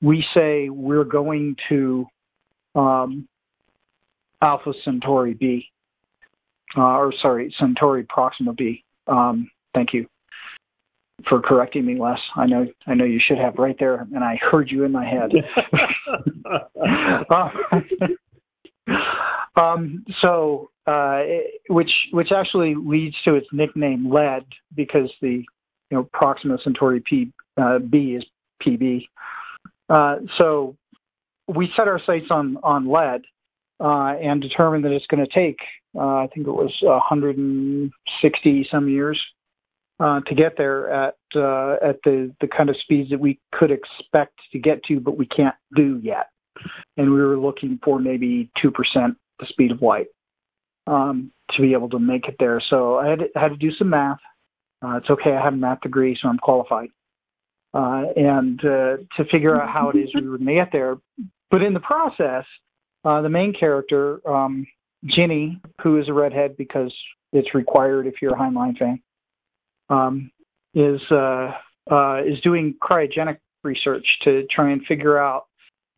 we 0.02 0.26
say 0.34 0.70
we're 0.70 1.04
going 1.04 1.56
to 1.70 2.06
um, 2.74 3.28
Alpha 4.42 4.74
Centauri 4.84 5.36
B, 5.36 5.68
uh, 6.76 6.82
or 6.82 7.14
sorry, 7.22 7.54
Centauri 7.60 8.06
Proxima 8.10 8.54
B. 8.54 8.84
Um, 9.08 9.52
thank 9.76 9.94
you 9.94 10.08
for 11.28 11.42
correcting 11.42 11.86
me, 11.86 12.00
Les. 12.00 12.20
I 12.36 12.46
know 12.46 12.66
I 12.88 12.94
know 12.94 13.06
you 13.06 13.20
should 13.24 13.38
have 13.38 13.56
right 13.58 13.76
there, 13.80 14.08
and 14.14 14.24
I 14.24 14.36
heard 14.36 14.70
you 14.70 14.84
in 14.84 14.92
my 14.92 15.06
head. 15.06 15.32
um, 19.56 20.04
so, 20.22 20.70
uh, 20.88 21.22
which 21.70 21.92
which 22.12 22.32
actually 22.32 22.76
leads 22.76 23.16
to 23.26 23.36
its 23.36 23.48
nickname 23.52 24.12
Lead 24.12 24.46
because 24.76 25.12
the 25.22 25.44
you 25.90 25.98
know 25.98 26.10
Proxima 26.14 26.58
Centauri 26.64 27.02
P 27.02 27.32
uh, 27.58 27.80
B 27.80 28.18
is 28.18 28.24
PB. 28.66 29.06
Uh, 29.90 30.18
so 30.38 30.76
we 31.48 31.70
set 31.76 31.88
our 31.88 32.02
sights 32.06 32.28
on 32.30 32.58
on 32.64 32.90
lead 32.90 33.22
uh, 33.80 34.16
and 34.22 34.42
determined 34.42 34.86
that 34.86 34.92
it's 34.92 35.08
going 35.08 35.26
to 35.26 35.34
take 35.34 35.58
uh, 35.96 36.16
I 36.16 36.28
think 36.34 36.48
it 36.48 36.52
was 36.52 36.74
160 36.82 38.68
some 38.72 38.90
years 38.90 39.22
uh, 40.00 40.22
to 40.22 40.36
get 40.36 40.54
there 40.58 40.90
at 40.90 41.16
uh, 41.36 41.76
at 41.84 41.98
the 42.04 42.34
the 42.42 42.48
kind 42.48 42.70
of 42.70 42.76
speeds 42.82 43.10
that 43.10 43.20
we 43.20 43.40
could 43.54 43.72
expect 43.72 44.34
to 44.52 44.60
get 44.60 44.84
to, 44.86 45.00
but 45.00 45.18
we 45.18 45.26
can't 45.26 45.56
do 45.76 46.00
yet. 46.04 46.28
And 46.98 47.12
we 47.12 47.22
were 47.22 47.38
looking 47.38 47.80
for 47.84 48.00
maybe 48.00 48.50
two 48.62 48.72
percent 48.72 49.16
the 49.40 49.46
speed 49.48 49.72
of 49.72 49.82
light 49.82 50.08
um, 50.88 51.32
to 51.52 51.62
be 51.62 51.74
able 51.74 51.90
to 51.90 52.00
make 52.00 52.28
it 52.28 52.36
there. 52.40 52.62
So 52.70 52.98
I 52.98 53.10
had 53.10 53.20
to, 53.20 53.28
had 53.36 53.50
to 53.50 53.58
do 53.58 53.72
some 53.74 53.90
math. 53.90 54.20
Uh, 54.84 54.98
it's 54.98 55.10
okay, 55.10 55.32
I 55.32 55.44
have 55.44 55.54
a 55.54 55.58
math 55.58 55.82
degree, 55.82 56.18
so 56.22 56.28
I'm 56.28 56.38
qualified. 56.38 56.90
Uh, 57.74 58.04
and 58.16 58.60
uh, 58.60 58.98
to 59.18 59.26
figure 59.32 59.60
out 59.60 59.70
how 59.70 59.90
it 59.90 59.98
is 59.98 60.10
we 60.14 60.28
were 60.28 60.38
going 60.38 60.48
to 60.48 60.54
get 60.56 60.72
there. 60.72 60.98
But 61.50 61.64
in 61.64 61.74
the 61.74 61.80
process, 61.80 62.46
uh, 63.06 63.22
the 63.22 63.30
main 63.30 63.54
character, 63.58 64.20
um, 64.30 64.68
Ginny, 65.06 65.60
who 65.82 66.00
is 66.00 66.08
a 66.10 66.14
redhead 66.14 66.56
because 66.58 66.94
it's 67.32 67.56
required 67.56 68.06
if 68.06 68.16
you're 68.22 68.36
a 68.36 68.38
Heinlein 68.38 68.78
fan, 68.78 69.02
um, 69.90 70.32
is 70.74 71.02
uh, 71.12 71.52
uh, 71.92 72.22
is 72.26 72.40
doing 72.42 72.76
cryogenic 72.82 73.38
research 73.64 74.06
to 74.24 74.46
try 74.48 74.72
and 74.72 74.86
figure 74.86 75.18
out 75.18 75.46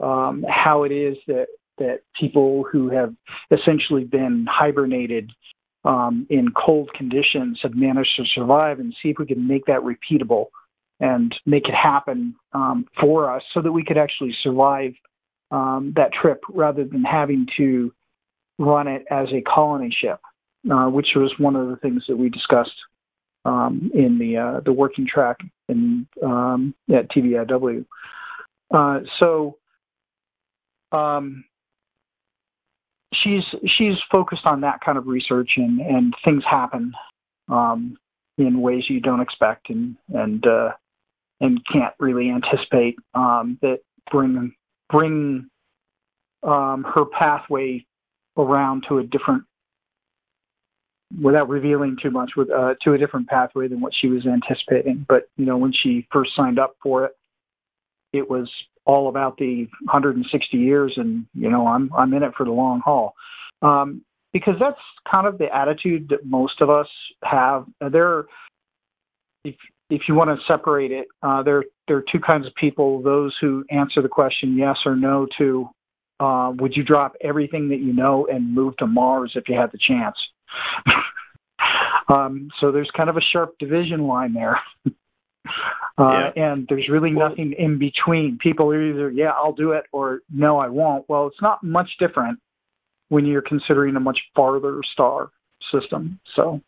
um, 0.02 0.46
how 0.48 0.84
it 0.84 0.92
is 0.92 1.18
that 1.28 1.48
that 1.78 2.00
people 2.20 2.66
who 2.72 2.90
have 2.90 3.14
essentially 3.52 4.04
been 4.04 4.46
hibernated 4.50 5.30
um, 5.84 6.26
in 6.30 6.48
cold 6.52 6.90
conditions 6.96 7.60
have 7.62 7.76
managed 7.76 8.16
to 8.18 8.24
survive, 8.34 8.80
and 8.80 8.96
see 9.02 9.10
if 9.10 9.18
we 9.20 9.26
can 9.26 9.48
make 9.48 9.66
that 9.66 9.82
repeatable 9.82 10.46
and 11.00 11.36
make 11.46 11.68
it 11.68 11.76
happen 11.76 12.34
um, 12.54 12.86
for 13.00 13.30
us, 13.30 13.44
so 13.54 13.62
that 13.62 13.72
we 13.72 13.84
could 13.84 13.98
actually 13.98 14.36
survive 14.42 14.94
um, 15.52 15.94
that 15.96 16.12
trip 16.14 16.42
rather 16.50 16.86
than 16.86 17.04
having 17.04 17.46
to 17.58 17.94
run 18.58 18.88
it 18.88 19.06
as 19.12 19.28
a 19.34 19.42
colony 19.42 19.96
ship, 20.02 20.20
uh, 20.72 20.88
which 20.88 21.10
was 21.16 21.34
one 21.38 21.56
of 21.56 21.68
the 21.68 21.76
things 21.78 22.04
that 22.08 22.18
we 22.18 22.30
discussed 22.30 22.72
um, 23.46 23.92
in 23.94 24.18
the 24.18 24.38
uh, 24.38 24.60
the 24.62 24.74
working 24.74 25.08
track 25.08 25.38
in 25.70 26.08
um, 26.24 26.74
at 26.94 27.10
TVIW. 27.12 27.86
Uh, 28.74 29.00
so 29.20 29.58
um, 30.92 31.46
she's 33.14 33.44
she's 33.78 33.96
focused 34.12 34.46
on 34.46 34.62
that 34.62 34.82
kind 34.82 34.98
of 34.98 35.08
research 35.08 35.52
and 35.58 35.80
and 35.80 36.14
things 36.24 36.44
happen 36.50 36.94
um, 37.50 37.98
in 38.38 38.62
ways 38.62 38.84
you 38.90 39.00
don't 39.00 39.22
expect 39.22 39.70
and 39.70 39.96
and 40.14 40.46
uh, 40.48 40.72
and 41.42 41.60
can't 41.72 41.94
really 42.00 42.30
anticipate 42.30 42.96
um, 43.14 43.58
that 43.62 43.80
bring 44.12 44.54
bring 44.90 45.48
um, 46.44 46.84
her 46.84 47.06
pathway 47.06 47.86
around 48.38 48.86
to 48.88 49.00
a 49.00 49.04
different 49.04 49.44
without 51.22 51.50
revealing 51.50 51.98
too 52.02 52.12
much 52.12 52.32
with 52.36 52.50
uh, 52.50 52.74
to 52.82 52.94
a 52.94 52.98
different 52.98 53.28
pathway 53.28 53.68
than 53.68 53.82
what 53.82 53.94
she 54.00 54.08
was 54.08 54.26
anticipating 54.26 55.06
but 55.08 55.30
you 55.38 55.46
know 55.46 55.58
when 55.58 55.74
she 55.74 56.08
first 56.12 56.32
signed 56.36 56.60
up 56.60 56.76
for 56.82 57.06
it 57.06 57.12
it 58.14 58.30
was 58.30 58.50
all 58.86 59.10
about 59.10 59.38
the 59.38 59.68
160 59.86 60.58
years 60.58 60.94
and 60.98 61.26
you 61.34 61.50
know 61.50 61.68
i'm 61.68 61.92
i'm 61.98 62.14
in 62.14 62.24
it 62.24 62.34
for 62.38 62.46
the 62.46 62.52
long 62.52 62.80
haul 62.80 63.14
um, 63.62 64.02
because 64.36 64.56
that's 64.60 64.80
kind 65.10 65.28
of 65.28 65.38
the 65.38 65.48
attitude 65.56 66.10
that 66.10 66.26
most 66.26 66.60
of 66.60 66.70
us 66.70 66.88
have. 67.24 67.66
There, 67.92 68.26
if 69.46 69.56
if 69.90 70.02
you 70.10 70.14
want 70.16 70.38
to 70.38 70.46
separate 70.46 70.92
it, 70.92 71.08
uh, 71.24 71.42
there 71.42 71.64
there 71.88 71.96
are 71.96 72.04
two 72.12 72.20
kinds 72.20 72.46
of 72.46 72.54
people: 72.56 73.02
those 73.02 73.34
who 73.40 73.64
answer 73.72 74.02
the 74.02 74.10
question 74.10 74.58
yes 74.58 74.76
or 74.86 74.96
no 74.96 75.26
to, 75.38 75.70
uh, 76.20 76.52
would 76.58 76.76
you 76.76 76.84
drop 76.84 77.14
everything 77.22 77.70
that 77.70 77.80
you 77.80 77.94
know 77.94 78.28
and 78.30 78.54
move 78.54 78.76
to 78.78 78.88
Mars 78.88 79.32
if 79.36 79.48
you 79.48 79.56
had 79.56 79.72
the 79.72 79.80
chance? 79.80 80.18
um, 82.10 82.50
so 82.60 82.72
there's 82.72 82.90
kind 82.96 83.10
of 83.10 83.18
a 83.18 83.22
sharp 83.32 83.58
division 83.60 84.08
line 84.08 84.34
there. 84.34 84.60
Uh, 85.98 86.32
yeah. 86.36 86.44
and 86.52 86.66
there's 86.68 86.90
really 86.90 87.12
nothing 87.12 87.54
in 87.58 87.80
between. 87.80 88.38
People 88.42 88.70
are 88.72 88.82
either, 88.82 89.10
yeah, 89.12 89.30
I'll 89.30 89.54
do 89.54 89.72
it, 89.72 89.84
or 89.94 90.22
no, 90.34 90.58
I 90.58 90.68
won't. 90.68 91.08
Well, 91.08 91.28
it's 91.28 91.42
not 91.42 91.64
much 91.64 91.88
different 92.00 92.40
when 93.10 93.26
you're 93.26 93.42
considering 93.42 93.96
a 93.96 94.00
much 94.00 94.20
farther 94.36 94.82
star 94.92 95.30
system. 95.72 96.20
So, 96.36 96.62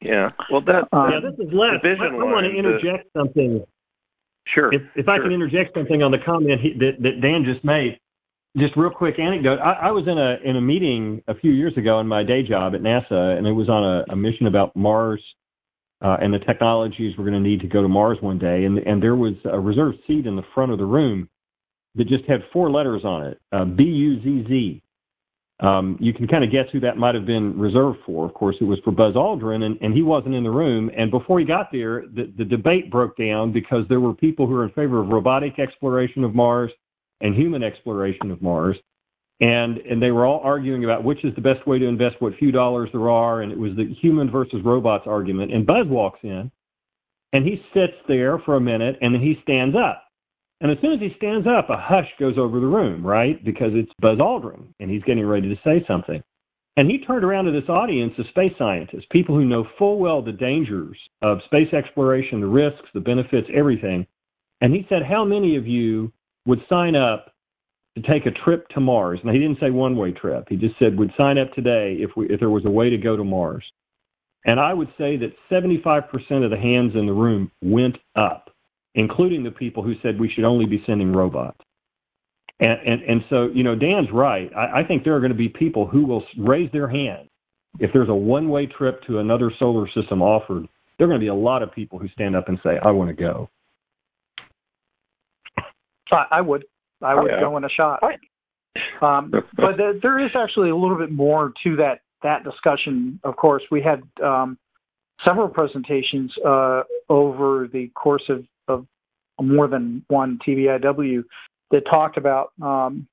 yeah, 0.00 0.30
well, 0.50 0.62
that 0.62 0.88
um, 0.92 1.10
yeah, 1.10 1.20
this 1.28 1.38
is 1.46 1.52
Les. 1.52 1.78
I, 1.82 2.04
I 2.04 2.24
want 2.24 2.46
to 2.46 2.56
interject 2.56 3.12
the... 3.12 3.20
something. 3.20 3.64
Sure. 4.46 4.72
If, 4.72 4.82
if 4.94 5.04
sure. 5.04 5.14
I 5.14 5.18
can 5.18 5.32
interject 5.32 5.74
something 5.74 6.02
on 6.02 6.10
the 6.10 6.18
comment 6.24 6.60
he, 6.60 6.72
that, 6.78 7.02
that 7.02 7.20
Dan 7.20 7.44
just 7.44 7.64
made, 7.64 7.98
just 8.56 8.76
real 8.76 8.90
quick 8.90 9.18
anecdote. 9.18 9.58
I, 9.58 9.88
I, 9.88 9.90
was 9.90 10.06
in 10.06 10.18
a 10.18 10.36
in 10.48 10.56
a 10.56 10.60
meeting 10.60 11.22
a 11.28 11.34
few 11.34 11.52
years 11.52 11.76
ago 11.76 12.00
in 12.00 12.06
my 12.06 12.22
day 12.22 12.42
job 12.42 12.74
at 12.74 12.80
NASA, 12.80 13.36
and 13.36 13.46
it 13.46 13.52
was 13.52 13.68
on 13.68 13.84
a, 13.84 14.12
a 14.12 14.16
mission 14.16 14.46
about 14.46 14.74
Mars 14.74 15.22
uh, 16.02 16.16
and 16.20 16.32
the 16.32 16.38
technologies 16.38 17.14
we're 17.16 17.28
going 17.28 17.42
to 17.42 17.48
need 17.48 17.60
to 17.60 17.66
go 17.66 17.82
to 17.82 17.88
Mars 17.88 18.18
one 18.20 18.38
day. 18.38 18.64
And, 18.64 18.78
and 18.78 19.02
there 19.02 19.16
was 19.16 19.34
a 19.44 19.58
reserved 19.58 19.98
seat 20.06 20.26
in 20.26 20.36
the 20.36 20.44
front 20.54 20.72
of 20.72 20.78
the 20.78 20.84
room 20.84 21.28
that 21.96 22.08
just 22.08 22.24
had 22.24 22.40
four 22.52 22.70
letters 22.70 23.04
on 23.04 23.26
it 23.26 23.40
uh, 23.52 23.64
B 23.64 23.84
U 23.84 24.22
Z 24.22 24.44
Z. 24.48 24.82
Um, 25.60 25.96
you 26.00 26.14
can 26.14 26.28
kind 26.28 26.44
of 26.44 26.52
guess 26.52 26.66
who 26.72 26.78
that 26.80 26.98
might 26.98 27.16
have 27.16 27.26
been 27.26 27.58
reserved 27.58 27.98
for. 28.06 28.24
Of 28.24 28.32
course, 28.32 28.54
it 28.60 28.64
was 28.64 28.78
for 28.84 28.92
Buzz 28.92 29.14
Aldrin, 29.14 29.64
and, 29.64 29.76
and 29.80 29.92
he 29.92 30.02
wasn't 30.02 30.36
in 30.36 30.44
the 30.44 30.50
room. 30.50 30.88
And 30.96 31.10
before 31.10 31.40
he 31.40 31.44
got 31.44 31.72
there, 31.72 32.04
the, 32.14 32.32
the 32.38 32.44
debate 32.44 32.92
broke 32.92 33.16
down 33.16 33.52
because 33.52 33.84
there 33.88 33.98
were 33.98 34.14
people 34.14 34.46
who 34.46 34.52
were 34.52 34.64
in 34.64 34.70
favor 34.70 35.00
of 35.00 35.08
robotic 35.08 35.58
exploration 35.58 36.22
of 36.22 36.32
Mars 36.32 36.70
and 37.20 37.34
human 37.34 37.62
exploration 37.62 38.30
of 38.30 38.42
Mars 38.42 38.76
and 39.40 39.78
and 39.78 40.02
they 40.02 40.10
were 40.10 40.26
all 40.26 40.40
arguing 40.42 40.84
about 40.84 41.04
which 41.04 41.24
is 41.24 41.34
the 41.34 41.40
best 41.40 41.66
way 41.66 41.78
to 41.78 41.86
invest 41.86 42.16
what 42.18 42.34
few 42.38 42.50
dollars 42.50 42.88
there 42.92 43.08
are, 43.08 43.42
and 43.42 43.52
it 43.52 43.58
was 43.58 43.72
the 43.76 43.94
human 44.00 44.30
versus 44.30 44.60
robots 44.64 45.04
argument. 45.06 45.52
And 45.52 45.66
Buzz 45.66 45.86
walks 45.86 46.20
in, 46.22 46.50
and 47.32 47.46
he 47.46 47.62
sits 47.72 47.94
there 48.08 48.38
for 48.40 48.56
a 48.56 48.60
minute, 48.60 48.98
and 49.00 49.14
then 49.14 49.22
he 49.22 49.38
stands 49.42 49.76
up. 49.76 50.04
And 50.60 50.72
as 50.72 50.78
soon 50.82 50.94
as 50.94 51.00
he 51.00 51.14
stands 51.16 51.46
up, 51.46 51.70
a 51.70 51.76
hush 51.76 52.08
goes 52.18 52.36
over 52.36 52.58
the 52.58 52.66
room, 52.66 53.06
right? 53.06 53.42
Because 53.44 53.70
it's 53.74 53.92
Buzz 54.00 54.18
Aldrin, 54.18 54.66
and 54.80 54.90
he's 54.90 55.04
getting 55.04 55.24
ready 55.24 55.48
to 55.48 55.60
say 55.62 55.84
something. 55.86 56.20
And 56.76 56.90
he 56.90 56.98
turned 56.98 57.24
around 57.24 57.44
to 57.44 57.52
this 57.52 57.68
audience 57.68 58.14
of 58.18 58.26
space 58.30 58.52
scientists, 58.58 59.06
people 59.12 59.36
who 59.36 59.44
know 59.44 59.66
full 59.78 60.00
well 60.00 60.20
the 60.20 60.32
dangers 60.32 60.96
of 61.22 61.38
space 61.46 61.72
exploration, 61.72 62.40
the 62.40 62.46
risks, 62.46 62.88
the 62.92 63.00
benefits, 63.00 63.48
everything. 63.54 64.04
And 64.60 64.74
he 64.74 64.84
said, 64.88 65.02
How 65.08 65.24
many 65.24 65.54
of 65.56 65.66
you 65.66 66.12
would 66.48 66.60
sign 66.68 66.96
up 66.96 67.30
to 67.94 68.02
take 68.02 68.26
a 68.26 68.30
trip 68.30 68.66
to 68.70 68.80
Mars. 68.80 69.20
Now 69.22 69.32
he 69.32 69.38
didn't 69.38 69.60
say 69.60 69.70
one 69.70 69.96
way 69.96 70.12
trip. 70.12 70.46
He 70.48 70.56
just 70.56 70.74
said 70.78 70.98
would 70.98 71.12
sign 71.16 71.38
up 71.38 71.52
today 71.52 71.98
if 72.00 72.10
we 72.16 72.26
if 72.28 72.40
there 72.40 72.50
was 72.50 72.64
a 72.64 72.70
way 72.70 72.90
to 72.90 72.96
go 72.96 73.16
to 73.16 73.22
Mars. 73.22 73.64
And 74.44 74.58
I 74.58 74.72
would 74.72 74.88
say 74.96 75.16
that 75.18 75.32
75% 75.50 76.44
of 76.44 76.50
the 76.50 76.56
hands 76.56 76.92
in 76.94 77.06
the 77.06 77.12
room 77.12 77.50
went 77.60 77.96
up, 78.16 78.50
including 78.94 79.42
the 79.42 79.50
people 79.50 79.82
who 79.82 79.94
said 80.00 80.18
we 80.18 80.30
should 80.30 80.44
only 80.44 80.64
be 80.64 80.82
sending 80.86 81.12
robots. 81.12 81.60
And 82.60 82.80
and, 82.84 83.02
and 83.02 83.24
so 83.28 83.50
you 83.54 83.62
know 83.62 83.76
Dan's 83.76 84.08
right. 84.12 84.50
I, 84.56 84.80
I 84.80 84.84
think 84.84 85.04
there 85.04 85.14
are 85.14 85.20
going 85.20 85.32
to 85.32 85.38
be 85.38 85.50
people 85.50 85.86
who 85.86 86.06
will 86.06 86.24
raise 86.38 86.72
their 86.72 86.88
hand 86.88 87.28
if 87.78 87.92
there's 87.92 88.08
a 88.08 88.14
one 88.14 88.48
way 88.48 88.66
trip 88.66 89.02
to 89.06 89.18
another 89.18 89.52
solar 89.58 89.86
system 89.88 90.22
offered. 90.22 90.66
There 90.96 91.06
are 91.06 91.10
going 91.10 91.20
to 91.20 91.24
be 91.24 91.28
a 91.28 91.34
lot 91.34 91.62
of 91.62 91.70
people 91.72 91.98
who 91.98 92.08
stand 92.08 92.34
up 92.34 92.48
and 92.48 92.58
say 92.64 92.78
I 92.82 92.90
want 92.90 93.10
to 93.10 93.14
go. 93.14 93.50
I 96.10 96.40
would. 96.40 96.64
I 97.02 97.14
would 97.14 97.30
yeah. 97.30 97.40
go 97.40 97.56
in 97.56 97.64
a 97.64 97.68
shot. 97.68 98.00
Um, 99.00 99.30
but 99.56 99.76
the, 99.76 99.98
there 100.02 100.24
is 100.24 100.30
actually 100.34 100.70
a 100.70 100.76
little 100.76 100.98
bit 100.98 101.12
more 101.12 101.52
to 101.64 101.76
that 101.76 102.00
that 102.22 102.44
discussion. 102.44 103.20
Of 103.24 103.36
course, 103.36 103.62
we 103.70 103.82
had 103.82 104.02
um, 104.24 104.58
several 105.24 105.48
presentations 105.48 106.32
uh, 106.44 106.82
over 107.08 107.68
the 107.72 107.88
course 107.94 108.24
of, 108.28 108.44
of 108.68 108.86
more 109.40 109.68
than 109.68 110.04
one 110.08 110.38
TVIW 110.46 111.22
that 111.70 111.82
talked 111.88 112.16
about 112.16 112.52
um, 112.62 113.06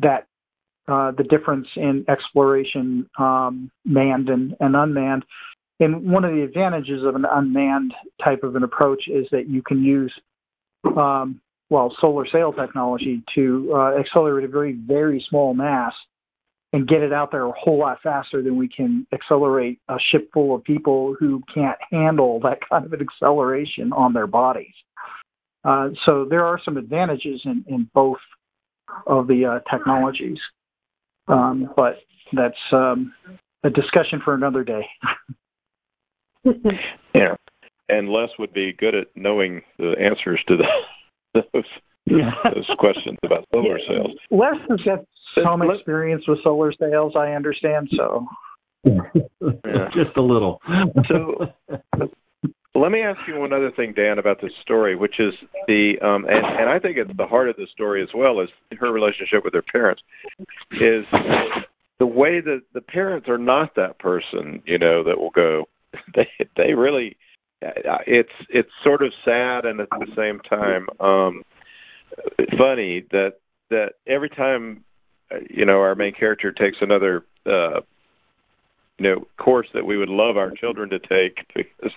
that 0.00 0.26
uh, 0.88 1.12
the 1.12 1.22
difference 1.22 1.68
in 1.76 2.04
exploration, 2.08 3.08
um, 3.18 3.70
manned 3.84 4.28
and, 4.28 4.56
and 4.58 4.74
unmanned. 4.74 5.24
And 5.78 6.10
one 6.10 6.24
of 6.24 6.32
the 6.32 6.42
advantages 6.42 7.04
of 7.04 7.14
an 7.14 7.24
unmanned 7.24 7.94
type 8.22 8.42
of 8.42 8.56
an 8.56 8.62
approach 8.62 9.04
is 9.08 9.26
that 9.30 9.48
you 9.48 9.62
can 9.62 9.82
use 9.82 10.12
um, 10.96 11.40
well, 11.72 11.90
solar 12.02 12.26
sail 12.30 12.52
technology 12.52 13.22
to 13.34 13.72
uh, 13.74 13.98
accelerate 13.98 14.44
a 14.44 14.48
very, 14.48 14.74
very 14.86 15.24
small 15.30 15.54
mass 15.54 15.94
and 16.74 16.86
get 16.86 17.00
it 17.00 17.14
out 17.14 17.30
there 17.30 17.46
a 17.46 17.52
whole 17.52 17.78
lot 17.78 17.96
faster 18.02 18.42
than 18.42 18.56
we 18.56 18.68
can 18.68 19.06
accelerate 19.10 19.80
a 19.88 19.96
ship 20.10 20.28
full 20.34 20.54
of 20.54 20.62
people 20.64 21.16
who 21.18 21.42
can't 21.52 21.78
handle 21.90 22.38
that 22.40 22.58
kind 22.70 22.84
of 22.84 22.92
an 22.92 23.00
acceleration 23.00 23.90
on 23.94 24.12
their 24.12 24.26
bodies. 24.26 24.74
Uh, 25.64 25.88
so 26.04 26.26
there 26.28 26.44
are 26.44 26.60
some 26.62 26.76
advantages 26.76 27.40
in, 27.46 27.64
in 27.66 27.88
both 27.94 28.18
of 29.06 29.26
the 29.26 29.46
uh, 29.46 29.74
technologies, 29.74 30.38
um, 31.28 31.72
but 31.74 32.00
that's 32.34 32.54
um, 32.72 33.14
a 33.64 33.70
discussion 33.70 34.20
for 34.22 34.34
another 34.34 34.62
day. 34.62 34.84
yeah, 37.14 37.34
and 37.88 38.10
Les 38.10 38.28
would 38.38 38.52
be 38.52 38.74
good 38.78 38.94
at 38.94 39.06
knowing 39.14 39.62
the 39.78 39.94
answers 39.98 40.40
to 40.48 40.56
that 40.58 40.66
those 41.52 41.64
those 42.06 42.70
questions 42.78 43.18
about 43.24 43.46
solar 43.52 43.78
sails. 43.88 44.12
Les 44.30 44.58
has 44.68 44.80
got 44.80 44.98
some 45.42 45.62
experience 45.70 46.24
with 46.26 46.38
solar 46.42 46.72
sails, 46.72 47.14
I 47.16 47.32
understand. 47.32 47.88
So, 47.96 48.26
yeah. 48.84 49.00
just 49.94 50.16
a 50.16 50.22
little. 50.22 50.60
so, 51.08 51.46
let 52.74 52.90
me 52.90 53.02
ask 53.02 53.20
you 53.28 53.38
one 53.38 53.52
other 53.52 53.70
thing, 53.70 53.92
Dan, 53.94 54.18
about 54.18 54.40
this 54.40 54.52
story, 54.62 54.96
which 54.96 55.20
is 55.20 55.34
the 55.66 55.94
um, 56.02 56.24
and, 56.24 56.44
and 56.44 56.70
I 56.70 56.78
think 56.78 56.96
it's 56.96 57.16
the 57.16 57.26
heart 57.26 57.48
of 57.48 57.56
the 57.56 57.66
story 57.72 58.02
as 58.02 58.08
well 58.14 58.40
is 58.40 58.48
her 58.78 58.90
relationship 58.90 59.44
with 59.44 59.54
her 59.54 59.62
parents 59.62 60.02
is 60.72 61.04
the 61.98 62.06
way 62.06 62.40
that 62.40 62.62
the 62.72 62.80
parents 62.80 63.28
are 63.28 63.38
not 63.38 63.74
that 63.76 63.98
person, 63.98 64.62
you 64.64 64.78
know, 64.78 65.04
that 65.04 65.18
will 65.18 65.30
go. 65.30 65.64
They 66.14 66.26
they 66.56 66.72
really 66.72 67.16
it's 68.06 68.32
it's 68.48 68.70
sort 68.82 69.02
of 69.02 69.12
sad 69.24 69.64
and 69.64 69.80
at 69.80 69.88
the 69.90 70.06
same 70.16 70.40
time 70.40 70.86
um 71.00 71.42
funny 72.58 73.04
that 73.10 73.34
that 73.70 73.92
every 74.06 74.28
time 74.28 74.84
you 75.48 75.64
know 75.64 75.80
our 75.80 75.94
main 75.94 76.12
character 76.12 76.52
takes 76.52 76.78
another 76.80 77.24
uh 77.46 77.80
you 78.98 79.08
know 79.08 79.26
course 79.38 79.68
that 79.74 79.84
we 79.84 79.96
would 79.96 80.08
love 80.08 80.36
our 80.36 80.50
children 80.50 80.90
to 80.90 80.98
take 80.98 81.46
because 81.54 81.92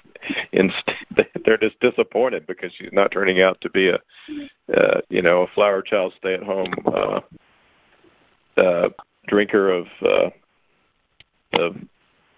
instead 0.51 1.27
they're 1.45 1.57
just 1.57 1.79
disappointed 1.79 2.45
because 2.47 2.71
she's 2.77 2.89
not 2.91 3.11
turning 3.11 3.41
out 3.41 3.59
to 3.61 3.69
be 3.69 3.89
a 3.89 3.97
uh, 4.75 5.01
you 5.09 5.21
know 5.21 5.43
a 5.43 5.47
flower 5.53 5.81
child 5.81 6.13
stay 6.17 6.33
at 6.33 6.43
home 6.43 6.73
uh 6.87 7.19
uh 8.61 8.89
drinker 9.27 9.71
of 9.71 9.85
uh 10.01 10.29
of 11.59 11.75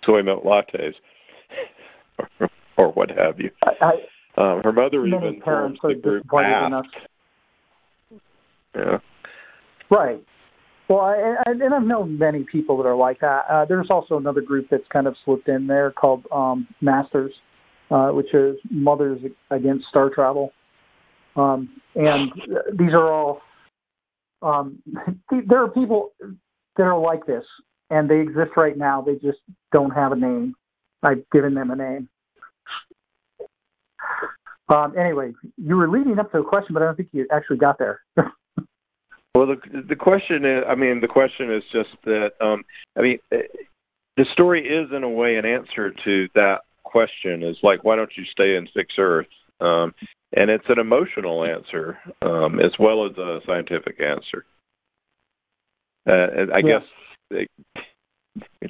soy 0.05 0.21
milk 0.21 0.43
lattes 0.43 0.93
or 2.77 2.91
what 2.91 3.09
have 3.09 3.39
you. 3.39 3.49
I, 3.63 3.91
um, 4.37 4.61
her 4.63 4.71
mother 4.71 5.05
even 5.05 5.41
parents 5.41 5.79
forms 5.81 5.95
the 5.95 6.01
group. 6.01 6.25
Yeah. 8.75 8.97
Right. 9.89 10.23
Well, 10.89 10.99
I, 10.99 11.35
I, 11.45 11.51
and 11.51 11.73
I've 11.73 11.83
known 11.83 12.17
many 12.17 12.45
people 12.49 12.77
that 12.77 12.83
are 12.87 12.95
like 12.95 13.19
that. 13.19 13.41
Uh, 13.49 13.65
there's 13.65 13.87
also 13.89 14.17
another 14.17 14.41
group 14.41 14.67
that's 14.69 14.87
kind 14.91 15.07
of 15.07 15.15
slipped 15.25 15.49
in 15.49 15.67
there 15.67 15.91
called 15.91 16.25
um, 16.31 16.67
Masters, 16.81 17.33
uh, 17.91 18.09
which 18.09 18.33
is 18.33 18.55
Mothers 18.69 19.19
Against 19.49 19.87
Star 19.89 20.09
Travel. 20.09 20.53
Um, 21.35 21.69
and 21.95 22.31
these 22.77 22.93
are 22.93 23.11
all, 23.11 23.41
um, 24.41 24.81
there 25.47 25.63
are 25.63 25.69
people 25.69 26.13
that 26.77 26.83
are 26.83 26.99
like 26.99 27.25
this, 27.25 27.43
and 27.89 28.09
they 28.09 28.19
exist 28.19 28.51
right 28.55 28.77
now. 28.77 29.01
They 29.01 29.15
just 29.15 29.39
don't 29.71 29.91
have 29.91 30.13
a 30.13 30.15
name. 30.15 30.55
I've 31.03 31.29
given 31.31 31.53
them 31.53 31.71
a 31.71 31.75
name. 31.75 32.09
Um, 34.69 34.97
anyway, 34.97 35.31
you 35.57 35.75
were 35.75 35.89
leading 35.89 36.19
up 36.19 36.31
to 36.31 36.39
a 36.39 36.43
question, 36.43 36.73
but 36.73 36.83
I 36.83 36.87
don't 36.87 36.95
think 36.95 37.09
you 37.13 37.27
actually 37.31 37.57
got 37.57 37.79
there. 37.79 38.01
well, 38.17 39.47
the 39.47 39.57
the 39.87 39.95
question 39.95 40.45
is, 40.45 40.63
I 40.67 40.75
mean, 40.75 40.99
the 41.01 41.07
question 41.07 41.53
is 41.53 41.63
just 41.71 41.89
that. 42.05 42.31
Um, 42.41 42.63
I 42.97 43.01
mean, 43.01 43.19
eh, 43.31 43.43
the 44.17 44.25
story 44.33 44.67
is 44.67 44.89
in 44.95 45.03
a 45.03 45.09
way 45.09 45.35
an 45.35 45.45
answer 45.45 45.93
to 46.03 46.27
that 46.35 46.61
question. 46.83 47.43
Is 47.43 47.57
like, 47.63 47.83
why 47.83 47.95
don't 47.95 48.11
you 48.17 48.25
stay 48.31 48.55
in 48.55 48.67
Six 48.75 48.93
Earth? 48.97 49.27
Um, 49.59 49.93
and 50.33 50.49
it's 50.49 50.65
an 50.67 50.79
emotional 50.79 51.45
answer 51.45 51.97
um, 52.21 52.59
as 52.59 52.71
well 52.79 53.05
as 53.05 53.17
a 53.17 53.39
scientific 53.45 54.01
answer. 54.01 54.45
Uh, 56.07 56.53
I 56.53 56.61
guess 56.61 56.83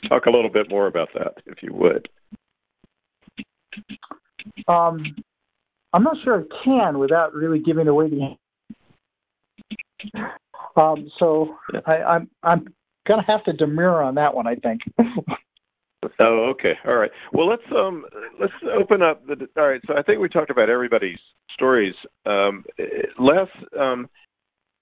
talk 0.07 0.25
a 0.25 0.29
little 0.29 0.49
bit 0.49 0.69
more 0.69 0.87
about 0.87 1.09
that, 1.13 1.33
if 1.45 1.61
you 1.61 1.73
would. 1.73 2.07
Um, 4.67 5.03
I'm 5.97 6.03
not 6.03 6.17
sure 6.23 6.39
I 6.39 6.63
can 6.63 6.99
without 6.99 7.33
really 7.33 7.57
giving 7.57 7.87
away 7.87 8.07
the. 8.07 8.37
Um, 10.79 11.09
so 11.17 11.55
I, 11.87 11.95
I'm 11.95 12.29
I'm 12.43 12.67
gonna 13.07 13.23
have 13.25 13.43
to 13.45 13.53
demur 13.53 14.03
on 14.03 14.13
that 14.15 14.35
one. 14.35 14.45
I 14.45 14.55
think. 14.55 14.81
Oh, 16.19 16.51
okay. 16.51 16.73
All 16.87 16.95
right. 16.95 17.11
Well, 17.33 17.49
let's 17.49 17.63
um 17.75 18.05
let's 18.39 18.53
open 18.79 19.01
up 19.01 19.25
the. 19.25 19.47
All 19.57 19.67
right. 19.67 19.81
So 19.87 19.95
I 19.97 20.03
think 20.03 20.19
we 20.21 20.29
talked 20.29 20.51
about 20.51 20.69
everybody's 20.69 21.17
stories. 21.53 21.95
Um, 22.25 22.63
Les, 23.19 23.47
um, 23.77 24.07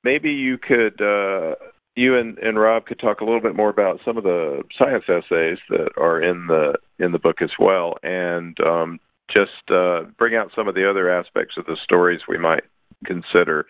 maybe 0.04 0.30
you 0.30 0.58
could 0.58 1.02
uh, 1.02 1.56
you 1.96 2.18
and, 2.18 2.38
and 2.40 2.60
Rob 2.60 2.86
could 2.86 3.00
talk 3.00 3.22
a 3.22 3.26
little 3.26 3.42
bit 3.42 3.56
more 3.56 3.70
about 3.70 4.02
some 4.06 4.18
of 4.18 4.24
the 4.24 4.62
science 4.78 5.06
essays 5.08 5.58
that 5.70 5.90
are 5.98 6.22
in 6.22 6.48
the 6.48 6.74
in 7.00 7.12
the 7.12 7.20
book 7.20 7.42
as 7.42 7.52
well, 7.60 7.96
and 8.04 8.58
um, 8.60 9.00
just 9.32 9.72
uh, 9.72 10.04
bring 10.18 10.36
out 10.36 10.52
some 10.56 10.68
of 10.68 10.76
the 10.76 10.90
other 10.90 11.10
aspects 11.10 11.56
of 11.58 11.66
the 11.66 11.78
stories 11.84 12.22
we 12.28 12.38
might 12.38 12.64
consider. 13.06 13.66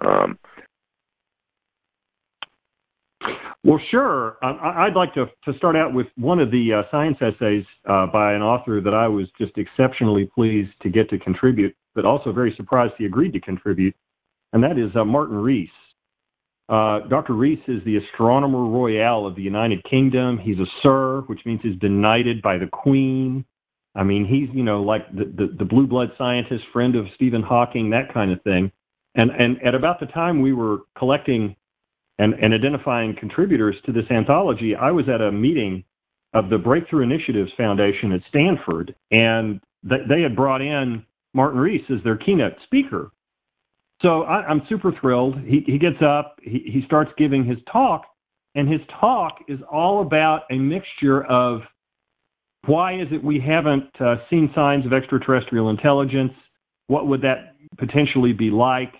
Um, 0.00 0.38
well, 3.64 3.80
sure. 3.90 4.38
I, 4.42 4.86
would 4.86 4.96
like 4.96 5.14
to, 5.14 5.26
to 5.44 5.56
start 5.56 5.76
out 5.76 5.94
with 5.94 6.08
one 6.16 6.40
of 6.40 6.50
the 6.50 6.72
uh, 6.72 6.90
science 6.90 7.16
essays 7.20 7.64
uh, 7.88 8.06
by 8.06 8.32
an 8.32 8.42
author 8.42 8.80
that 8.80 8.92
I 8.92 9.06
was 9.06 9.28
just 9.38 9.56
exceptionally 9.56 10.28
pleased 10.34 10.72
to 10.82 10.88
get 10.88 11.08
to 11.10 11.18
contribute, 11.18 11.74
but 11.94 12.04
also 12.04 12.32
very 12.32 12.52
surprised 12.56 12.94
he 12.98 13.04
agreed 13.04 13.32
to 13.34 13.40
contribute, 13.40 13.94
and 14.52 14.64
that 14.64 14.78
is 14.78 14.90
uh, 14.96 15.04
Martin 15.04 15.36
Rees. 15.36 15.68
Uh, 16.68 17.00
Dr. 17.08 17.34
Rees 17.34 17.58
is 17.68 17.84
the 17.84 17.98
Astronomer 17.98 18.64
Royal 18.64 19.26
of 19.26 19.36
the 19.36 19.42
United 19.42 19.84
Kingdom. 19.88 20.38
He's 20.38 20.58
a 20.58 20.66
Sir, 20.82 21.22
which 21.26 21.40
means 21.44 21.60
he's 21.62 21.76
been 21.76 22.00
knighted 22.00 22.42
by 22.42 22.58
the 22.58 22.66
Queen. 22.66 23.44
I 23.94 24.02
mean, 24.02 24.24
he's 24.24 24.54
you 24.54 24.62
know 24.62 24.82
like 24.82 25.10
the, 25.12 25.24
the, 25.24 25.56
the 25.58 25.64
blue 25.64 25.86
blood 25.86 26.12
scientist, 26.16 26.64
friend 26.72 26.96
of 26.96 27.06
Stephen 27.14 27.42
Hawking, 27.42 27.90
that 27.90 28.12
kind 28.12 28.32
of 28.32 28.42
thing. 28.42 28.72
And 29.14 29.30
and 29.30 29.62
at 29.62 29.74
about 29.74 30.00
the 30.00 30.06
time 30.06 30.40
we 30.40 30.52
were 30.52 30.78
collecting 30.96 31.56
and, 32.18 32.34
and 32.34 32.54
identifying 32.54 33.16
contributors 33.18 33.76
to 33.86 33.92
this 33.92 34.04
anthology, 34.10 34.74
I 34.74 34.90
was 34.90 35.08
at 35.08 35.20
a 35.20 35.32
meeting 35.32 35.84
of 36.34 36.48
the 36.48 36.58
Breakthrough 36.58 37.02
Initiatives 37.02 37.50
Foundation 37.56 38.12
at 38.12 38.20
Stanford, 38.28 38.94
and 39.10 39.60
th- 39.88 40.02
they 40.08 40.22
had 40.22 40.34
brought 40.34 40.62
in 40.62 41.04
Martin 41.34 41.60
Rees 41.60 41.82
as 41.90 42.02
their 42.04 42.16
keynote 42.16 42.54
speaker. 42.64 43.10
So 44.00 44.22
I, 44.22 44.50
am 44.50 44.62
super 44.68 44.92
thrilled. 45.00 45.38
He, 45.40 45.62
he 45.66 45.78
gets 45.78 46.02
up, 46.04 46.36
he, 46.42 46.62
he 46.72 46.82
starts 46.86 47.10
giving 47.16 47.44
his 47.44 47.58
talk, 47.70 48.02
and 48.54 48.70
his 48.70 48.80
talk 49.00 49.36
is 49.48 49.60
all 49.70 50.02
about 50.02 50.42
a 50.50 50.56
mixture 50.56 51.24
of 51.24 51.60
why 52.66 53.00
is 53.00 53.08
it 53.10 53.22
we 53.22 53.40
haven't 53.40 53.90
uh, 54.00 54.16
seen 54.30 54.50
signs 54.54 54.86
of 54.86 54.92
extraterrestrial 54.92 55.70
intelligence? 55.70 56.32
What 56.86 57.08
would 57.08 57.22
that 57.22 57.54
potentially 57.78 58.32
be 58.32 58.50
like? 58.50 58.92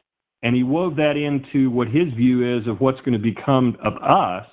And 0.42 0.56
he 0.56 0.64
wove 0.64 0.96
that 0.96 1.16
into 1.16 1.70
what 1.70 1.86
his 1.86 2.12
view 2.14 2.58
is 2.58 2.66
of 2.66 2.80
what's 2.80 2.98
going 3.00 3.12
to 3.12 3.18
become 3.18 3.76
of 3.84 3.94
us 4.02 4.46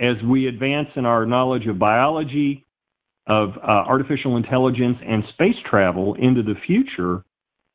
as 0.00 0.14
we 0.24 0.46
advance 0.46 0.88
in 0.94 1.04
our 1.04 1.26
knowledge 1.26 1.66
of 1.66 1.78
biology, 1.80 2.64
of 3.26 3.50
uh, 3.56 3.66
artificial 3.66 4.36
intelligence, 4.36 4.98
and 5.04 5.24
space 5.32 5.56
travel 5.68 6.14
into 6.14 6.42
the 6.44 6.54
future. 6.66 7.24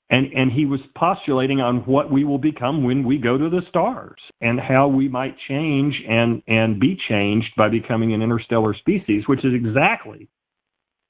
And, 0.10 0.32
and 0.32 0.52
he 0.52 0.66
was 0.66 0.80
postulating 0.96 1.60
on 1.60 1.78
what 1.86 2.12
we 2.12 2.24
will 2.24 2.38
become 2.38 2.84
when 2.84 3.04
we 3.04 3.18
go 3.18 3.38
to 3.38 3.50
the 3.50 3.62
stars 3.68 4.20
and 4.40 4.60
how 4.60 4.88
we 4.88 5.10
might 5.10 5.36
change 5.50 5.96
and, 6.08 6.42
and 6.48 6.80
be 6.80 6.98
changed 7.10 7.50
by 7.58 7.68
becoming 7.68 8.14
an 8.14 8.22
interstellar 8.22 8.74
species, 8.76 9.24
which 9.28 9.44
is 9.44 9.54
exactly 9.54 10.30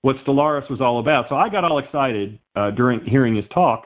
what 0.03 0.17
Stellaris 0.27 0.69
was 0.69 0.81
all 0.81 0.99
about. 0.99 1.25
So 1.29 1.35
I 1.35 1.49
got 1.49 1.63
all 1.63 1.79
excited 1.79 2.37
uh, 2.55 2.71
during 2.71 3.03
hearing 3.05 3.35
his 3.35 3.45
talk. 3.53 3.85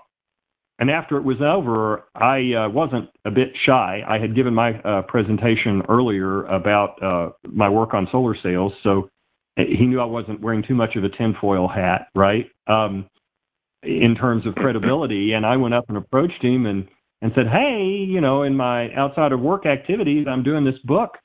And 0.79 0.91
after 0.91 1.17
it 1.17 1.23
was 1.23 1.37
over, 1.41 2.05
I 2.15 2.65
uh, 2.65 2.69
wasn't 2.69 3.09
a 3.25 3.31
bit 3.31 3.49
shy. 3.65 4.01
I 4.07 4.19
had 4.19 4.35
given 4.35 4.53
my 4.53 4.79
uh, 4.81 5.03
presentation 5.03 5.83
earlier 5.87 6.43
about 6.45 7.01
uh, 7.01 7.29
my 7.47 7.69
work 7.69 7.93
on 7.93 8.07
solar 8.11 8.35
sails, 8.43 8.73
so 8.83 9.09
he 9.55 9.85
knew 9.87 9.99
I 9.99 10.05
wasn't 10.05 10.41
wearing 10.41 10.63
too 10.67 10.75
much 10.75 10.95
of 10.95 11.03
a 11.03 11.09
tinfoil 11.09 11.67
hat, 11.67 12.07
right? 12.13 12.45
Um, 12.67 13.07
in 13.81 14.15
terms 14.15 14.45
of 14.45 14.53
credibility. 14.55 15.33
And 15.33 15.45
I 15.45 15.57
went 15.57 15.73
up 15.73 15.85
and 15.87 15.97
approached 15.97 16.43
him 16.43 16.65
and 16.65 16.87
and 17.23 17.31
said, 17.35 17.47
"Hey, 17.47 18.05
you 18.07 18.21
know, 18.21 18.43
in 18.43 18.55
my 18.55 18.93
outside 18.93 19.31
of 19.31 19.39
work 19.39 19.65
activities, 19.65 20.27
I'm 20.27 20.43
doing 20.43 20.63
this 20.63 20.77
book 20.83 21.17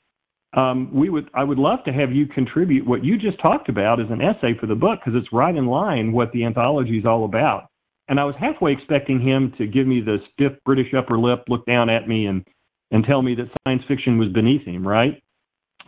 um, 0.54 0.90
we 0.92 1.08
would 1.08 1.30
I 1.34 1.44
would 1.44 1.58
love 1.58 1.78
to 1.86 1.92
have 1.92 2.12
you 2.12 2.26
contribute 2.26 2.86
what 2.86 3.04
you 3.04 3.16
just 3.16 3.40
talked 3.40 3.68
about 3.68 4.00
as 4.00 4.10
an 4.10 4.20
essay 4.20 4.52
for 4.58 4.66
the 4.66 4.74
book 4.74 5.00
because 5.02 5.18
it's 5.18 5.32
right 5.32 5.54
in 5.54 5.66
line 5.66 6.12
what 6.12 6.30
the 6.32 6.44
anthology 6.44 6.98
is 6.98 7.06
all 7.06 7.24
about. 7.24 7.68
And 8.08 8.20
I 8.20 8.24
was 8.24 8.34
halfway 8.38 8.72
expecting 8.72 9.20
him 9.20 9.54
to 9.56 9.66
give 9.66 9.86
me 9.86 10.00
the 10.00 10.18
stiff 10.32 10.52
British 10.64 10.92
upper 10.92 11.18
lip, 11.18 11.44
look 11.48 11.64
down 11.64 11.88
at 11.88 12.06
me, 12.06 12.26
and 12.26 12.44
and 12.90 13.04
tell 13.04 13.22
me 13.22 13.34
that 13.36 13.48
science 13.64 13.82
fiction 13.88 14.18
was 14.18 14.28
beneath 14.28 14.66
him, 14.66 14.86
right? 14.86 15.22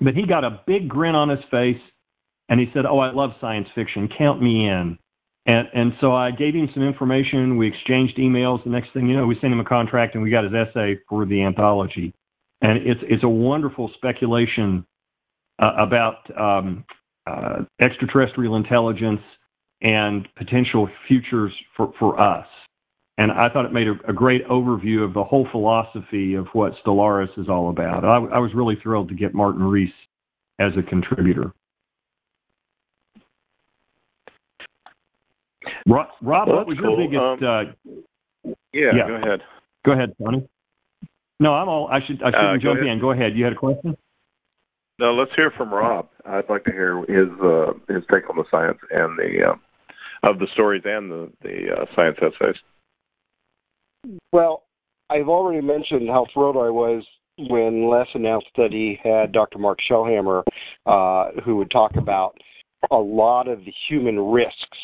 But 0.00 0.14
he 0.14 0.26
got 0.26 0.44
a 0.44 0.62
big 0.66 0.88
grin 0.88 1.14
on 1.14 1.28
his 1.28 1.44
face, 1.50 1.80
and 2.48 2.58
he 2.58 2.70
said, 2.72 2.86
"Oh, 2.86 2.98
I 3.00 3.12
love 3.12 3.32
science 3.42 3.68
fiction. 3.74 4.08
Count 4.16 4.40
me 4.40 4.66
in." 4.66 4.96
And 5.44 5.68
and 5.74 5.92
so 6.00 6.14
I 6.14 6.30
gave 6.30 6.54
him 6.54 6.70
some 6.72 6.82
information. 6.82 7.58
We 7.58 7.68
exchanged 7.68 8.16
emails. 8.16 8.64
The 8.64 8.70
next 8.70 8.94
thing 8.94 9.08
you 9.08 9.16
know, 9.16 9.26
we 9.26 9.38
sent 9.42 9.52
him 9.52 9.60
a 9.60 9.64
contract, 9.64 10.14
and 10.14 10.24
we 10.24 10.30
got 10.30 10.44
his 10.44 10.54
essay 10.54 10.98
for 11.06 11.26
the 11.26 11.42
anthology 11.42 12.14
and 12.62 12.78
it's 12.78 13.00
it's 13.04 13.24
a 13.24 13.28
wonderful 13.28 13.90
speculation 13.94 14.84
uh, 15.60 15.72
about 15.78 16.16
um, 16.38 16.84
uh, 17.26 17.62
extraterrestrial 17.80 18.56
intelligence 18.56 19.20
and 19.82 20.28
potential 20.36 20.88
futures 21.06 21.52
for, 21.76 21.92
for 21.98 22.18
us. 22.18 22.46
And 23.18 23.30
I 23.30 23.48
thought 23.48 23.64
it 23.64 23.72
made 23.72 23.86
a, 23.86 23.94
a, 24.08 24.12
great 24.12 24.46
overview 24.48 25.04
of 25.04 25.14
the 25.14 25.22
whole 25.22 25.46
philosophy 25.52 26.34
of 26.34 26.48
what 26.52 26.72
Stellaris 26.84 27.38
is 27.38 27.48
all 27.48 27.70
about. 27.70 28.04
I, 28.04 28.16
I 28.16 28.38
was 28.38 28.50
really 28.54 28.76
thrilled 28.82 29.08
to 29.10 29.14
get 29.14 29.34
Martin 29.34 29.62
Rees 29.62 29.92
as 30.58 30.72
a 30.76 30.82
contributor. 30.82 31.52
Rob, 35.86 36.08
Rob 36.22 36.48
well, 36.48 36.56
what 36.56 36.66
was 36.66 36.78
cool. 36.80 36.98
your 36.98 37.08
biggest? 37.08 37.42
Um, 37.42 37.76
uh, 38.46 38.52
yeah, 38.72 38.90
yeah, 38.96 39.06
go 39.06 39.14
ahead. 39.14 39.40
Go 39.84 39.92
ahead, 39.92 40.14
Tony. 40.22 40.48
No, 41.40 41.54
I'm 41.54 41.68
all. 41.68 41.88
I 41.88 41.98
should. 42.06 42.22
I 42.22 42.30
should 42.30 42.56
uh, 42.56 42.74
jump 42.74 42.80
in. 42.80 42.98
Go 43.00 43.12
ahead. 43.12 43.32
You 43.34 43.44
had 43.44 43.54
a 43.54 43.56
question. 43.56 43.96
No, 45.00 45.12
let's 45.12 45.32
hear 45.34 45.50
from 45.56 45.74
Rob. 45.74 46.08
I'd 46.24 46.48
like 46.48 46.64
to 46.64 46.70
hear 46.70 46.98
his 47.08 47.28
uh, 47.42 47.72
his 47.92 48.04
take 48.12 48.30
on 48.30 48.36
the 48.36 48.44
science 48.50 48.78
and 48.90 49.18
the 49.18 49.50
uh, 49.50 50.30
of 50.30 50.38
the 50.38 50.46
stories 50.52 50.82
and 50.84 51.10
the 51.10 51.32
the 51.42 51.66
uh, 51.76 51.84
science 51.96 52.16
essays. 52.22 52.56
Well, 54.32 54.64
I've 55.10 55.28
already 55.28 55.60
mentioned 55.60 56.08
how 56.08 56.26
thrilled 56.32 56.56
I 56.56 56.70
was 56.70 57.04
when 57.38 57.88
Les 57.90 58.06
announced 58.14 58.48
that 58.56 58.70
he 58.70 58.98
had 59.02 59.32
Dr. 59.32 59.58
Mark 59.58 59.78
Shelhamer, 59.90 60.42
uh, 60.86 61.40
who 61.44 61.56
would 61.56 61.70
talk 61.70 61.92
about 61.96 62.36
a 62.90 62.96
lot 62.96 63.48
of 63.48 63.60
the 63.60 63.72
human 63.88 64.18
risks 64.20 64.78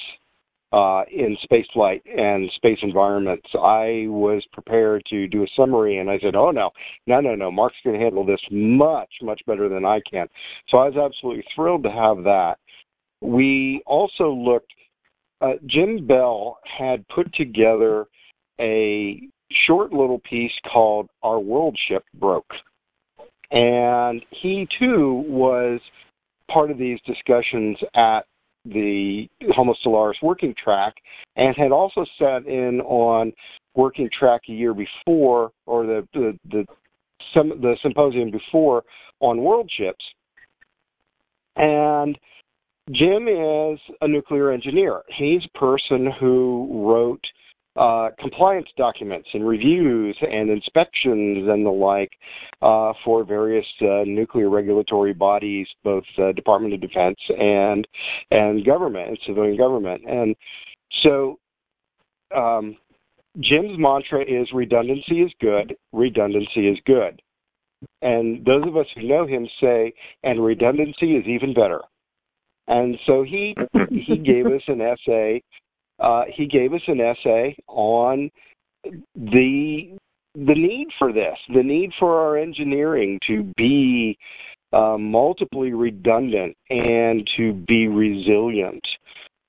uh, 0.72 1.02
in 1.10 1.36
space 1.42 1.66
flight 1.72 2.02
and 2.06 2.50
space 2.54 2.78
environments. 2.82 3.46
I 3.54 4.06
was 4.08 4.44
prepared 4.52 5.02
to 5.10 5.26
do 5.26 5.42
a 5.42 5.46
summary, 5.56 5.98
and 5.98 6.08
I 6.08 6.18
said, 6.20 6.36
"Oh 6.36 6.50
no, 6.50 6.70
no, 7.06 7.20
no, 7.20 7.34
no! 7.34 7.50
Mark's 7.50 7.76
going 7.84 7.98
to 7.98 8.02
handle 8.02 8.24
this 8.24 8.40
much, 8.50 9.10
much 9.22 9.40
better 9.46 9.68
than 9.68 9.84
I 9.84 10.00
can." 10.10 10.28
So 10.68 10.78
I 10.78 10.88
was 10.88 10.96
absolutely 10.96 11.44
thrilled 11.54 11.82
to 11.84 11.90
have 11.90 12.22
that. 12.24 12.56
We 13.20 13.82
also 13.86 14.30
looked. 14.30 14.72
Uh, 15.40 15.54
Jim 15.66 16.06
Bell 16.06 16.58
had 16.78 17.06
put 17.08 17.32
together 17.34 18.06
a 18.60 19.20
short 19.66 19.92
little 19.92 20.20
piece 20.20 20.52
called 20.72 21.08
"Our 21.22 21.40
World 21.40 21.76
Ship 21.88 22.04
Broke," 22.14 22.52
and 23.50 24.24
he 24.30 24.68
too 24.78 25.24
was 25.26 25.80
part 26.48 26.70
of 26.70 26.78
these 26.78 27.00
discussions 27.06 27.76
at 27.94 28.20
the 28.64 29.28
Homo 29.50 29.74
Stellaris 29.84 30.22
working 30.22 30.54
track 30.62 30.94
and 31.36 31.54
had 31.56 31.72
also 31.72 32.04
sat 32.18 32.46
in 32.46 32.80
on 32.82 33.32
working 33.74 34.08
track 34.16 34.42
a 34.48 34.52
year 34.52 34.74
before 34.74 35.52
or 35.66 35.86
the 35.86 36.06
the 36.12 36.38
the, 36.50 36.66
some, 37.34 37.48
the 37.60 37.76
symposium 37.82 38.30
before 38.30 38.84
on 39.20 39.42
world 39.42 39.70
ships. 39.76 40.04
And 41.56 42.18
Jim 42.92 43.28
is 43.28 43.78
a 44.00 44.08
nuclear 44.08 44.50
engineer. 44.50 45.02
He's 45.16 45.42
a 45.44 45.58
person 45.58 46.10
who 46.18 46.68
wrote 46.70 47.24
uh, 47.76 48.10
compliance 48.18 48.68
documents 48.76 49.28
and 49.32 49.46
reviews 49.46 50.16
and 50.20 50.50
inspections 50.50 51.48
and 51.48 51.64
the 51.64 51.70
like 51.70 52.10
uh, 52.62 52.92
for 53.04 53.24
various 53.24 53.66
uh, 53.82 54.02
nuclear 54.04 54.50
regulatory 54.50 55.12
bodies, 55.14 55.66
both 55.84 56.04
uh, 56.18 56.32
Department 56.32 56.74
of 56.74 56.80
Defense 56.80 57.18
and 57.38 57.86
and 58.30 58.64
government 58.66 59.08
and 59.08 59.18
civilian 59.26 59.56
government. 59.56 60.02
And 60.08 60.34
so, 61.02 61.38
um, 62.36 62.76
Jim's 63.38 63.78
mantra 63.78 64.22
is 64.22 64.48
redundancy 64.52 65.22
is 65.22 65.32
good. 65.40 65.76
Redundancy 65.92 66.68
is 66.68 66.78
good. 66.86 67.22
and 68.02 68.44
those 68.44 68.66
of 68.66 68.76
us 68.76 68.86
who 68.94 69.02
know 69.06 69.26
him 69.26 69.48
say, 69.60 69.92
and 70.24 70.44
redundancy 70.44 71.16
is 71.16 71.26
even 71.26 71.54
better. 71.54 71.80
And 72.68 72.96
so 73.06 73.22
he 73.22 73.56
he 73.90 74.18
gave 74.18 74.46
us 74.46 74.62
an 74.68 74.80
essay. 74.80 75.42
Uh, 76.00 76.24
he 76.34 76.46
gave 76.46 76.72
us 76.72 76.82
an 76.86 77.00
essay 77.00 77.56
on 77.68 78.30
the 79.14 79.96
the 80.34 80.54
need 80.54 80.86
for 80.98 81.12
this, 81.12 81.36
the 81.52 81.62
need 81.62 81.90
for 81.98 82.20
our 82.20 82.38
engineering 82.38 83.18
to 83.26 83.52
be 83.56 84.16
uh, 84.72 84.96
multiply 84.96 85.68
redundant 85.68 86.56
and 86.70 87.28
to 87.36 87.52
be 87.66 87.88
resilient. 87.88 88.82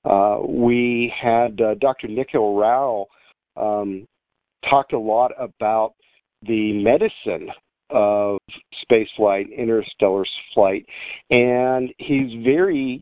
Uh, 0.04 0.38
we 0.46 1.12
had 1.20 1.60
uh, 1.60 1.74
Dr. 1.80 2.08
Nikhil 2.08 2.56
Rao 2.56 3.06
um, 3.56 4.04
talked 4.68 4.92
a 4.92 4.98
lot 4.98 5.30
about 5.38 5.94
the 6.46 6.72
medicine 6.82 7.48
of 7.90 8.38
spaceflight, 8.84 9.56
interstellar 9.56 10.24
flight, 10.54 10.84
and 11.30 11.94
he's 11.98 12.42
very 12.42 13.00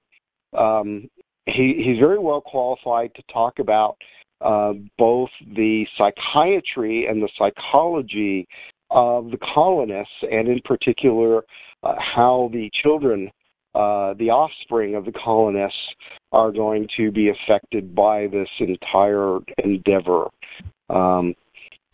um, 0.57 1.09
he, 1.53 1.82
he's 1.84 1.98
very 1.98 2.18
well 2.18 2.40
qualified 2.40 3.14
to 3.14 3.22
talk 3.32 3.59
about 3.59 3.96
uh, 4.40 4.72
both 4.98 5.30
the 5.55 5.86
psychiatry 5.96 7.07
and 7.07 7.22
the 7.22 7.28
psychology 7.38 8.46
of 8.90 9.30
the 9.30 9.38
colonists, 9.55 10.12
and 10.30 10.48
in 10.48 10.61
particular, 10.64 11.42
uh, 11.82 11.94
how 11.98 12.51
the 12.53 12.70
children, 12.82 13.30
uh, 13.74 14.14
the 14.14 14.30
offspring 14.30 14.94
of 14.94 15.05
the 15.05 15.12
colonists, 15.12 15.78
are 16.32 16.51
going 16.51 16.88
to 16.96 17.11
be 17.11 17.30
affected 17.30 17.94
by 17.94 18.26
this 18.28 18.48
entire 18.59 19.38
endeavor. 19.62 20.28
Um, 20.88 21.34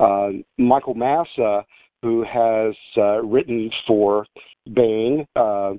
uh, 0.01 0.29
Michael 0.59 0.95
Massa, 0.95 1.65
who 2.03 2.25
has 2.25 2.75
uh, 2.97 3.23
written 3.23 3.71
for 3.87 4.27
Baen, 4.69 5.27
uh, 5.37 5.75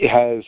has 0.00 0.42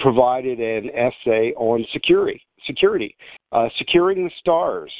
provided 0.00 0.58
an 0.60 0.90
essay 0.90 1.52
on 1.56 1.84
security, 1.92 2.40
security, 2.66 3.14
uh, 3.52 3.68
securing 3.78 4.24
the 4.24 4.30
stars, 4.40 4.92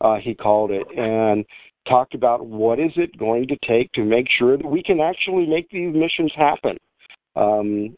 uh, 0.00 0.16
he 0.22 0.34
called 0.34 0.70
it, 0.70 0.86
and 0.96 1.44
talked 1.88 2.14
about 2.14 2.46
what 2.46 2.78
is 2.78 2.92
it 2.96 3.16
going 3.18 3.46
to 3.48 3.56
take 3.66 3.90
to 3.92 4.04
make 4.04 4.26
sure 4.38 4.56
that 4.56 4.66
we 4.66 4.82
can 4.82 5.00
actually 5.00 5.46
make 5.46 5.68
these 5.70 5.94
missions 5.94 6.32
happen. 6.36 6.76
Um, 7.36 7.96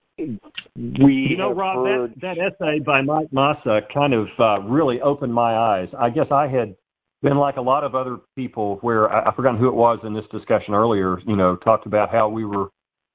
we 0.77 1.27
you 1.31 1.37
know, 1.37 1.53
Rob, 1.53 1.87
heard... 1.87 2.13
that, 2.21 2.37
that 2.37 2.39
essay 2.39 2.79
by 2.81 3.03
Mike 3.03 3.33
Massa 3.33 3.81
kind 3.93 4.15
of 4.15 4.29
uh, 4.39 4.61
really 4.61 5.01
opened 5.01 5.33
my 5.33 5.57
eyes. 5.57 5.89
I 5.99 6.11
guess 6.11 6.27
I 6.31 6.47
had 6.47 6.77
been 7.23 7.37
like 7.37 7.57
a 7.57 7.63
lot 7.63 7.85
of 7.85 7.95
other 7.95 8.19
people 8.37 8.79
where 8.83 9.11
I, 9.11 9.29
I've 9.29 9.37
forgotten 9.37 9.59
who 9.59 9.69
it 9.69 9.75
was 9.75 9.99
in 10.05 10.13
this 10.15 10.25
discussion 10.31 10.75
earlier, 10.75 11.19
you 11.27 11.37
know, 11.37 11.57
talked 11.57 11.87
about 11.87 12.11
how 12.11 12.29
we 12.29 12.45
were 12.45 12.69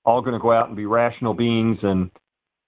all 0.06 0.22
going 0.22 0.34
to 0.34 0.40
go 0.40 0.52
out 0.52 0.68
and 0.68 0.76
be 0.78 0.86
rational 0.86 1.34
beings 1.34 1.78
and 1.84 2.10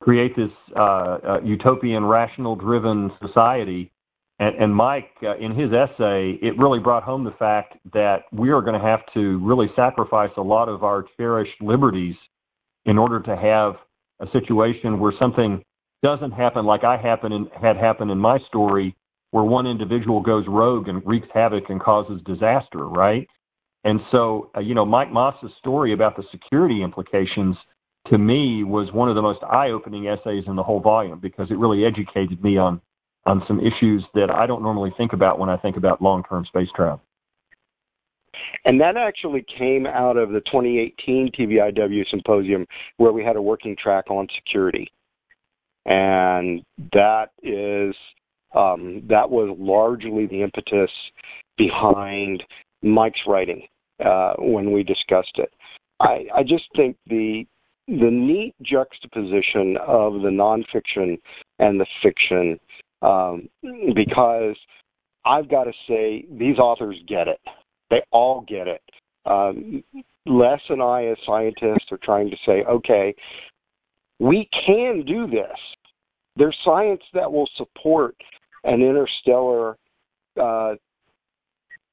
create 0.10 0.36
this 0.36 0.50
uh, 0.76 0.80
uh, 0.82 1.40
utopian, 1.44 2.04
rational 2.04 2.56
driven 2.56 3.12
society. 3.24 3.92
And, 4.40 4.56
and 4.56 4.76
Mike, 4.76 5.12
uh, 5.22 5.38
in 5.38 5.54
his 5.54 5.70
essay, 5.72 6.40
it 6.42 6.58
really 6.58 6.80
brought 6.80 7.04
home 7.04 7.24
the 7.24 7.36
fact 7.38 7.76
that 7.94 8.24
we 8.32 8.50
are 8.50 8.60
going 8.64 8.74
to 8.74 8.84
have 8.84 9.02
to 9.14 9.38
really 9.46 9.68
sacrifice 9.76 10.32
a 10.38 10.42
lot 10.42 10.68
of 10.68 10.84
our 10.84 11.06
cherished 11.16 11.62
liberties 11.62 12.16
in 12.88 12.98
order 12.98 13.20
to 13.20 13.36
have 13.38 13.76
a 14.20 14.32
situation 14.32 15.00
where 15.00 15.14
something 15.20 15.64
doesn't 16.02 16.32
happen 16.32 16.66
like 16.66 16.84
I 16.84 16.98
happen 16.98 17.32
in, 17.32 17.46
had 17.62 17.78
happened 17.78 18.10
in 18.10 18.18
my 18.18 18.40
story, 18.48 18.96
where 19.30 19.44
one 19.44 19.68
individual 19.68 20.22
goes 20.22 20.46
rogue 20.48 20.88
and 20.88 21.04
wreaks 21.06 21.28
havoc 21.32 21.70
and 21.70 21.80
causes 21.80 22.20
disaster, 22.26 22.88
right? 22.88 23.28
And 23.84 24.00
so, 24.12 24.50
uh, 24.58 24.60
you 24.60 24.74
know, 24.74 24.86
Mike 24.86 25.14
Massa's 25.14 25.52
story 25.60 25.94
about 25.94 26.18
the 26.18 26.24
security 26.32 26.82
implications 26.82 27.56
to 28.10 28.18
me 28.18 28.64
was 28.64 28.92
one 28.92 29.10
of 29.10 29.16
the 29.16 29.22
most 29.22 29.42
eye-opening 29.44 30.08
essays 30.08 30.44
in 30.48 30.56
the 30.56 30.64
whole 30.64 30.80
volume 30.80 31.20
because 31.20 31.50
it 31.52 31.58
really 31.58 31.86
educated 31.86 32.44
me 32.44 32.58
on 32.58 32.82
on 33.26 33.44
some 33.48 33.60
issues 33.60 34.04
that 34.14 34.32
I 34.32 34.48
don't 34.48 34.64
normally 34.64 34.92
think 34.98 35.14
about 35.14 35.38
when 35.40 35.50
I 35.50 35.58
think 35.58 35.78
about 35.78 36.02
long-term 36.02 36.46
space 36.46 36.70
travel. 36.76 37.02
And 38.66 38.80
that 38.82 38.98
actually 38.98 39.46
came 39.58 39.86
out 39.86 40.18
of 40.18 40.32
the 40.32 40.40
2018 40.42 41.32
TVIW 41.38 42.10
symposium 42.10 42.66
where 42.98 43.12
we 43.12 43.24
had 43.24 43.36
a 43.36 43.42
working 43.42 43.76
track 43.76 44.10
on 44.10 44.28
security. 44.36 44.92
And 45.86 46.64
that 46.94 47.28
is 47.44 47.96
um, 48.56 49.04
that 49.08 49.30
was 49.30 49.56
largely 49.60 50.26
the 50.26 50.42
impetus 50.42 50.92
behind 51.58 52.44
Mike's 52.82 53.22
writing 53.28 53.68
uh, 54.04 54.34
when 54.40 54.72
we 54.72 54.82
discussed 54.82 55.36
it. 55.36 55.54
I, 56.00 56.26
I 56.36 56.44
just 56.44 56.64
think 56.76 56.98
the 57.08 57.46
the 57.90 58.12
neat 58.12 58.54
juxtaposition 58.62 59.78
of 59.86 60.22
the 60.22 60.30
nonfiction 60.30 61.18
and 61.58 61.80
the 61.80 61.86
fiction, 62.04 62.60
um, 63.02 63.50
because 63.96 64.56
I've 65.26 65.50
got 65.50 65.64
to 65.64 65.74
say 65.88 66.26
these 66.32 66.60
authors 66.60 66.98
get 67.08 67.28
it. 67.28 67.40
They 67.90 68.02
all 68.12 68.46
get 68.48 68.68
it. 68.68 68.82
Um, 69.26 69.84
Les 70.26 70.60
and 70.70 70.82
I, 70.82 71.06
as 71.06 71.18
scientists, 71.26 71.92
are 71.92 72.00
trying 72.04 72.30
to 72.30 72.38
say, 72.46 72.64
okay, 72.70 73.16
we 74.20 74.48
can 74.66 75.04
do 75.06 75.28
this. 75.28 75.58
There's 76.36 76.58
science 76.64 77.02
that 77.14 77.32
will 77.32 77.50
support 77.58 78.16
an 78.64 78.82
interstellar 78.82 79.78
uh, 80.40 80.76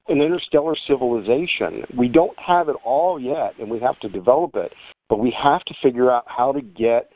an 0.09 0.21
interstellar 0.21 0.77
civilization. 0.87 1.85
We 1.99 2.09
don't 2.09 2.39
have 2.39 2.69
it 2.69 2.77
all 2.85 3.19
yet, 3.19 3.55
and 3.59 3.69
we 3.69 3.81
have 3.81 3.99
to 4.01 4.09
develop 4.09 4.55
it. 4.55 4.73
But 5.09 5.19
we 5.19 5.35
have 5.43 5.63
to 5.65 5.75
figure 5.83 6.11
out 6.11 6.25
how 6.27 6.53
to 6.53 6.61
get 6.61 7.11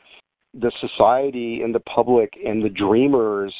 the 0.53 0.71
society 0.81 1.61
and 1.63 1.73
the 1.73 1.79
public 1.81 2.33
and 2.45 2.63
the 2.63 2.69
dreamers 2.69 3.53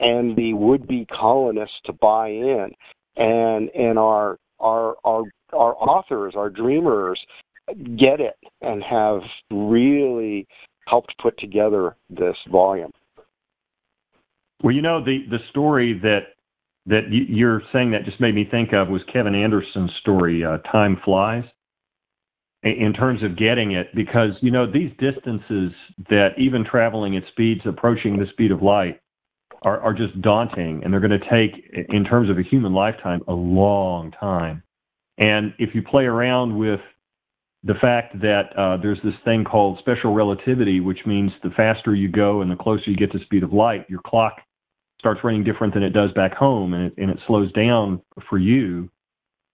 and 0.00 0.36
the 0.36 0.52
would-be 0.54 1.06
colonists 1.06 1.76
to 1.86 1.92
buy 1.92 2.28
in, 2.28 2.70
and 3.16 3.70
and 3.70 3.98
our 3.98 4.38
our 4.60 4.96
our 5.04 5.22
our 5.52 5.74
authors, 5.76 6.34
our 6.36 6.50
dreamers, 6.50 7.20
get 7.96 8.20
it 8.20 8.36
and 8.60 8.82
have 8.82 9.20
really 9.50 10.46
helped 10.86 11.14
put 11.20 11.38
together 11.38 11.96
this 12.10 12.36
volume. 12.50 12.90
Well, 14.62 14.74
you 14.74 14.82
know 14.82 15.04
the 15.04 15.24
the 15.30 15.38
story 15.50 15.98
that 16.02 16.34
that 16.86 17.02
you're 17.10 17.62
saying 17.72 17.90
that 17.92 18.04
just 18.04 18.20
made 18.20 18.34
me 18.34 18.46
think 18.50 18.72
of 18.74 18.88
was 18.88 19.02
Kevin 19.12 19.34
Anderson's 19.34 19.92
story, 20.00 20.44
uh, 20.44 20.58
"Time 20.70 21.00
Flies." 21.04 21.44
In 22.64 22.94
terms 22.94 23.22
of 23.22 23.36
getting 23.36 23.72
it, 23.72 23.94
because 23.94 24.30
you 24.40 24.50
know 24.50 24.66
these 24.66 24.90
distances 24.98 25.70
that 26.08 26.30
even 26.38 26.64
traveling 26.64 27.14
at 27.14 27.22
speeds 27.30 27.60
approaching 27.66 28.18
the 28.18 28.24
speed 28.32 28.50
of 28.50 28.62
light 28.62 29.00
are, 29.60 29.80
are 29.80 29.92
just 29.92 30.18
daunting, 30.22 30.82
and 30.82 30.90
they're 30.90 31.00
going 31.00 31.18
to 31.18 31.30
take, 31.30 31.62
in 31.90 32.04
terms 32.04 32.30
of 32.30 32.38
a 32.38 32.42
human 32.42 32.72
lifetime, 32.72 33.20
a 33.28 33.34
long 33.34 34.12
time. 34.12 34.62
And 35.18 35.52
if 35.58 35.74
you 35.74 35.82
play 35.82 36.04
around 36.04 36.56
with 36.56 36.80
the 37.64 37.74
fact 37.74 38.18
that 38.20 38.56
uh, 38.56 38.78
there's 38.78 39.00
this 39.04 39.14
thing 39.24 39.44
called 39.44 39.78
special 39.80 40.14
relativity, 40.14 40.80
which 40.80 41.00
means 41.06 41.32
the 41.42 41.50
faster 41.50 41.94
you 41.94 42.08
go 42.08 42.40
and 42.40 42.50
the 42.50 42.56
closer 42.56 42.84
you 42.86 42.96
get 42.96 43.12
to 43.12 43.18
speed 43.24 43.42
of 43.42 43.52
light, 43.52 43.84
your 43.90 44.00
clock 44.06 44.38
starts 44.98 45.20
running 45.22 45.44
different 45.44 45.74
than 45.74 45.82
it 45.82 45.90
does 45.90 46.10
back 46.12 46.32
home, 46.32 46.72
and 46.72 46.86
it, 46.86 46.94
and 46.96 47.10
it 47.10 47.18
slows 47.26 47.52
down 47.52 48.00
for 48.28 48.38
you. 48.38 48.88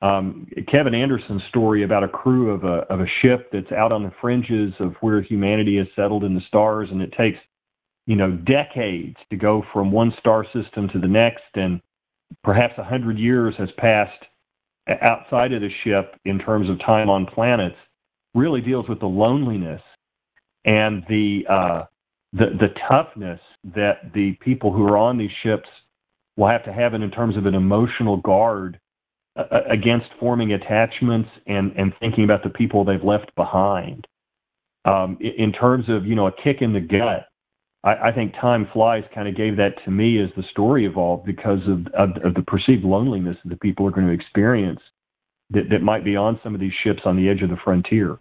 Um, 0.03 0.47
Kevin 0.73 0.95
Anderson's 0.95 1.43
story 1.51 1.85
about 1.85 2.05
a 2.05 2.09
crew 2.09 2.51
of 2.51 2.65
a 2.65 2.87
of 2.93 3.01
a 3.01 3.07
ship 3.21 3.51
that's 3.53 3.71
out 3.73 3.93
on 3.93 4.03
the 4.03 4.13
fringes 4.21 4.73
of 4.81 4.95
where 5.01 5.21
humanity 5.21 5.77
has 5.77 5.87
settled 5.95 6.25
in 6.25 6.35
the 6.35 6.41
stars, 6.49 6.89
and 6.91 7.03
it 7.03 7.13
takes 7.13 7.39
you 8.07 8.17
know 8.17 8.31
decades 8.31 9.17
to 9.31 9.37
go 9.37 9.63
from 9.73 9.93
one 9.93 10.13
star 10.19 10.45
system 10.55 10.89
to 10.89 10.99
the 10.99 11.07
next, 11.07 11.45
and 11.55 11.81
perhaps 12.43 12.75
a 12.79 12.85
hundred 12.85 13.19
years 13.19 13.55
has 13.59 13.69
passed 13.77 14.25
outside 15.03 15.53
of 15.53 15.61
the 15.61 15.71
ship 15.85 16.17
in 16.25 16.39
terms 16.39 16.71
of 16.71 16.79
time 16.81 17.11
on 17.11 17.27
planets. 17.27 17.77
Really 18.35 18.61
deals 18.61 18.89
with 18.89 19.01
the 19.01 19.07
loneliness 19.07 19.83
and 20.65 21.03
the 21.09 21.43
uh, 21.49 21.85
the 22.33 22.47
the 22.59 22.75
toughness 22.89 23.41
that 23.75 24.13
the 24.15 24.33
people 24.41 24.73
who 24.73 24.85
are 24.85 24.97
on 24.97 25.19
these 25.19 25.31
ships 25.43 25.69
will 26.37 26.49
have 26.49 26.65
to 26.65 26.73
have 26.73 26.95
in 26.95 27.11
terms 27.11 27.37
of 27.37 27.47
an 27.47 27.55
emotional 27.55 28.17
guard 28.19 28.79
against 29.70 30.07
forming 30.18 30.53
attachments 30.53 31.28
and 31.47 31.72
and 31.76 31.93
thinking 32.01 32.24
about 32.24 32.43
the 32.43 32.51
people 32.51 32.84
they've 32.84 33.05
left 33.05 33.34
behind. 33.36 34.07
Um, 34.84 35.18
in 35.20 35.53
terms 35.53 35.86
of 35.88 36.07
you 36.07 36.14
know 36.14 36.26
a 36.26 36.32
kick 36.32 36.62
in 36.62 36.72
the 36.72 36.80
gut, 36.80 37.28
I, 37.84 38.09
I 38.09 38.12
think 38.12 38.34
Time 38.41 38.68
Flies 38.72 39.05
kind 39.14 39.28
of 39.28 39.36
gave 39.36 39.57
that 39.57 39.82
to 39.84 39.91
me 39.91 40.22
as 40.22 40.30
the 40.36 40.45
story 40.51 40.86
evolved 40.86 41.24
because 41.24 41.61
of, 41.66 41.86
of, 41.95 42.11
of 42.24 42.34
the 42.34 42.43
perceived 42.43 42.84
loneliness 42.84 43.36
that 43.43 43.51
the 43.51 43.57
people 43.57 43.86
are 43.86 43.91
going 43.91 44.07
to 44.07 44.12
experience 44.12 44.80
that, 45.51 45.68
that 45.70 45.82
might 45.82 46.05
be 46.05 46.16
on 46.16 46.38
some 46.43 46.55
of 46.55 46.61
these 46.61 46.72
ships 46.84 47.01
on 47.05 47.16
the 47.16 47.28
edge 47.28 47.43
of 47.43 47.51
the 47.51 47.57
frontier. 47.62 48.18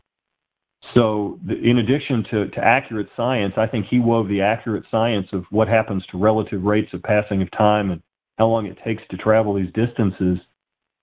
So, 0.94 1.40
the, 1.46 1.56
in 1.60 1.80
addition 1.80 2.24
to, 2.32 2.48
to 2.50 2.64
accurate 2.64 3.10
science, 3.16 3.54
I 3.58 3.68
think 3.68 3.86
he 3.88 4.00
wove 4.00 4.30
the 4.30 4.42
accurate 4.42 4.86
science 4.90 5.28
of 5.34 5.44
what 5.50 5.68
happens 5.68 6.06
to 6.12 6.18
relative 6.18 6.64
rates 6.64 6.94
of 6.94 7.04
passing 7.04 7.42
of 7.42 7.52
time 7.52 7.92
and 7.92 8.02
how 8.38 8.48
long 8.48 8.66
it 8.66 8.78
takes 8.84 9.04
to 9.12 9.18
travel 9.18 9.54
these 9.54 9.72
distances 9.74 10.40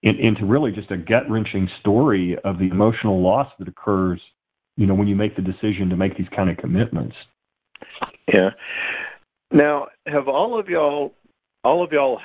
in, 0.02 0.16
into 0.16 0.44
really 0.44 0.72
just 0.72 0.90
a 0.90 0.96
gut 0.96 1.28
wrenching 1.28 1.68
story 1.80 2.36
of 2.44 2.58
the 2.58 2.68
emotional 2.68 3.20
loss 3.22 3.50
that 3.58 3.68
occurs, 3.68 4.20
you 4.76 4.86
know, 4.86 4.94
when 4.94 5.08
you 5.08 5.16
make 5.16 5.36
the 5.36 5.42
decision 5.42 5.88
to 5.90 5.96
make 5.96 6.16
these 6.16 6.28
kind 6.34 6.50
of 6.50 6.56
commitments. 6.56 7.16
Yeah. 8.32 8.50
Now, 9.52 9.86
have 10.06 10.28
all 10.28 10.58
of 10.58 10.68
y'all, 10.68 11.12
all 11.64 11.84
of 11.84 11.92
y'all 11.92 12.20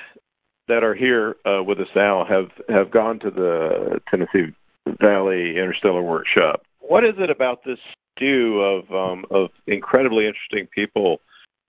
that 0.68 0.82
are 0.82 0.94
here 0.94 1.36
uh, 1.46 1.62
with 1.62 1.78
us 1.78 1.88
now, 1.94 2.24
have 2.24 2.50
have 2.68 2.90
gone 2.90 3.18
to 3.20 3.30
the 3.30 4.00
Tennessee 4.10 4.54
Valley 5.00 5.50
Interstellar 5.50 6.02
Workshop? 6.02 6.62
What 6.80 7.04
is 7.04 7.14
it 7.18 7.30
about 7.30 7.64
this 7.64 7.78
stew 8.16 8.60
of 8.60 8.92
um, 8.94 9.24
of 9.30 9.50
incredibly 9.66 10.26
interesting 10.26 10.68
people? 10.74 11.20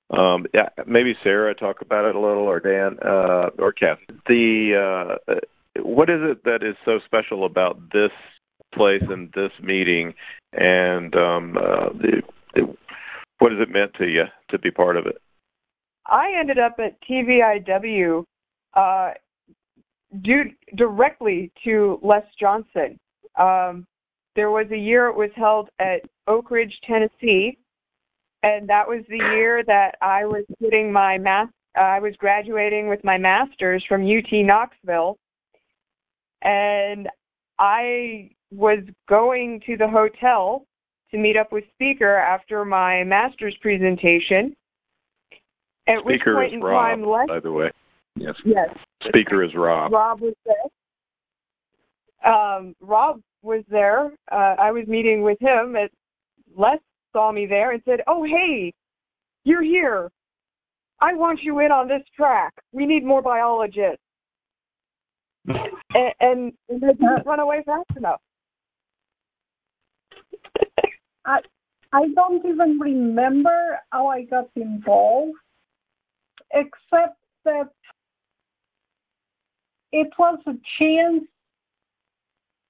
Um, 0.10 0.46
yeah, 0.54 0.70
maybe 0.86 1.16
Sarah 1.24 1.56
talk 1.56 1.82
about 1.82 2.06
it 2.06 2.16
a 2.16 2.20
little, 2.20 2.44
or 2.44 2.60
Dan, 2.60 2.98
uh, 3.04 3.50
or 3.58 3.72
Kathy. 3.72 4.06
The 4.28 5.18
uh, 5.28 5.34
what 5.80 6.10
is 6.10 6.20
it 6.22 6.44
that 6.44 6.64
is 6.64 6.76
so 6.86 7.00
special 7.06 7.46
about 7.46 7.80
this 7.92 8.12
place 8.74 9.04
and 9.10 9.32
this 9.34 9.52
meeting, 9.62 10.14
and 10.54 11.16
um, 11.16 11.58
uh, 11.58 11.90
the, 11.94 12.22
the, 12.56 12.76
what 13.40 13.52
has 13.52 13.62
it 13.62 13.72
meant 13.72 13.94
to 13.96 14.08
you 14.08 14.24
to 14.50 14.60
be 14.60 14.72
part 14.72 14.98
of 14.98 15.06
it? 15.06 15.18
I 16.08 16.34
ended 16.38 16.60
up 16.60 16.76
at 16.80 16.98
TVIW 17.10 18.24
uh, 18.74 19.12
due 20.22 20.44
directly 20.76 21.52
to 21.64 22.00
Les 22.04 22.24
Johnson. 22.40 22.98
Um, 23.40 23.86
there 24.36 24.52
was 24.52 24.68
a 24.72 24.78
year 24.78 25.08
it 25.08 25.16
was 25.16 25.30
held 25.36 25.70
at 25.80 26.02
Oak 26.28 26.52
Ridge, 26.52 26.74
Tennessee, 26.86 27.58
and 28.42 28.68
that 28.68 28.88
was 28.88 29.04
the 29.10 29.18
year 29.18 29.64
that 29.66 29.96
I 30.02 30.26
was 30.26 30.44
getting 30.62 30.92
my 30.92 31.18
math. 31.18 31.50
I 31.76 32.00
was 32.00 32.14
graduating 32.18 32.88
with 32.90 33.04
my 33.04 33.18
master's 33.18 33.84
from 33.88 34.04
UT 34.06 34.32
Knoxville, 34.32 35.18
and 36.44 37.10
I 37.60 38.30
was 38.52 38.80
going 39.10 39.62
to 39.66 39.78
the 39.78 39.88
hotel 39.88 40.66
to 41.12 41.18
meet 41.18 41.38
up 41.38 41.52
with 41.52 41.64
Speaker 41.74 42.18
after 42.18 42.66
my 42.66 43.04
master's 43.04 43.56
presentation. 43.62 44.56
At 45.88 46.00
Speaker 46.04 46.36
which 46.36 46.52
point 46.52 46.54
is 46.54 46.54
in 46.54 46.62
Rob, 46.62 46.90
time, 46.90 47.06
Les, 47.06 47.26
by 47.28 47.40
the 47.40 47.52
way. 47.52 47.72
Yes. 48.16 48.36
yes, 48.46 48.70
Speaker 49.08 49.44
is 49.44 49.52
Rob. 49.56 49.92
Rob 49.92 50.22
was 50.22 50.34
there. 50.46 52.32
Um, 52.32 52.76
Rob 52.80 53.22
was 53.42 53.64
there. 53.70 54.12
Uh, 54.32 54.56
I 54.60 54.72
was 54.72 54.88
meeting 54.88 55.24
with 55.24 55.40
him. 55.42 55.76
At 55.76 55.92
Les 56.56 56.78
saw 57.12 57.32
me 57.32 57.46
there 57.46 57.72
and 57.72 57.82
said, 57.86 58.02
"Oh, 58.08 58.24
hey, 58.24 58.74
you're 59.44 59.64
here. 59.64 60.10
I 61.02 61.16
want 61.16 61.42
you 61.42 61.60
in 61.60 61.72
on 61.72 61.88
this 61.88 62.04
track. 62.16 62.54
We 62.72 62.86
need 62.86 63.04
more 63.04 63.22
biologists." 63.22 64.03
And, 65.48 66.14
and 66.20 66.54
they 66.70 66.88
didn't 66.88 67.26
run 67.26 67.40
away 67.40 67.64
fast 67.66 67.90
enough. 67.96 68.22
I 71.26 71.40
I 71.92 72.08
don't 72.16 72.44
even 72.46 72.80
remember 72.80 73.80
how 73.92 74.08
I 74.08 74.24
got 74.24 74.50
involved, 74.56 75.38
except 76.52 77.18
that 77.46 77.70
it 79.92 80.08
was 80.18 80.40
a 80.48 80.54
chance 80.80 81.24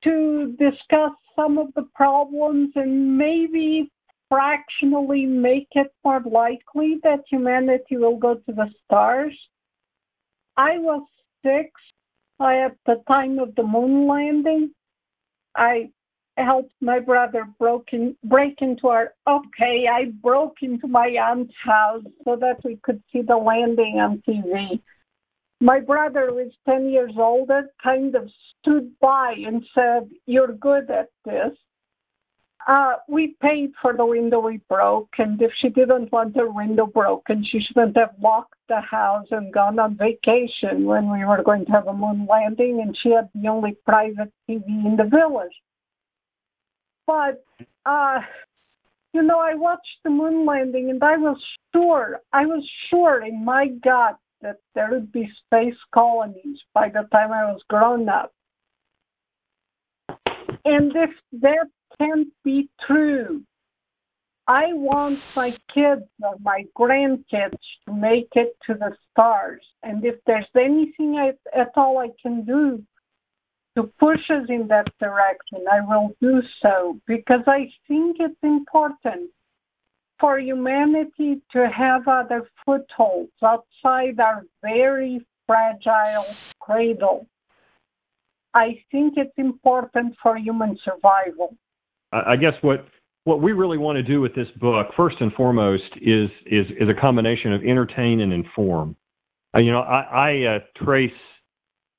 to 0.04 0.56
discuss 0.60 1.12
some 1.36 1.58
of 1.58 1.74
the 1.76 1.88
problems 1.96 2.72
and 2.76 3.18
maybe 3.18 3.90
fractionally 4.28 5.26
make 5.26 5.70
it 5.72 5.94
more 6.04 6.22
likely 6.30 7.00
that 7.04 7.22
humanity 7.30 7.96
will 7.96 8.18
go 8.18 8.36
to 8.36 8.52
the 8.52 8.70
stars. 8.84 9.34
I 10.58 10.78
was 10.80 11.04
six 11.44 11.70
at 12.52 12.76
the 12.86 13.02
time 13.08 13.40
of 13.40 13.56
the 13.56 13.64
moon 13.64 14.08
landing. 14.08 14.72
I 15.56 15.92
helped 16.38 16.74
my 16.82 17.00
brother 17.00 17.48
in, 17.92 18.16
break 18.24 18.56
into 18.62 18.88
our 18.88 19.14
okay 19.28 19.86
i 19.92 20.06
broke 20.22 20.58
into 20.62 20.88
my 20.88 21.08
aunt's 21.08 21.54
house 21.64 22.04
so 22.26 22.36
that 22.36 22.58
we 22.64 22.80
could 22.82 23.02
see 23.12 23.22
the 23.22 23.36
landing 23.38 24.00
on 24.00 24.22
tv 24.28 24.80
my 25.62 25.80
brother 25.80 26.34
was 26.34 26.52
10 26.68 26.90
years 26.90 27.14
older 27.18 27.70
kind 27.82 28.16
of 28.16 28.30
stood 28.60 28.92
by 29.00 29.36
and 29.46 29.64
said 29.76 30.10
you're 30.26 30.54
good 30.54 30.90
at 30.90 31.10
this 31.24 31.54
uh, 32.68 32.94
we 33.08 33.36
paid 33.42 33.72
for 33.82 33.94
the 33.96 34.06
window 34.06 34.40
we 34.40 34.58
broke, 34.70 35.10
and 35.18 35.42
if 35.42 35.52
she 35.60 35.70
didn't 35.70 36.12
want 36.12 36.34
the 36.34 36.50
window 36.50 36.86
broken, 36.86 37.46
she 37.50 37.60
shouldn't 37.60 37.98
have 37.98 38.16
locked 38.22 38.56
the 38.70 38.80
house 38.80 39.28
and 39.32 39.54
gone 39.54 39.80
on 39.80 39.98
vacation 39.98 40.86
when 40.86 41.12
we 41.12 41.26
were 41.26 41.44
going 41.44 41.66
to 41.66 41.72
have 41.72 41.88
a 41.88 41.94
moon 41.94 42.26
landing, 42.30 42.82
and 42.82 42.98
she 43.02 43.10
had 43.12 43.30
the 43.36 43.48
only 43.48 43.78
private 43.86 44.32
TV 44.50 44.64
in 44.68 44.96
the 44.98 45.04
village. 45.04 45.52
But, 47.06 47.44
uh, 47.86 48.20
you 49.14 49.22
know, 49.22 49.40
I 49.40 49.56
watched 49.56 50.00
the 50.04 50.10
moon 50.10 50.46
landing 50.46 50.90
and 50.90 51.04
I 51.04 51.18
was 51.18 51.38
sure, 51.74 52.22
I 52.32 52.46
was 52.46 52.68
sure 52.90 53.26
in 53.26 53.44
my 53.44 53.68
gut 53.84 54.18
that 54.42 54.58
there 54.74 54.90
would 54.92 55.12
be 55.12 55.30
space 55.46 55.78
colonies 55.94 56.60
by 56.74 56.90
the 56.90 57.08
time 57.12 57.32
I 57.32 57.52
was 57.52 57.62
grown 57.70 58.10
up. 58.10 58.34
And 60.66 60.94
if 60.96 61.10
that 61.42 61.68
can't 61.98 62.28
be 62.44 62.70
true, 62.86 63.44
I 64.48 64.74
want 64.74 65.20
my 65.36 65.52
kids 65.74 66.04
or 66.22 66.36
my 66.42 66.66
grandkids 66.78 67.58
to 67.86 67.94
make 67.94 68.28
it 68.34 68.58
to 68.68 68.74
the 68.74 68.96
stars. 69.12 69.62
And 69.84 70.04
if 70.04 70.16
there's 70.28 70.50
anything 70.56 71.16
I, 71.16 71.32
at 71.58 71.72
all 71.76 72.00
I 72.00 72.10
can 72.22 72.44
do 72.44 72.84
to 73.78 73.84
push 74.00 74.20
us 74.30 74.46
in 74.50 74.68
that 74.68 74.88
direction, 75.00 75.66
I 75.72 75.80
will 75.82 76.12
do 76.22 76.42
so 76.62 77.00
because 77.08 77.42
I 77.48 77.72
think 77.88 78.18
it's 78.20 78.36
important 78.44 79.32
for 80.20 80.40
humanity 80.40 81.42
to 81.52 81.68
have 81.70 82.08
other 82.08 82.48
footholds 82.66 83.32
outside 83.44 84.20
our 84.20 84.44
very 84.62 85.26
fragile 85.48 86.26
cradle. 86.60 87.28
I 88.54 88.80
think 88.92 89.14
it's 89.18 89.38
important 89.38 90.16
for 90.22 90.38
human 90.38 90.78
survival. 90.84 91.58
I 92.28 92.36
guess 92.36 92.54
what 92.62 92.86
what 93.26 93.42
we 93.42 93.54
really 93.54 93.78
want 93.78 93.96
to 93.96 94.04
do 94.04 94.20
with 94.22 94.36
this 94.36 94.48
book, 94.60 94.88
first 94.96 95.18
and 95.20 95.32
foremost, 95.34 95.84
is 96.02 96.30
is 96.46 96.66
is 96.80 96.90
a 96.90 97.00
combination 97.00 97.54
of 97.54 97.62
entertain 97.64 98.22
and 98.22 98.34
inform. 98.34 98.96
Uh, 99.56 99.60
you 99.60 99.72
know, 99.72 99.82
I, 99.82 100.02
I 100.02 100.56
uh, 100.56 100.84
trace 100.84 101.12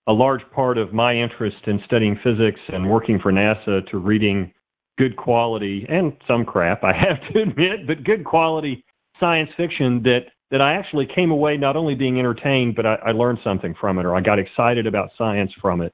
a 0.06 0.12
large 0.12 0.42
part 0.54 0.76
of 0.76 0.92
my 0.92 1.14
interest 1.14 1.56
in 1.66 1.80
studying 1.86 2.18
physics 2.22 2.60
and 2.68 2.90
working 2.90 3.18
for 3.20 3.32
NASA 3.32 3.88
to 3.90 3.98
reading 3.98 4.52
good 4.98 5.16
quality 5.16 5.86
and 5.88 6.12
some 6.26 6.44
crap, 6.44 6.84
I 6.84 6.92
have 6.92 7.32
to 7.32 7.42
admit, 7.42 7.86
but 7.86 8.04
good 8.04 8.24
quality 8.24 8.84
science 9.20 9.50
fiction 9.56 10.02
that 10.02 10.26
that 10.50 10.60
I 10.60 10.74
actually 10.74 11.08
came 11.12 11.30
away 11.30 11.56
not 11.56 11.74
only 11.74 11.94
being 11.94 12.18
entertained, 12.18 12.76
but 12.76 12.86
I, 12.86 12.94
I 13.06 13.12
learned 13.12 13.38
something 13.42 13.74
from 13.80 13.98
it, 13.98 14.04
or 14.04 14.14
I 14.14 14.20
got 14.20 14.38
excited 14.38 14.86
about 14.86 15.10
science 15.16 15.50
from 15.60 15.80
it. 15.80 15.92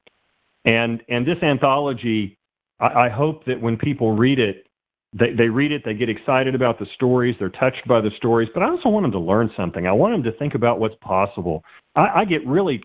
And 0.65 1.01
and 1.09 1.25
this 1.25 1.41
anthology, 1.41 2.37
I, 2.81 3.05
I 3.05 3.09
hope 3.09 3.45
that 3.45 3.61
when 3.61 3.77
people 3.77 4.15
read 4.15 4.39
it, 4.39 4.65
they, 5.13 5.33
they 5.33 5.47
read 5.47 5.71
it, 5.71 5.83
they 5.85 5.93
get 5.93 6.09
excited 6.09 6.55
about 6.55 6.79
the 6.79 6.87
stories, 6.95 7.35
they're 7.39 7.49
touched 7.49 7.87
by 7.87 8.01
the 8.01 8.11
stories, 8.17 8.49
but 8.53 8.63
I 8.63 8.69
also 8.69 8.89
want 8.89 9.03
them 9.03 9.11
to 9.11 9.19
learn 9.19 9.51
something. 9.57 9.85
I 9.85 9.91
want 9.91 10.13
them 10.13 10.23
to 10.23 10.37
think 10.37 10.55
about 10.55 10.79
what's 10.79 10.95
possible. 11.01 11.63
I, 11.95 12.21
I 12.21 12.25
get 12.25 12.45
really 12.47 12.81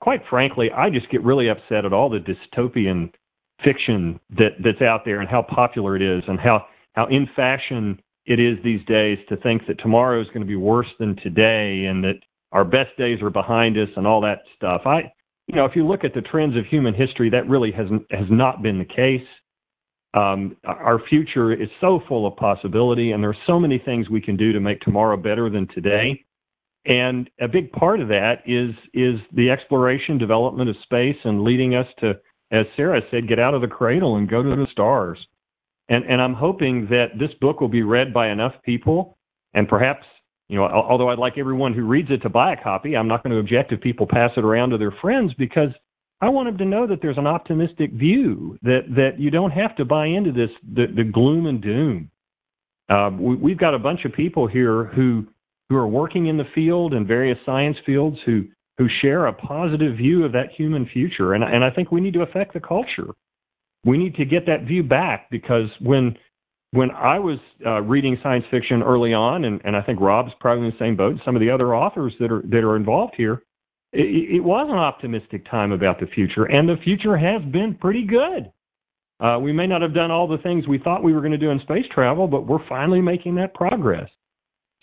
quite 0.00 0.22
frankly, 0.28 0.70
I 0.72 0.90
just 0.90 1.08
get 1.10 1.22
really 1.22 1.48
upset 1.48 1.84
at 1.84 1.92
all 1.92 2.08
the 2.08 2.18
dystopian 2.18 3.12
fiction 3.62 4.18
that 4.30 4.52
that's 4.64 4.80
out 4.80 5.04
there 5.04 5.20
and 5.20 5.28
how 5.28 5.42
popular 5.42 5.94
it 5.94 6.02
is 6.02 6.22
and 6.26 6.40
how 6.40 6.66
how 6.94 7.06
in 7.06 7.28
fashion 7.36 8.00
it 8.26 8.40
is 8.40 8.58
these 8.64 8.84
days 8.86 9.18
to 9.28 9.36
think 9.36 9.66
that 9.66 9.78
tomorrow 9.80 10.20
is 10.20 10.26
going 10.28 10.40
to 10.40 10.46
be 10.46 10.56
worse 10.56 10.86
than 10.98 11.16
today 11.16 11.84
and 11.84 12.02
that 12.02 12.16
our 12.52 12.64
best 12.64 12.96
days 12.96 13.20
are 13.22 13.30
behind 13.30 13.76
us 13.76 13.88
and 13.96 14.06
all 14.06 14.20
that 14.20 14.40
stuff. 14.56 14.82
I 14.86 15.12
you 15.46 15.56
know, 15.56 15.64
if 15.64 15.74
you 15.74 15.86
look 15.86 16.04
at 16.04 16.14
the 16.14 16.20
trends 16.20 16.56
of 16.56 16.64
human 16.66 16.94
history, 16.94 17.30
that 17.30 17.48
really 17.48 17.72
has 17.72 17.86
has 18.10 18.26
not 18.30 18.62
been 18.62 18.78
the 18.78 18.84
case. 18.84 19.26
Um, 20.12 20.56
our 20.64 21.00
future 21.08 21.52
is 21.52 21.68
so 21.80 22.00
full 22.08 22.26
of 22.26 22.36
possibility, 22.36 23.12
and 23.12 23.22
there 23.22 23.30
are 23.30 23.46
so 23.46 23.60
many 23.60 23.78
things 23.78 24.08
we 24.08 24.20
can 24.20 24.36
do 24.36 24.52
to 24.52 24.60
make 24.60 24.80
tomorrow 24.80 25.16
better 25.16 25.48
than 25.50 25.68
today. 25.68 26.24
And 26.86 27.28
a 27.40 27.46
big 27.46 27.70
part 27.72 28.00
of 28.00 28.08
that 28.08 28.42
is 28.46 28.74
is 28.94 29.20
the 29.32 29.50
exploration, 29.50 30.18
development 30.18 30.70
of 30.70 30.76
space, 30.82 31.16
and 31.24 31.44
leading 31.44 31.74
us 31.74 31.86
to, 32.00 32.14
as 32.50 32.66
Sarah 32.76 33.02
said, 33.10 33.28
get 33.28 33.38
out 33.38 33.54
of 33.54 33.60
the 33.60 33.68
cradle 33.68 34.16
and 34.16 34.28
go 34.28 34.42
to 34.42 34.48
the 34.48 34.66
stars. 34.72 35.18
And 35.88 36.04
and 36.04 36.20
I'm 36.22 36.34
hoping 36.34 36.86
that 36.90 37.18
this 37.18 37.32
book 37.40 37.60
will 37.60 37.68
be 37.68 37.82
read 37.82 38.14
by 38.14 38.30
enough 38.30 38.54
people, 38.64 39.18
and 39.54 39.68
perhaps 39.68 40.06
you 40.50 40.56
know, 40.56 40.64
although 40.64 41.10
I'd 41.10 41.18
like 41.18 41.38
everyone 41.38 41.74
who 41.74 41.84
reads 41.84 42.10
it 42.10 42.22
to 42.22 42.28
buy 42.28 42.52
a 42.52 42.62
copy, 42.62 42.96
I'm 42.96 43.06
not 43.06 43.22
going 43.22 43.32
to 43.32 43.38
object 43.38 43.70
if 43.70 43.80
people 43.80 44.06
pass 44.06 44.32
it 44.36 44.44
around 44.44 44.70
to 44.70 44.78
their 44.78 44.94
friends 45.00 45.32
because 45.38 45.68
I 46.20 46.28
want 46.28 46.48
them 46.48 46.58
to 46.58 46.64
know 46.64 46.88
that 46.88 47.00
there's 47.00 47.18
an 47.18 47.26
optimistic 47.26 47.92
view 47.92 48.58
that 48.62 48.80
that 48.90 49.18
you 49.18 49.30
don't 49.30 49.52
have 49.52 49.76
to 49.76 49.84
buy 49.84 50.06
into 50.06 50.32
this 50.32 50.50
the, 50.74 50.86
the 50.94 51.04
gloom 51.04 51.46
and 51.46 51.62
doom. 51.62 52.10
Uh, 52.88 53.10
we, 53.16 53.36
we've 53.36 53.58
got 53.58 53.74
a 53.74 53.78
bunch 53.78 54.04
of 54.04 54.12
people 54.12 54.48
here 54.48 54.86
who 54.86 55.24
who 55.68 55.76
are 55.76 55.86
working 55.86 56.26
in 56.26 56.36
the 56.36 56.44
field 56.52 56.94
in 56.94 57.06
various 57.06 57.38
science 57.46 57.76
fields 57.86 58.18
who 58.26 58.44
who 58.76 58.88
share 59.02 59.26
a 59.26 59.32
positive 59.32 59.96
view 59.96 60.24
of 60.24 60.32
that 60.32 60.50
human 60.56 60.88
future. 60.92 61.34
And, 61.34 61.44
and 61.44 61.62
I 61.62 61.70
think 61.70 61.92
we 61.92 62.00
need 62.00 62.14
to 62.14 62.22
affect 62.22 62.54
the 62.54 62.60
culture. 62.60 63.14
We 63.84 63.98
need 63.98 64.14
to 64.16 64.24
get 64.24 64.46
that 64.46 64.64
view 64.64 64.82
back 64.82 65.28
because 65.30 65.68
when 65.80 66.16
when 66.72 66.90
I 66.92 67.18
was 67.18 67.38
uh, 67.66 67.82
reading 67.82 68.16
science 68.22 68.44
fiction 68.50 68.82
early 68.82 69.12
on, 69.12 69.44
and, 69.44 69.60
and 69.64 69.74
I 69.76 69.82
think 69.82 70.00
Rob's 70.00 70.32
probably 70.40 70.66
in 70.66 70.70
the 70.70 70.78
same 70.78 70.96
boat, 70.96 71.12
and 71.12 71.20
some 71.24 71.34
of 71.34 71.40
the 71.40 71.50
other 71.50 71.74
authors 71.74 72.12
that 72.20 72.30
are 72.30 72.42
that 72.42 72.64
are 72.64 72.76
involved 72.76 73.14
here, 73.16 73.42
it, 73.92 74.36
it 74.36 74.40
was 74.40 74.68
an 74.70 74.78
optimistic 74.78 75.48
time 75.50 75.72
about 75.72 75.98
the 75.98 76.06
future, 76.06 76.44
and 76.44 76.68
the 76.68 76.76
future 76.84 77.16
has 77.16 77.42
been 77.50 77.74
pretty 77.74 78.06
good. 78.06 78.52
Uh, 79.20 79.38
we 79.38 79.52
may 79.52 79.66
not 79.66 79.82
have 79.82 79.94
done 79.94 80.10
all 80.10 80.26
the 80.26 80.38
things 80.38 80.66
we 80.66 80.78
thought 80.78 81.02
we 81.02 81.12
were 81.12 81.20
going 81.20 81.32
to 81.32 81.38
do 81.38 81.50
in 81.50 81.60
space 81.60 81.84
travel, 81.92 82.26
but 82.26 82.46
we're 82.46 82.66
finally 82.68 83.02
making 83.02 83.34
that 83.34 83.52
progress. 83.54 84.08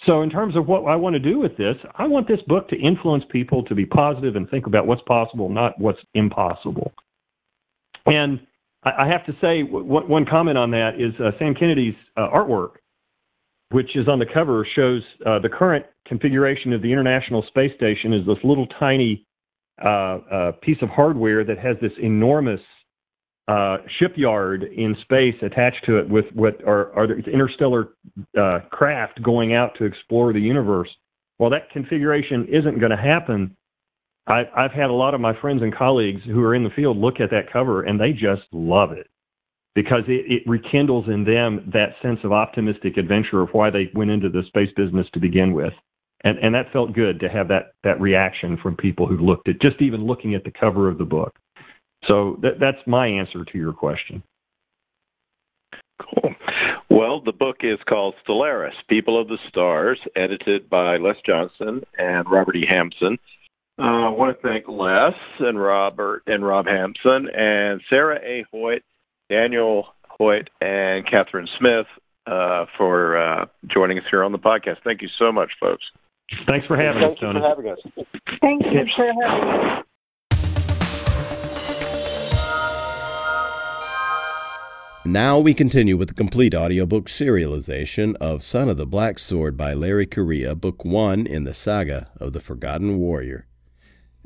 So, 0.05 0.21
in 0.21 0.29
terms 0.29 0.55
of 0.55 0.67
what 0.67 0.85
I 0.85 0.95
want 0.95 1.15
to 1.15 1.19
do 1.19 1.39
with 1.39 1.57
this, 1.57 1.75
I 1.95 2.05
want 2.05 2.27
this 2.27 2.41
book 2.47 2.69
to 2.69 2.75
influence 2.75 3.23
people 3.31 3.63
to 3.63 3.73
be 3.73 3.85
positive 3.85 4.35
and 4.35 4.47
think 4.49 4.67
about 4.67 4.85
what's 4.85 5.01
possible, 5.07 5.49
not 5.49 5.79
what's 5.79 5.99
impossible. 6.13 6.93
And 8.05 8.39
I 8.99 9.07
have 9.07 9.25
to 9.25 9.33
say, 9.41 9.63
one 9.63 10.25
comment 10.25 10.57
on 10.57 10.71
that 10.71 10.95
is 10.99 11.13
uh, 11.19 11.31
Sam 11.39 11.53
Kennedy's 11.53 11.95
uh, 12.15 12.27
artwork, 12.33 12.75
which 13.69 13.95
is 13.95 14.07
on 14.07 14.19
the 14.19 14.25
cover, 14.25 14.67
shows 14.75 15.01
uh, 15.25 15.39
the 15.39 15.49
current 15.49 15.85
configuration 16.05 16.73
of 16.73 16.81
the 16.81 16.91
International 16.91 17.43
Space 17.47 17.71
Station 17.75 18.13
is 18.13 18.25
this 18.25 18.37
little 18.43 18.67
tiny 18.79 19.25
uh, 19.83 19.87
uh, 19.87 20.51
piece 20.61 20.77
of 20.81 20.89
hardware 20.89 21.43
that 21.43 21.57
has 21.59 21.77
this 21.81 21.91
enormous 22.01 22.61
uh, 23.47 23.77
shipyard 23.99 24.63
in 24.63 24.95
space 25.01 25.35
attached 25.41 25.85
to 25.85 25.97
it 25.97 26.09
with 26.09 26.25
what 26.33 26.61
are, 26.65 26.91
are 26.93 27.11
interstellar 27.29 27.89
craft 28.71 29.21
going 29.23 29.53
out 29.53 29.71
to 29.77 29.85
explore 29.85 30.33
the 30.33 30.39
universe. 30.41 30.89
Well, 31.39 31.49
that 31.51 31.69
configuration 31.71 32.47
isn't 32.51 32.79
going 32.79 32.91
to 32.91 32.97
happen 32.97 33.55
I, 34.27 34.43
I've 34.55 34.71
had 34.71 34.89
a 34.89 34.93
lot 34.93 35.13
of 35.13 35.21
my 35.21 35.39
friends 35.39 35.61
and 35.61 35.75
colleagues 35.75 36.21
who 36.25 36.43
are 36.43 36.53
in 36.53 36.63
the 36.63 36.69
field 36.71 36.97
look 36.97 37.19
at 37.19 37.29
that 37.31 37.51
cover 37.51 37.83
and 37.83 37.99
they 37.99 38.11
just 38.11 38.43
love 38.51 38.91
it 38.91 39.07
because 39.73 40.03
it, 40.07 40.25
it 40.27 40.43
rekindles 40.47 41.07
in 41.07 41.23
them 41.23 41.69
that 41.71 41.95
sense 42.01 42.19
of 42.23 42.31
optimistic 42.31 42.97
adventure 42.97 43.41
of 43.41 43.49
why 43.51 43.69
they 43.69 43.89
went 43.93 44.11
into 44.11 44.29
the 44.29 44.41
space 44.47 44.69
business 44.75 45.07
to 45.13 45.19
begin 45.19 45.53
with. 45.53 45.73
And, 46.23 46.39
and 46.39 46.55
that 46.55 46.73
felt 46.73 46.93
good 46.93 47.19
to 47.19 47.29
have 47.29 47.47
that, 47.49 47.73
that 47.83 48.01
reaction 48.01 48.57
from 48.61 48.75
people 48.75 49.05
who 49.05 49.17
looked 49.17 49.47
at 49.47 49.61
just 49.61 49.81
even 49.81 50.05
looking 50.05 50.33
at 50.33 50.43
the 50.43 50.51
cover 50.51 50.89
of 50.89 50.97
the 50.97 51.05
book. 51.05 51.35
So 52.05 52.39
that, 52.41 52.59
that's 52.59 52.85
my 52.87 53.07
answer 53.07 53.45
to 53.45 53.57
your 53.57 53.71
question. 53.71 54.23
Cool. 56.01 56.33
Well, 56.89 57.21
the 57.21 57.31
book 57.31 57.57
is 57.61 57.77
called 57.87 58.15
Stellaris 58.27 58.73
People 58.89 59.19
of 59.21 59.27
the 59.27 59.37
Stars, 59.47 59.99
edited 60.15 60.69
by 60.69 60.97
Les 60.97 61.15
Johnson 61.25 61.83
and 61.97 62.29
Robert 62.29 62.55
E. 62.55 62.65
Hampson. 62.67 63.17
Uh, 63.79 64.07
I 64.07 64.09
want 64.09 64.35
to 64.35 64.47
thank 64.47 64.67
Les 64.67 65.13
and 65.39 65.59
Robert 65.59 66.23
and 66.25 66.43
Rob 66.43 66.65
Hampson 66.65 67.27
and 67.31 67.79
Sarah 67.89 68.19
A. 68.23 68.43
Hoyt, 68.51 68.81
Daniel 69.29 69.87
Hoyt, 70.07 70.49
and 70.61 71.05
Catherine 71.05 71.47
Smith 71.59 71.85
uh, 72.25 72.65
for 72.75 73.17
uh, 73.17 73.45
joining 73.67 73.99
us 73.99 74.05
here 74.09 74.23
on 74.23 74.31
the 74.31 74.39
podcast. 74.39 74.77
Thank 74.83 75.03
you 75.03 75.09
so 75.19 75.31
much, 75.31 75.51
folks. 75.59 75.83
Thanks 76.47 76.65
for 76.65 76.75
having 76.75 77.01
Thank 77.03 77.13
us, 77.13 77.19
Tony. 77.21 77.39
Thanks 77.39 77.55
for 77.55 77.65
having 77.65 77.71
us. 77.71 77.79
Thank 78.41 78.63
you 78.65 78.85
for 78.95 79.05
having 79.05 79.23
us. 79.23 79.83
Now 85.05 85.39
we 85.39 85.53
continue 85.53 85.95
with 85.95 86.09
the 86.09 86.13
complete 86.15 86.53
audiobook 86.53 87.05
serialization 87.05 88.15
of 88.15 88.43
Son 88.43 88.67
of 88.67 88.75
the 88.75 88.85
Black 88.85 89.19
Sword 89.19 89.55
by 89.55 89.73
Larry 89.73 90.05
Correia, 90.05 90.53
Book 90.53 90.83
1 90.83 91.25
in 91.25 91.45
the 91.45 91.53
Saga 91.53 92.09
of 92.19 92.33
the 92.33 92.41
Forgotten 92.41 92.97
Warrior. 92.97 93.47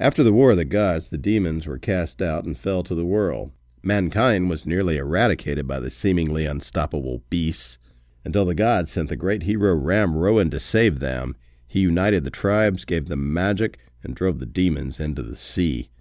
After 0.01 0.23
the 0.23 0.33
War 0.33 0.49
of 0.49 0.57
the 0.57 0.65
Gods, 0.65 1.09
the 1.09 1.17
demons 1.19 1.67
were 1.67 1.77
cast 1.77 2.23
out 2.23 2.43
and 2.43 2.57
fell 2.57 2.81
to 2.81 2.95
the 2.95 3.05
world. 3.05 3.51
Mankind 3.83 4.49
was 4.49 4.65
nearly 4.65 4.97
eradicated 4.97 5.67
by 5.67 5.79
the 5.79 5.91
seemingly 5.91 6.47
unstoppable 6.47 7.21
beasts 7.29 7.77
until 8.25 8.43
the 8.43 8.55
gods 8.55 8.89
sent 8.89 9.09
the 9.09 9.15
great 9.15 9.43
hero 9.43 9.75
Ramrowan 9.75 10.49
to 10.49 10.59
save 10.59 11.01
them. 11.01 11.35
He 11.67 11.81
united 11.81 12.23
the 12.23 12.31
tribes, 12.31 12.83
gave 12.83 13.09
them 13.09 13.31
magic, 13.31 13.77
and 14.01 14.15
drove 14.15 14.39
the 14.39 14.47
demons 14.47 14.99
into 14.99 15.21
the 15.21 15.35
sea. 15.35 15.91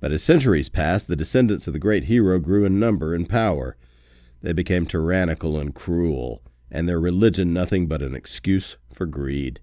But 0.00 0.10
as 0.10 0.24
centuries 0.24 0.68
passed, 0.68 1.06
the 1.06 1.14
descendants 1.14 1.68
of 1.68 1.72
the 1.72 1.78
great 1.78 2.04
hero 2.04 2.40
grew 2.40 2.64
in 2.64 2.80
number 2.80 3.14
and 3.14 3.28
power. 3.28 3.76
They 4.42 4.52
became 4.52 4.86
tyrannical 4.86 5.56
and 5.56 5.72
cruel, 5.72 6.42
and 6.68 6.88
their 6.88 6.98
religion 6.98 7.52
nothing 7.52 7.86
but 7.86 8.02
an 8.02 8.16
excuse 8.16 8.76
for 8.92 9.06
greed. 9.06 9.60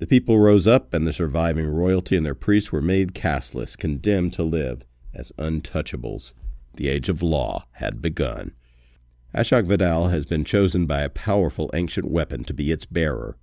The 0.00 0.06
people 0.06 0.38
rose 0.38 0.66
up, 0.66 0.94
and 0.94 1.06
the 1.06 1.12
surviving 1.12 1.66
royalty 1.66 2.16
and 2.16 2.24
their 2.24 2.34
priests 2.34 2.72
were 2.72 2.80
made 2.80 3.12
casteless, 3.12 3.76
condemned 3.76 4.32
to 4.32 4.42
live 4.42 4.86
as 5.12 5.30
untouchables. 5.38 6.32
The 6.76 6.88
age 6.88 7.10
of 7.10 7.20
law 7.20 7.66
had 7.72 8.00
begun. 8.00 8.54
Ashok 9.34 9.66
Vadal 9.66 10.10
has 10.10 10.24
been 10.24 10.42
chosen 10.42 10.86
by 10.86 11.02
a 11.02 11.10
powerful 11.10 11.70
ancient 11.74 12.10
weapon 12.10 12.44
to 12.44 12.54
be 12.54 12.72
its 12.72 12.86
bearer. 12.86 13.36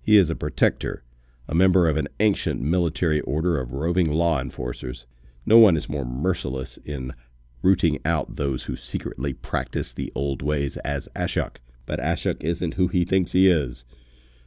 He 0.00 0.16
is 0.16 0.30
a 0.30 0.34
protector, 0.34 1.04
a 1.46 1.54
member 1.54 1.86
of 1.86 1.98
an 1.98 2.08
ancient 2.18 2.62
military 2.62 3.20
order 3.20 3.60
of 3.60 3.74
roving 3.74 4.10
law 4.10 4.40
enforcers. 4.40 5.04
No 5.44 5.58
one 5.58 5.76
is 5.76 5.90
more 5.90 6.06
merciless 6.06 6.78
in 6.86 7.12
rooting 7.60 7.98
out 8.06 8.36
those 8.36 8.62
who 8.62 8.76
secretly 8.76 9.34
practice 9.34 9.92
the 9.92 10.10
old 10.14 10.40
ways 10.40 10.78
as 10.78 11.10
Ashok. 11.14 11.56
But 11.84 12.00
Ashok 12.00 12.42
isn't 12.42 12.74
who 12.74 12.88
he 12.88 13.04
thinks 13.04 13.32
he 13.32 13.50
is 13.50 13.84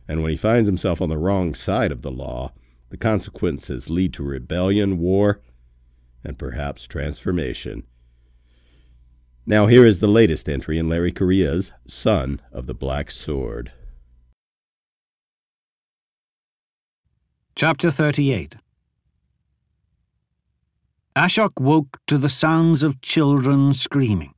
and 0.08 0.22
when 0.22 0.32
he 0.32 0.38
finds 0.38 0.68
himself 0.68 1.02
on 1.02 1.10
the 1.10 1.18
wrong 1.18 1.54
side 1.54 1.92
of 1.92 2.02
the 2.02 2.12
law, 2.12 2.52
the 2.90 2.98
consequences 2.98 3.90
lead 3.90 4.14
to 4.14 4.24
rebellion, 4.24 4.98
war, 4.98 5.42
and 6.24 6.38
perhaps 6.38 6.84
transformation. 6.88 7.84
Now, 9.46 9.68
here 9.68 9.86
is 9.86 10.00
the 10.00 10.08
latest 10.08 10.50
entry 10.50 10.78
in 10.78 10.90
Larry 10.90 11.12
Correia's 11.12 11.72
Son 11.88 12.42
of 12.52 12.66
the 12.66 12.74
Black 12.74 13.12
Sword. 13.12 13.72
Chapter 17.56 17.90
38 17.90 18.58
Ashok 21.16 21.60
woke 21.60 21.98
to 22.06 22.18
the 22.18 22.30
sounds 22.30 22.84
of 22.84 23.02
children 23.02 23.74
screaming. 23.74 24.34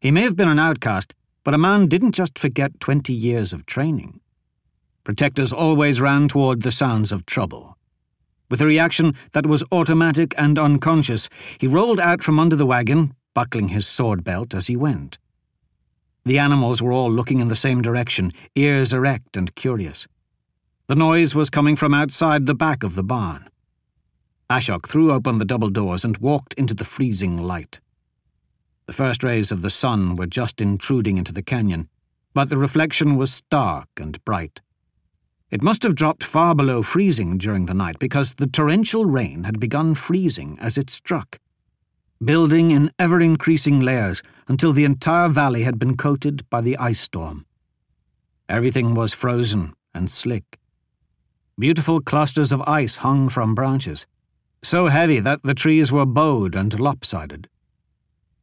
He 0.00 0.10
may 0.10 0.22
have 0.22 0.36
been 0.36 0.48
an 0.48 0.58
outcast, 0.58 1.12
but 1.44 1.52
a 1.52 1.58
man 1.58 1.88
didn't 1.88 2.12
just 2.12 2.38
forget 2.38 2.80
twenty 2.80 3.12
years 3.12 3.52
of 3.52 3.66
training. 3.66 4.20
Protectors 5.04 5.52
always 5.52 6.00
ran 6.00 6.28
toward 6.28 6.62
the 6.62 6.72
sounds 6.72 7.12
of 7.12 7.26
trouble. 7.26 7.76
With 8.50 8.62
a 8.62 8.66
reaction 8.66 9.12
that 9.32 9.46
was 9.46 9.62
automatic 9.70 10.34
and 10.38 10.58
unconscious, 10.58 11.28
he 11.58 11.66
rolled 11.66 12.00
out 12.00 12.22
from 12.22 12.40
under 12.40 12.56
the 12.56 12.66
wagon, 12.66 13.14
buckling 13.34 13.68
his 13.68 13.86
sword 13.86 14.24
belt 14.24 14.54
as 14.54 14.66
he 14.66 14.76
went. 14.76 15.18
The 16.24 16.38
animals 16.38 16.80
were 16.80 16.92
all 16.92 17.10
looking 17.10 17.40
in 17.40 17.48
the 17.48 17.56
same 17.56 17.82
direction, 17.82 18.32
ears 18.54 18.94
erect 18.94 19.36
and 19.36 19.54
curious. 19.54 20.08
The 20.86 20.94
noise 20.94 21.34
was 21.34 21.50
coming 21.50 21.76
from 21.76 21.92
outside 21.92 22.46
the 22.46 22.54
back 22.54 22.82
of 22.82 22.94
the 22.94 23.04
barn. 23.04 23.48
Ashok 24.48 24.88
threw 24.88 25.12
open 25.12 25.36
the 25.36 25.44
double 25.44 25.68
doors 25.68 26.04
and 26.04 26.16
walked 26.16 26.54
into 26.54 26.72
the 26.72 26.84
freezing 26.84 27.36
light. 27.36 27.80
The 28.86 28.94
first 28.94 29.22
rays 29.22 29.52
of 29.52 29.60
the 29.60 29.70
sun 29.70 30.16
were 30.16 30.26
just 30.26 30.62
intruding 30.62 31.18
into 31.18 31.32
the 31.32 31.42
canyon, 31.42 31.88
but 32.32 32.48
the 32.48 32.56
reflection 32.56 33.16
was 33.16 33.32
stark 33.32 33.88
and 33.98 34.22
bright. 34.24 34.60
It 35.54 35.62
must 35.62 35.84
have 35.84 35.94
dropped 35.94 36.24
far 36.24 36.52
below 36.52 36.82
freezing 36.82 37.38
during 37.38 37.66
the 37.66 37.74
night 37.74 38.00
because 38.00 38.34
the 38.34 38.48
torrential 38.48 39.04
rain 39.04 39.44
had 39.44 39.60
begun 39.60 39.94
freezing 39.94 40.58
as 40.60 40.76
it 40.76 40.90
struck, 40.90 41.38
building 42.24 42.72
in 42.72 42.90
ever 42.98 43.20
increasing 43.20 43.78
layers 43.78 44.20
until 44.48 44.72
the 44.72 44.84
entire 44.84 45.28
valley 45.28 45.62
had 45.62 45.78
been 45.78 45.96
coated 45.96 46.44
by 46.50 46.60
the 46.60 46.76
ice 46.78 46.98
storm. 46.98 47.46
Everything 48.48 48.94
was 48.94 49.14
frozen 49.14 49.74
and 49.94 50.10
slick. 50.10 50.58
Beautiful 51.56 52.00
clusters 52.00 52.50
of 52.50 52.60
ice 52.62 52.96
hung 52.96 53.28
from 53.28 53.54
branches, 53.54 54.08
so 54.64 54.88
heavy 54.88 55.20
that 55.20 55.44
the 55.44 55.54
trees 55.54 55.92
were 55.92 56.04
bowed 56.04 56.56
and 56.56 56.80
lopsided. 56.80 57.48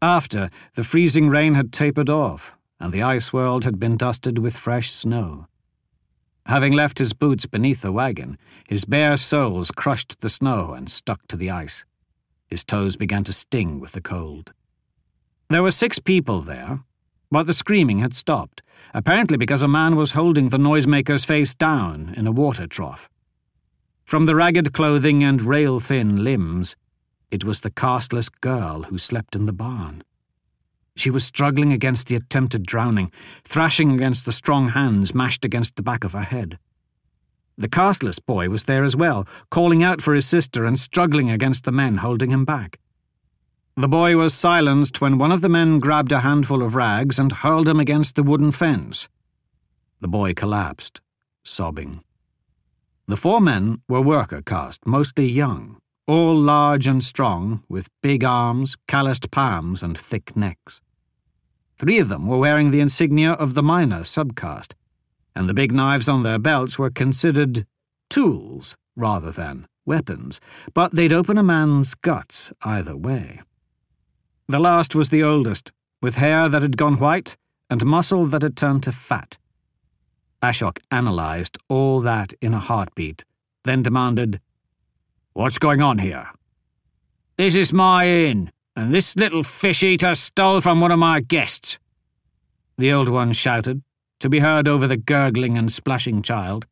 After, 0.01 0.49
the 0.75 0.85
freezing 0.85 1.27
rain 1.27 1.55
had 1.55 1.73
tapered 1.73 2.09
off, 2.09 2.55
and 2.79 2.93
the 2.93 3.03
ice 3.03 3.33
world 3.33 3.65
had 3.65 3.81
been 3.81 3.97
dusted 3.97 4.39
with 4.39 4.55
fresh 4.55 4.91
snow. 4.91 5.47
Having 6.45 6.73
left 6.73 6.99
his 6.99 7.13
boots 7.13 7.45
beneath 7.45 7.81
the 7.81 7.91
wagon, 7.91 8.37
his 8.67 8.85
bare 8.85 9.17
soles 9.17 9.71
crushed 9.71 10.21
the 10.21 10.29
snow 10.29 10.73
and 10.73 10.89
stuck 10.89 11.27
to 11.27 11.37
the 11.37 11.51
ice. 11.51 11.85
His 12.47 12.63
toes 12.63 12.95
began 12.95 13.23
to 13.25 13.33
sting 13.33 13.79
with 13.79 13.93
the 13.93 14.01
cold. 14.01 14.51
There 15.49 15.63
were 15.63 15.71
six 15.71 15.99
people 15.99 16.41
there, 16.41 16.81
but 17.29 17.43
the 17.43 17.53
screaming 17.53 17.99
had 17.99 18.13
stopped, 18.13 18.61
apparently 18.93 19.37
because 19.37 19.61
a 19.61 19.67
man 19.67 19.95
was 19.95 20.11
holding 20.11 20.49
the 20.49 20.57
noisemaker's 20.57 21.23
face 21.23 21.53
down 21.53 22.13
in 22.17 22.27
a 22.27 22.31
water 22.31 22.67
trough. 22.67 23.09
From 24.03 24.25
the 24.25 24.35
ragged 24.35 24.73
clothing 24.73 25.23
and 25.23 25.41
rail 25.41 25.79
thin 25.79 26.23
limbs, 26.23 26.75
it 27.29 27.45
was 27.45 27.61
the 27.61 27.71
casteless 27.71 28.27
girl 28.27 28.83
who 28.83 28.97
slept 28.97 29.35
in 29.35 29.45
the 29.45 29.53
barn. 29.53 30.03
She 30.95 31.09
was 31.09 31.23
struggling 31.23 31.71
against 31.71 32.07
the 32.07 32.15
attempted 32.15 32.63
drowning, 32.65 33.11
thrashing 33.43 33.91
against 33.91 34.25
the 34.25 34.31
strong 34.31 34.69
hands 34.69 35.15
mashed 35.15 35.45
against 35.45 35.75
the 35.75 35.83
back 35.83 36.03
of 36.03 36.13
her 36.13 36.23
head. 36.23 36.59
The 37.57 37.69
casteless 37.69 38.19
boy 38.19 38.49
was 38.49 38.63
there 38.63 38.83
as 38.83 38.95
well, 38.95 39.27
calling 39.49 39.83
out 39.83 40.01
for 40.01 40.13
his 40.13 40.27
sister 40.27 40.65
and 40.65 40.79
struggling 40.79 41.29
against 41.29 41.63
the 41.63 41.71
men 41.71 41.97
holding 41.97 42.31
him 42.31 42.45
back. 42.45 42.79
The 43.77 43.87
boy 43.87 44.17
was 44.17 44.33
silenced 44.33 44.99
when 44.99 45.17
one 45.17 45.31
of 45.31 45.41
the 45.41 45.49
men 45.49 45.79
grabbed 45.79 46.11
a 46.11 46.19
handful 46.19 46.61
of 46.61 46.75
rags 46.75 47.17
and 47.17 47.31
hurled 47.31 47.67
him 47.67 47.79
against 47.79 48.15
the 48.15 48.23
wooden 48.23 48.51
fence. 48.51 49.07
The 50.01 50.07
boy 50.07 50.33
collapsed, 50.33 51.01
sobbing. 51.43 52.03
The 53.07 53.17
four 53.17 53.41
men 53.41 53.81
were 53.87 54.01
worker 54.01 54.41
caste, 54.41 54.85
mostly 54.85 55.27
young, 55.27 55.80
all 56.11 56.35
large 56.35 56.87
and 56.87 57.01
strong, 57.01 57.63
with 57.69 57.87
big 58.01 58.21
arms, 58.21 58.75
calloused 58.85 59.31
palms, 59.31 59.81
and 59.81 59.97
thick 59.97 60.35
necks. 60.35 60.81
Three 61.77 61.99
of 61.99 62.09
them 62.09 62.27
were 62.27 62.37
wearing 62.37 62.71
the 62.71 62.81
insignia 62.81 63.31
of 63.31 63.53
the 63.53 63.63
miner 63.63 64.01
subcaste, 64.01 64.73
and 65.33 65.47
the 65.47 65.53
big 65.53 65.71
knives 65.71 66.09
on 66.09 66.23
their 66.23 66.37
belts 66.37 66.77
were 66.77 66.89
considered 66.89 67.65
tools 68.09 68.75
rather 68.97 69.31
than 69.31 69.65
weapons, 69.85 70.41
but 70.73 70.93
they'd 70.93 71.13
open 71.13 71.37
a 71.37 71.43
man's 71.43 71.95
guts 71.95 72.51
either 72.61 72.97
way. 72.97 73.39
The 74.49 74.59
last 74.59 74.93
was 74.93 75.07
the 75.07 75.23
oldest, 75.23 75.71
with 76.01 76.15
hair 76.15 76.49
that 76.49 76.61
had 76.61 76.75
gone 76.75 76.99
white 76.99 77.37
and 77.69 77.85
muscle 77.85 78.25
that 78.25 78.41
had 78.41 78.57
turned 78.57 78.83
to 78.83 78.91
fat. 78.91 79.37
Ashok 80.43 80.77
analysed 80.91 81.57
all 81.69 82.01
that 82.01 82.33
in 82.41 82.53
a 82.53 82.59
heartbeat, 82.59 83.23
then 83.63 83.81
demanded, 83.81 84.41
What's 85.33 85.59
going 85.59 85.81
on 85.81 85.97
here? 85.97 86.27
This 87.37 87.55
is 87.55 87.71
my 87.71 88.05
inn, 88.05 88.51
and 88.75 88.93
this 88.93 89.15
little 89.15 89.43
fish 89.43 89.81
eater 89.81 90.13
stole 90.13 90.59
from 90.59 90.81
one 90.81 90.91
of 90.91 90.99
my 90.99 91.21
guests. 91.21 91.79
The 92.77 92.91
old 92.91 93.07
one 93.07 93.31
shouted, 93.31 93.81
to 94.19 94.27
be 94.27 94.39
heard 94.39 94.67
over 94.67 94.87
the 94.87 94.97
gurgling 94.97 95.57
and 95.57 95.71
splashing 95.71 96.21
child. 96.21 96.65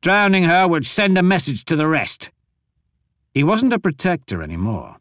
Drowning 0.00 0.44
her 0.44 0.68
would 0.68 0.86
send 0.86 1.18
a 1.18 1.24
message 1.24 1.64
to 1.64 1.74
the 1.74 1.88
rest. 1.88 2.30
He 3.34 3.42
wasn't 3.42 3.72
a 3.72 3.80
protector 3.80 4.44
anymore. 4.44 4.98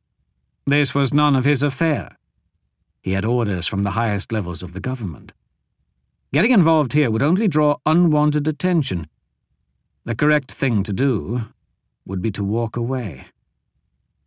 This 0.65 0.95
was 0.95 1.13
none 1.13 1.35
of 1.35 1.45
his 1.45 1.61
affair. 1.61 2.17
He 3.03 3.11
had 3.11 3.25
orders 3.25 3.67
from 3.67 3.83
the 3.83 3.91
highest 3.91 4.31
levels 4.31 4.63
of 4.63 4.73
the 4.73 4.79
government. 4.79 5.33
Getting 6.33 6.51
involved 6.51 6.93
here 6.93 7.11
would 7.11 7.21
only 7.21 7.47
draw 7.47 7.75
unwanted 7.85 8.47
attention. 8.47 9.05
The 10.03 10.15
correct 10.15 10.51
thing 10.51 10.81
to 10.81 10.93
do 10.93 11.45
would 12.05 12.21
be 12.21 12.31
to 12.31 12.43
walk 12.43 12.77
away. 12.77 13.25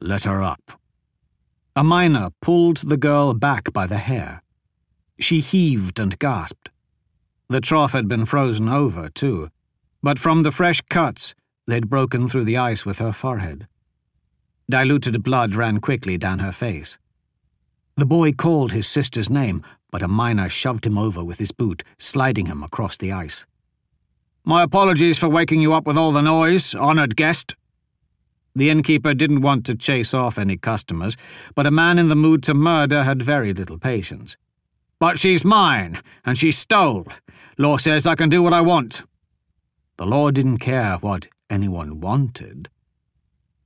Let 0.01 0.25
her 0.25 0.43
up. 0.43 0.81
A 1.77 1.85
miner 1.85 2.31
pulled 2.41 2.79
the 2.79 2.97
girl 2.97 3.35
back 3.35 3.73
by 3.73 3.87
the 3.87 3.99
hair. 3.99 4.43
She 5.21 5.41
heaved 5.41 5.99
and 5.99 6.19
gasped. 6.19 6.71
The 7.49 7.61
trough 7.61 7.93
had 7.93 8.09
been 8.09 8.25
frozen 8.25 8.69
over, 8.69 9.09
too, 9.09 9.49
but 10.03 10.19
from 10.19 10.43
the 10.43 10.53
fresh 10.53 10.81
cuts, 10.83 11.35
they'd 11.67 11.89
broken 11.89 12.29
through 12.29 12.45
the 12.45 12.57
ice 12.57 12.85
with 12.85 12.99
her 12.99 13.13
forehead. 13.13 13.67
Diluted 14.71 15.23
blood 15.23 15.55
ran 15.55 15.81
quickly 15.81 16.19
down 16.19 16.41
her 16.41 16.53
face. 16.53 16.99
The 17.97 18.07
boy 18.07 18.33
called 18.33 18.73
his 18.73 18.87
sister's 18.87 19.31
name, 19.31 19.65
but 19.91 20.03
a 20.03 20.09
miner 20.09 20.49
shoved 20.49 20.87
him 20.87 20.99
over 20.99 21.25
with 21.25 21.39
his 21.39 21.53
boot, 21.53 21.83
sliding 21.99 22.47
him 22.47 22.63
across 22.63 22.97
the 22.97 23.13
ice. 23.13 23.47
My 24.45 24.63
apologies 24.63 25.19
for 25.19 25.29
waking 25.29 25.63
you 25.63 25.73
up 25.73 25.87
with 25.87 25.97
all 25.97 26.13
the 26.13 26.23
noise, 26.23 26.75
honoured 26.75 27.17
guest. 27.17 27.57
The 28.59 28.71
innkeeper 28.71 29.15
didn't 29.15 29.43
want 29.43 29.65
to 29.67 29.77
chase 29.77 30.13
off 30.13 30.37
any 30.37 30.57
customers, 30.57 31.17
but 31.55 31.69
a 31.69 31.71
man 31.71 31.97
in 31.97 32.09
the 32.09 32.17
mood 32.17 32.43
to 32.43 32.55
murder 32.55 33.05
had 33.05 33.23
very 33.23 33.55
little 33.55 33.79
patience. 33.79 34.37
But 34.99 35.17
she's 35.17 35.45
mine, 35.45 36.03
and 36.25 36.37
she 36.37 36.51
stole. 36.51 37.07
Law 37.57 37.77
says 37.77 38.05
I 38.05 38.17
can 38.17 38.29
do 38.29 38.43
what 38.43 38.53
I 38.53 38.61
want. 38.61 39.05
The 39.97 40.07
law 40.07 40.33
didn't 40.33 40.59
care 40.59 40.97
what 40.97 41.29
anyone 41.49 42.01
wanted. 42.01 42.69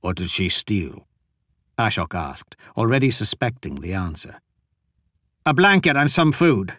What 0.01 0.17
did 0.17 0.29
she 0.29 0.47
steal? 0.47 1.07
Ashok 1.79 2.13
asked, 2.13 2.55
already 2.77 3.09
suspecting 3.09 3.73
the 3.73 3.93
answer. 3.93 4.39
A 5.47 5.55
blanket 5.55 5.97
and 5.97 6.11
some 6.11 6.31
food. 6.31 6.71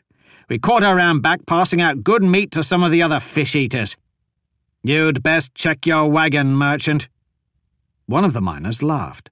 We 0.49 0.61
caught 0.61 0.85
her 0.85 0.95
round 0.95 1.23
back 1.23 1.47
passing 1.47 1.81
out 1.81 2.05
good 2.05 2.23
meat 2.23 2.53
to 2.53 2.63
some 2.63 2.85
of 2.85 2.93
the 2.93 3.03
other 3.03 3.19
fish 3.19 3.57
eaters. 3.57 3.97
You'd 4.85 5.21
best 5.25 5.53
check 5.57 5.85
your 5.85 6.09
wagon, 6.09 6.55
merchant. 6.55 7.09
One 8.07 8.25
of 8.25 8.33
the 8.33 8.41
miners 8.41 8.83
laughed. 8.83 9.31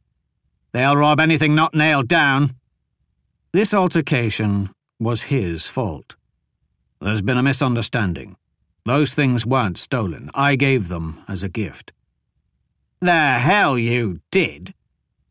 They'll 0.73 0.97
rob 0.97 1.21
anything 1.21 1.55
not 1.55 1.75
nailed 1.75 2.09
down. 2.09 2.55
This 3.53 3.75
altercation 3.75 4.71
was 4.99 5.23
his 5.23 5.67
fault. 5.67 6.17
There's 7.01 7.21
been 7.21 7.37
a 7.37 7.43
misunderstanding. 7.43 8.37
Those 8.85 9.13
things 9.13 9.45
weren't 9.45 9.77
stolen. 9.77 10.31
I 10.35 10.57
gave 10.57 10.89
them 10.89 11.23
as 11.29 11.43
a 11.43 11.49
gift. 11.49 11.93
The 13.01 13.39
hell 13.39 13.77
you 13.77 14.21
did? 14.31 14.73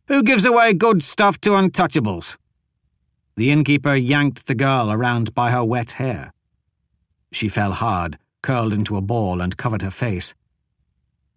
Who 0.08 0.24
gives 0.24 0.46
away 0.46 0.74
good 0.74 1.02
stuff 1.02 1.40
to 1.42 1.52
untouchables? 1.52 2.38
The 3.38 3.50
innkeeper 3.50 3.96
yanked 3.96 4.46
the 4.46 4.56
girl 4.56 4.92
around 4.92 5.34
by 5.34 5.52
her 5.52 5.64
wet 5.64 5.94
hair. 5.94 6.32
She 7.32 7.50
fell 7.50 7.72
hard, 7.72 8.18
curled 8.44 8.74
into 8.74 8.98
a 8.98 9.02
ball, 9.02 9.42
and 9.42 9.58
covered 9.58 9.82
her 9.82 9.92
face. 9.92 10.36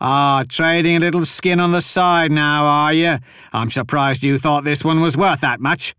Ah, 0.06 0.44
trading 0.48 0.96
a 0.96 1.00
little 1.00 1.24
skin 1.24 1.60
on 1.60 1.72
the 1.72 1.80
side 1.80 2.30
now, 2.30 2.66
are 2.66 2.92
you? 2.92 3.16
I'm 3.52 3.70
surprised 3.70 4.22
you 4.22 4.38
thought 4.38 4.64
this 4.64 4.84
one 4.84 5.00
was 5.00 5.16
worth 5.16 5.40
that 5.40 5.60
much. 5.60 5.94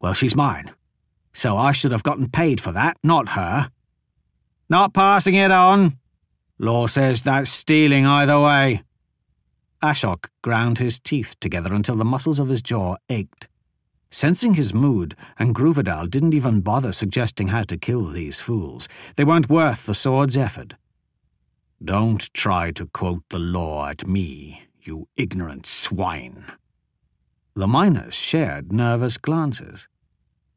Well, 0.00 0.14
she's 0.14 0.34
mine 0.34 0.70
so 1.32 1.56
I 1.56 1.72
should 1.72 1.92
have 1.92 2.02
gotten 2.02 2.30
paid 2.30 2.60
for 2.60 2.72
that, 2.72 2.96
not 3.02 3.30
her. 3.30 3.70
Not 4.68 4.94
passing 4.94 5.34
it 5.34 5.50
on. 5.50 5.98
Law 6.58 6.86
says 6.86 7.22
that's 7.22 7.50
stealing 7.50 8.06
either 8.06 8.40
way. 8.40 8.82
Ashok 9.82 10.26
ground 10.42 10.78
his 10.78 11.00
teeth 11.00 11.34
together 11.40 11.74
until 11.74 11.96
the 11.96 12.04
muscles 12.04 12.38
of 12.38 12.48
his 12.48 12.62
jaw 12.62 12.96
ached. 13.08 13.48
Sensing 14.10 14.54
his 14.54 14.74
mood, 14.74 15.16
Angruvadal 15.40 16.10
didn't 16.10 16.34
even 16.34 16.60
bother 16.60 16.92
suggesting 16.92 17.48
how 17.48 17.62
to 17.64 17.78
kill 17.78 18.04
these 18.04 18.38
fools. 18.38 18.86
They 19.16 19.24
weren't 19.24 19.48
worth 19.48 19.86
the 19.86 19.94
sword's 19.94 20.36
effort. 20.36 20.74
Don't 21.84 22.32
try 22.32 22.70
to 22.72 22.86
quote 22.86 23.24
the 23.30 23.40
law 23.40 23.88
at 23.88 24.06
me, 24.06 24.62
you 24.82 25.08
ignorant 25.16 25.66
swine. 25.66 26.44
The 27.54 27.66
miners 27.66 28.14
shared 28.14 28.72
nervous 28.72 29.18
glances. 29.18 29.88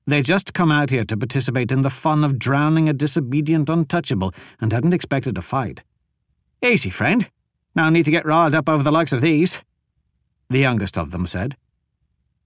They'd 0.06 0.26
just 0.26 0.54
come 0.54 0.72
out 0.72 0.92
here 0.92 1.04
to 1.06 1.18
participate 1.18 1.72
in 1.72 1.82
the 1.82 1.90
fun 1.90 2.24
of 2.24 2.38
drowning 2.38 2.88
a 2.88 2.94
disobedient 2.94 3.70
untouchable 3.70 4.34
and 4.62 4.72
hadn't 4.72 4.94
expected 4.94 5.36
a 5.38 5.42
fight. 5.42 5.84
Easy, 6.62 6.92
friend. 6.92 7.28
No 7.76 7.90
need 7.90 8.06
to 8.06 8.12
get 8.12 8.26
riled 8.26 8.54
up 8.54 8.70
over 8.70 8.84
the 8.84 8.92
likes 8.92 9.12
of 9.12 9.22
these. 9.22 9.64
The 10.50 10.60
youngest 10.60 10.96
of 10.96 11.10
them 11.10 11.26
said. 11.26 11.58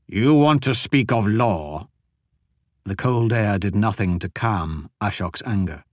You 0.07 0.33
want 0.33 0.63
to 0.63 0.73
speak 0.73 1.11
of 1.11 1.27
law? 1.27 1.89
The 2.85 2.95
cold 2.95 3.33
air 3.33 3.59
did 3.59 3.75
nothing 3.75 4.19
to 4.19 4.29
calm 4.29 4.89
Ashok's 5.01 5.43
anger. 5.45 5.83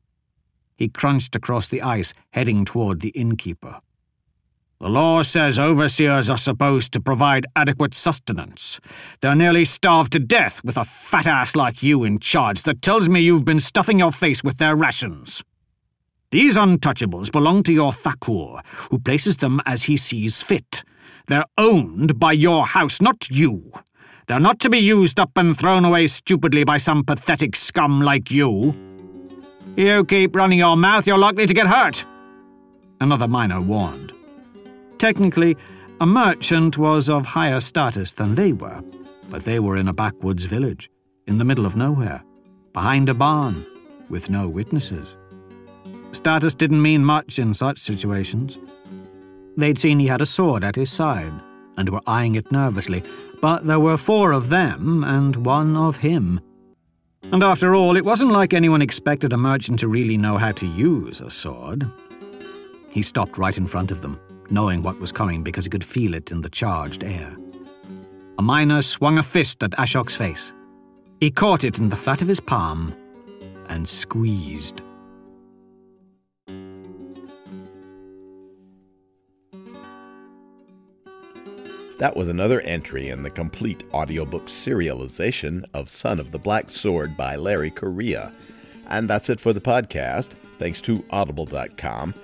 He 0.77 0.89
crunched 0.89 1.35
across 1.35 1.69
the 1.69 1.82
ice, 1.82 2.12
heading 2.31 2.65
toward 2.65 3.01
the 3.01 3.09
innkeeper. 3.11 3.81
The 4.78 4.90
law 4.90 5.23
says 5.23 5.59
overseers 5.59 6.28
are 6.28 6.36
supposed 6.36 6.93
to 6.93 7.01
provide 7.01 7.47
adequate 7.57 7.94
sustenance. 7.94 8.78
They're 9.23 9.35
nearly 9.35 9.65
starved 9.65 10.12
to 10.12 10.19
death 10.19 10.62
with 10.65 10.77
a 10.77 10.85
fat 10.85 11.27
ass 11.27 11.57
like 11.57 11.82
you 11.82 12.05
in 12.05 12.19
charge 12.19 12.62
that 12.65 12.82
tells 12.82 13.09
me 13.09 13.20
you've 13.20 13.47
been 13.47 13.59
stuffing 13.61 13.98
your 13.98 14.12
face 14.12 14.44
with 14.44 14.59
their 14.59 14.77
rations. 14.77 15.43
These 16.31 16.59
untouchables 16.59 17.32
belong 17.32 17.62
to 17.62 17.73
your 17.73 17.94
Thakur, 17.94 18.61
who 18.90 18.98
places 18.98 19.39
them 19.39 19.62
as 19.65 19.85
he 19.85 19.97
sees 19.97 20.43
fit. 20.43 20.85
They're 21.27 21.47
owned 21.57 22.20
by 22.20 22.32
your 22.32 22.66
house, 22.66 23.01
not 23.01 23.31
you. 23.31 23.73
They're 24.27 24.40
not 24.40 24.61
to 24.61 24.69
be 24.69 24.78
used 24.78 25.19
up 25.19 25.31
and 25.36 25.57
thrown 25.57 25.86
away 25.86 26.07
stupidly 26.09 26.65
by 26.65 26.77
some 26.77 27.03
pathetic 27.03 27.57
scum 27.57 28.03
like 28.03 28.31
you. 28.31 28.74
You 29.77 30.07
keep 30.07 30.35
running 30.35 30.59
your 30.59 30.77
mouth, 30.77 31.07
you're 31.07 31.19
likely 31.19 31.47
to 31.47 31.53
get 31.53 31.66
hurt. 31.66 32.07
Another 32.98 33.28
miner 33.28 33.61
warned. 33.61 34.15
Technically, 34.97 35.55
a 36.01 36.07
merchant 36.07 36.78
was 36.78 37.11
of 37.11 37.27
higher 37.27 37.61
status 37.61 38.12
than 38.15 38.35
they 38.35 38.55
were, 38.55 38.82
but 39.28 39.44
they 39.44 39.61
were 39.61 39.77
in 39.77 39.89
a 39.89 39.93
backwoods 39.93 40.47
village, 40.47 40.90
in 41.27 41.36
the 41.36 41.44
middle 41.44 41.66
of 41.66 41.77
nowhere, 41.77 42.24
behind 42.73 43.11
a 43.11 43.15
barn, 43.15 43.66
with 44.09 44.31
no 44.31 44.48
witnesses. 44.48 45.15
Status 46.12 46.55
didn't 46.55 46.81
mean 46.81 47.05
much 47.05 47.39
in 47.39 47.53
such 47.53 47.78
situations. 47.78 48.57
They'd 49.59 49.78
seen 49.78 49.98
he 49.98 50.07
had 50.07 50.23
a 50.23 50.27
sword 50.27 50.65
at 50.65 50.77
his 50.77 50.90
side, 50.90 51.35
and 51.77 51.90
were 51.90 52.01
eyeing 52.07 52.36
it 52.36 52.51
nervously, 52.51 53.03
but 53.43 53.66
there 53.66 53.81
were 53.81 53.98
four 53.98 54.32
of 54.32 54.48
them 54.48 55.05
and 55.05 55.36
one 55.44 55.77
of 55.77 55.98
him. 55.98 56.40
And 57.24 57.43
after 57.43 57.74
all, 57.74 57.97
it 57.97 58.05
wasn't 58.05 58.32
like 58.32 58.55
anyone 58.55 58.82
expected 58.82 59.32
a 59.32 59.36
merchant 59.36 59.80
to 59.80 59.88
really 59.88 60.16
know 60.16 60.36
how 60.36 60.52
to 60.52 60.66
use 60.66 61.20
a 61.20 61.30
sword. 61.30 61.90
He 62.90 63.02
stopped 63.02 63.36
right 63.36 63.56
in 63.56 63.66
front 63.66 63.90
of 63.90 64.01
them 64.01 64.20
knowing 64.51 64.82
what 64.82 64.98
was 65.01 65.12
coming 65.12 65.43
because 65.43 65.64
he 65.64 65.70
could 65.70 65.84
feel 65.84 66.14
it 66.14 66.30
in 66.30 66.43
the 66.43 66.51
charged 66.51 67.05
air. 67.05 67.36
A 68.38 68.43
miner 68.43 68.82
swung 68.82 69.18
a 69.18 69.22
fist 69.22 69.62
at 69.62 69.72
Ashok's 69.72 70.16
face. 70.16 70.52
He 71.20 71.30
caught 71.30 71.64
it 71.64 71.78
in 71.78 71.88
the 71.88 71.97
flat 71.97 72.22
of 72.22 72.28
his 72.28 72.40
palm 72.40 72.94
and 73.68 73.88
squeezed. 73.88 74.82
That 81.98 82.14
was 82.14 82.28
another 82.28 82.60
entry 82.60 83.09
in 83.09 83.23
the 83.23 83.31
complete 83.31 83.82
audiobook 83.94 84.47
serialization 84.47 85.64
of 85.73 85.89
Son 85.89 86.20
of 86.20 86.31
the 86.31 86.39
Black 86.39 86.68
Sword 86.68 87.16
by 87.16 87.36
Larry 87.36 87.70
Correia. 87.70 88.32
And 88.89 89.09
that's 89.09 89.31
it 89.31 89.40
for 89.40 89.55
the 89.55 89.62
podcast. 89.62 90.32
Thanks 90.59 90.82
to 90.82 91.02
Audible.com. 91.10 92.14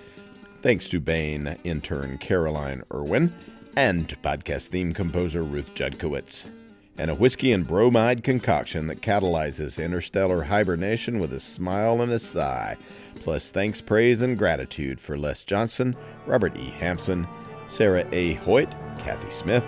Thanks 0.60 0.88
to 0.90 1.00
Baen 1.00 1.58
intern 1.64 2.18
Caroline 2.18 2.82
Irwin 2.92 3.32
and 3.74 4.06
to 4.10 4.16
podcast 4.16 4.68
theme 4.68 4.92
composer 4.92 5.42
Ruth 5.42 5.74
Judkowitz. 5.74 6.50
And 6.98 7.10
a 7.10 7.14
whiskey 7.14 7.52
and 7.52 7.66
bromide 7.66 8.22
concoction 8.22 8.86
that 8.88 9.00
catalyzes 9.00 9.82
interstellar 9.82 10.42
hibernation 10.42 11.18
with 11.18 11.32
a 11.32 11.40
smile 11.40 12.02
and 12.02 12.12
a 12.12 12.18
sigh. 12.18 12.76
Plus, 13.16 13.50
thanks, 13.50 13.80
praise, 13.80 14.20
and 14.20 14.36
gratitude 14.36 15.00
for 15.00 15.16
Les 15.16 15.42
Johnson, 15.44 15.96
Robert 16.26 16.54
E. 16.58 16.68
Hampson, 16.68 17.26
Sarah 17.72 18.06
A. 18.12 18.34
Hoyt, 18.34 18.70
Kathy 18.98 19.30
Smith, 19.30 19.64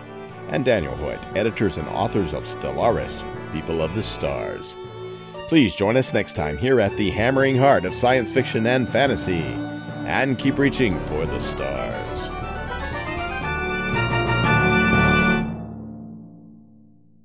and 0.49 0.63
Daniel 0.63 0.95
Hoyt, 0.95 1.25
editors 1.35 1.79
and 1.79 1.89
authors 1.89 2.35
of 2.35 2.45
Stellaris, 2.45 3.25
People 3.51 3.81
of 3.81 3.95
the 3.95 4.03
Stars. 4.03 4.77
Please 5.49 5.75
join 5.75 5.97
us 5.97 6.13
next 6.13 6.35
time 6.35 6.59
here 6.59 6.81
at 6.81 6.95
the 6.99 7.09
hammering 7.11 7.57
heart 7.57 7.87
of 7.87 7.95
science 7.95 8.31
fiction 8.31 8.67
and 8.67 8.87
fantasy, 8.87 9.43
and 10.05 10.39
keep 10.39 10.59
reaching 10.59 11.01
for 11.01 11.25
the 11.25 11.41
stars. 11.41 12.44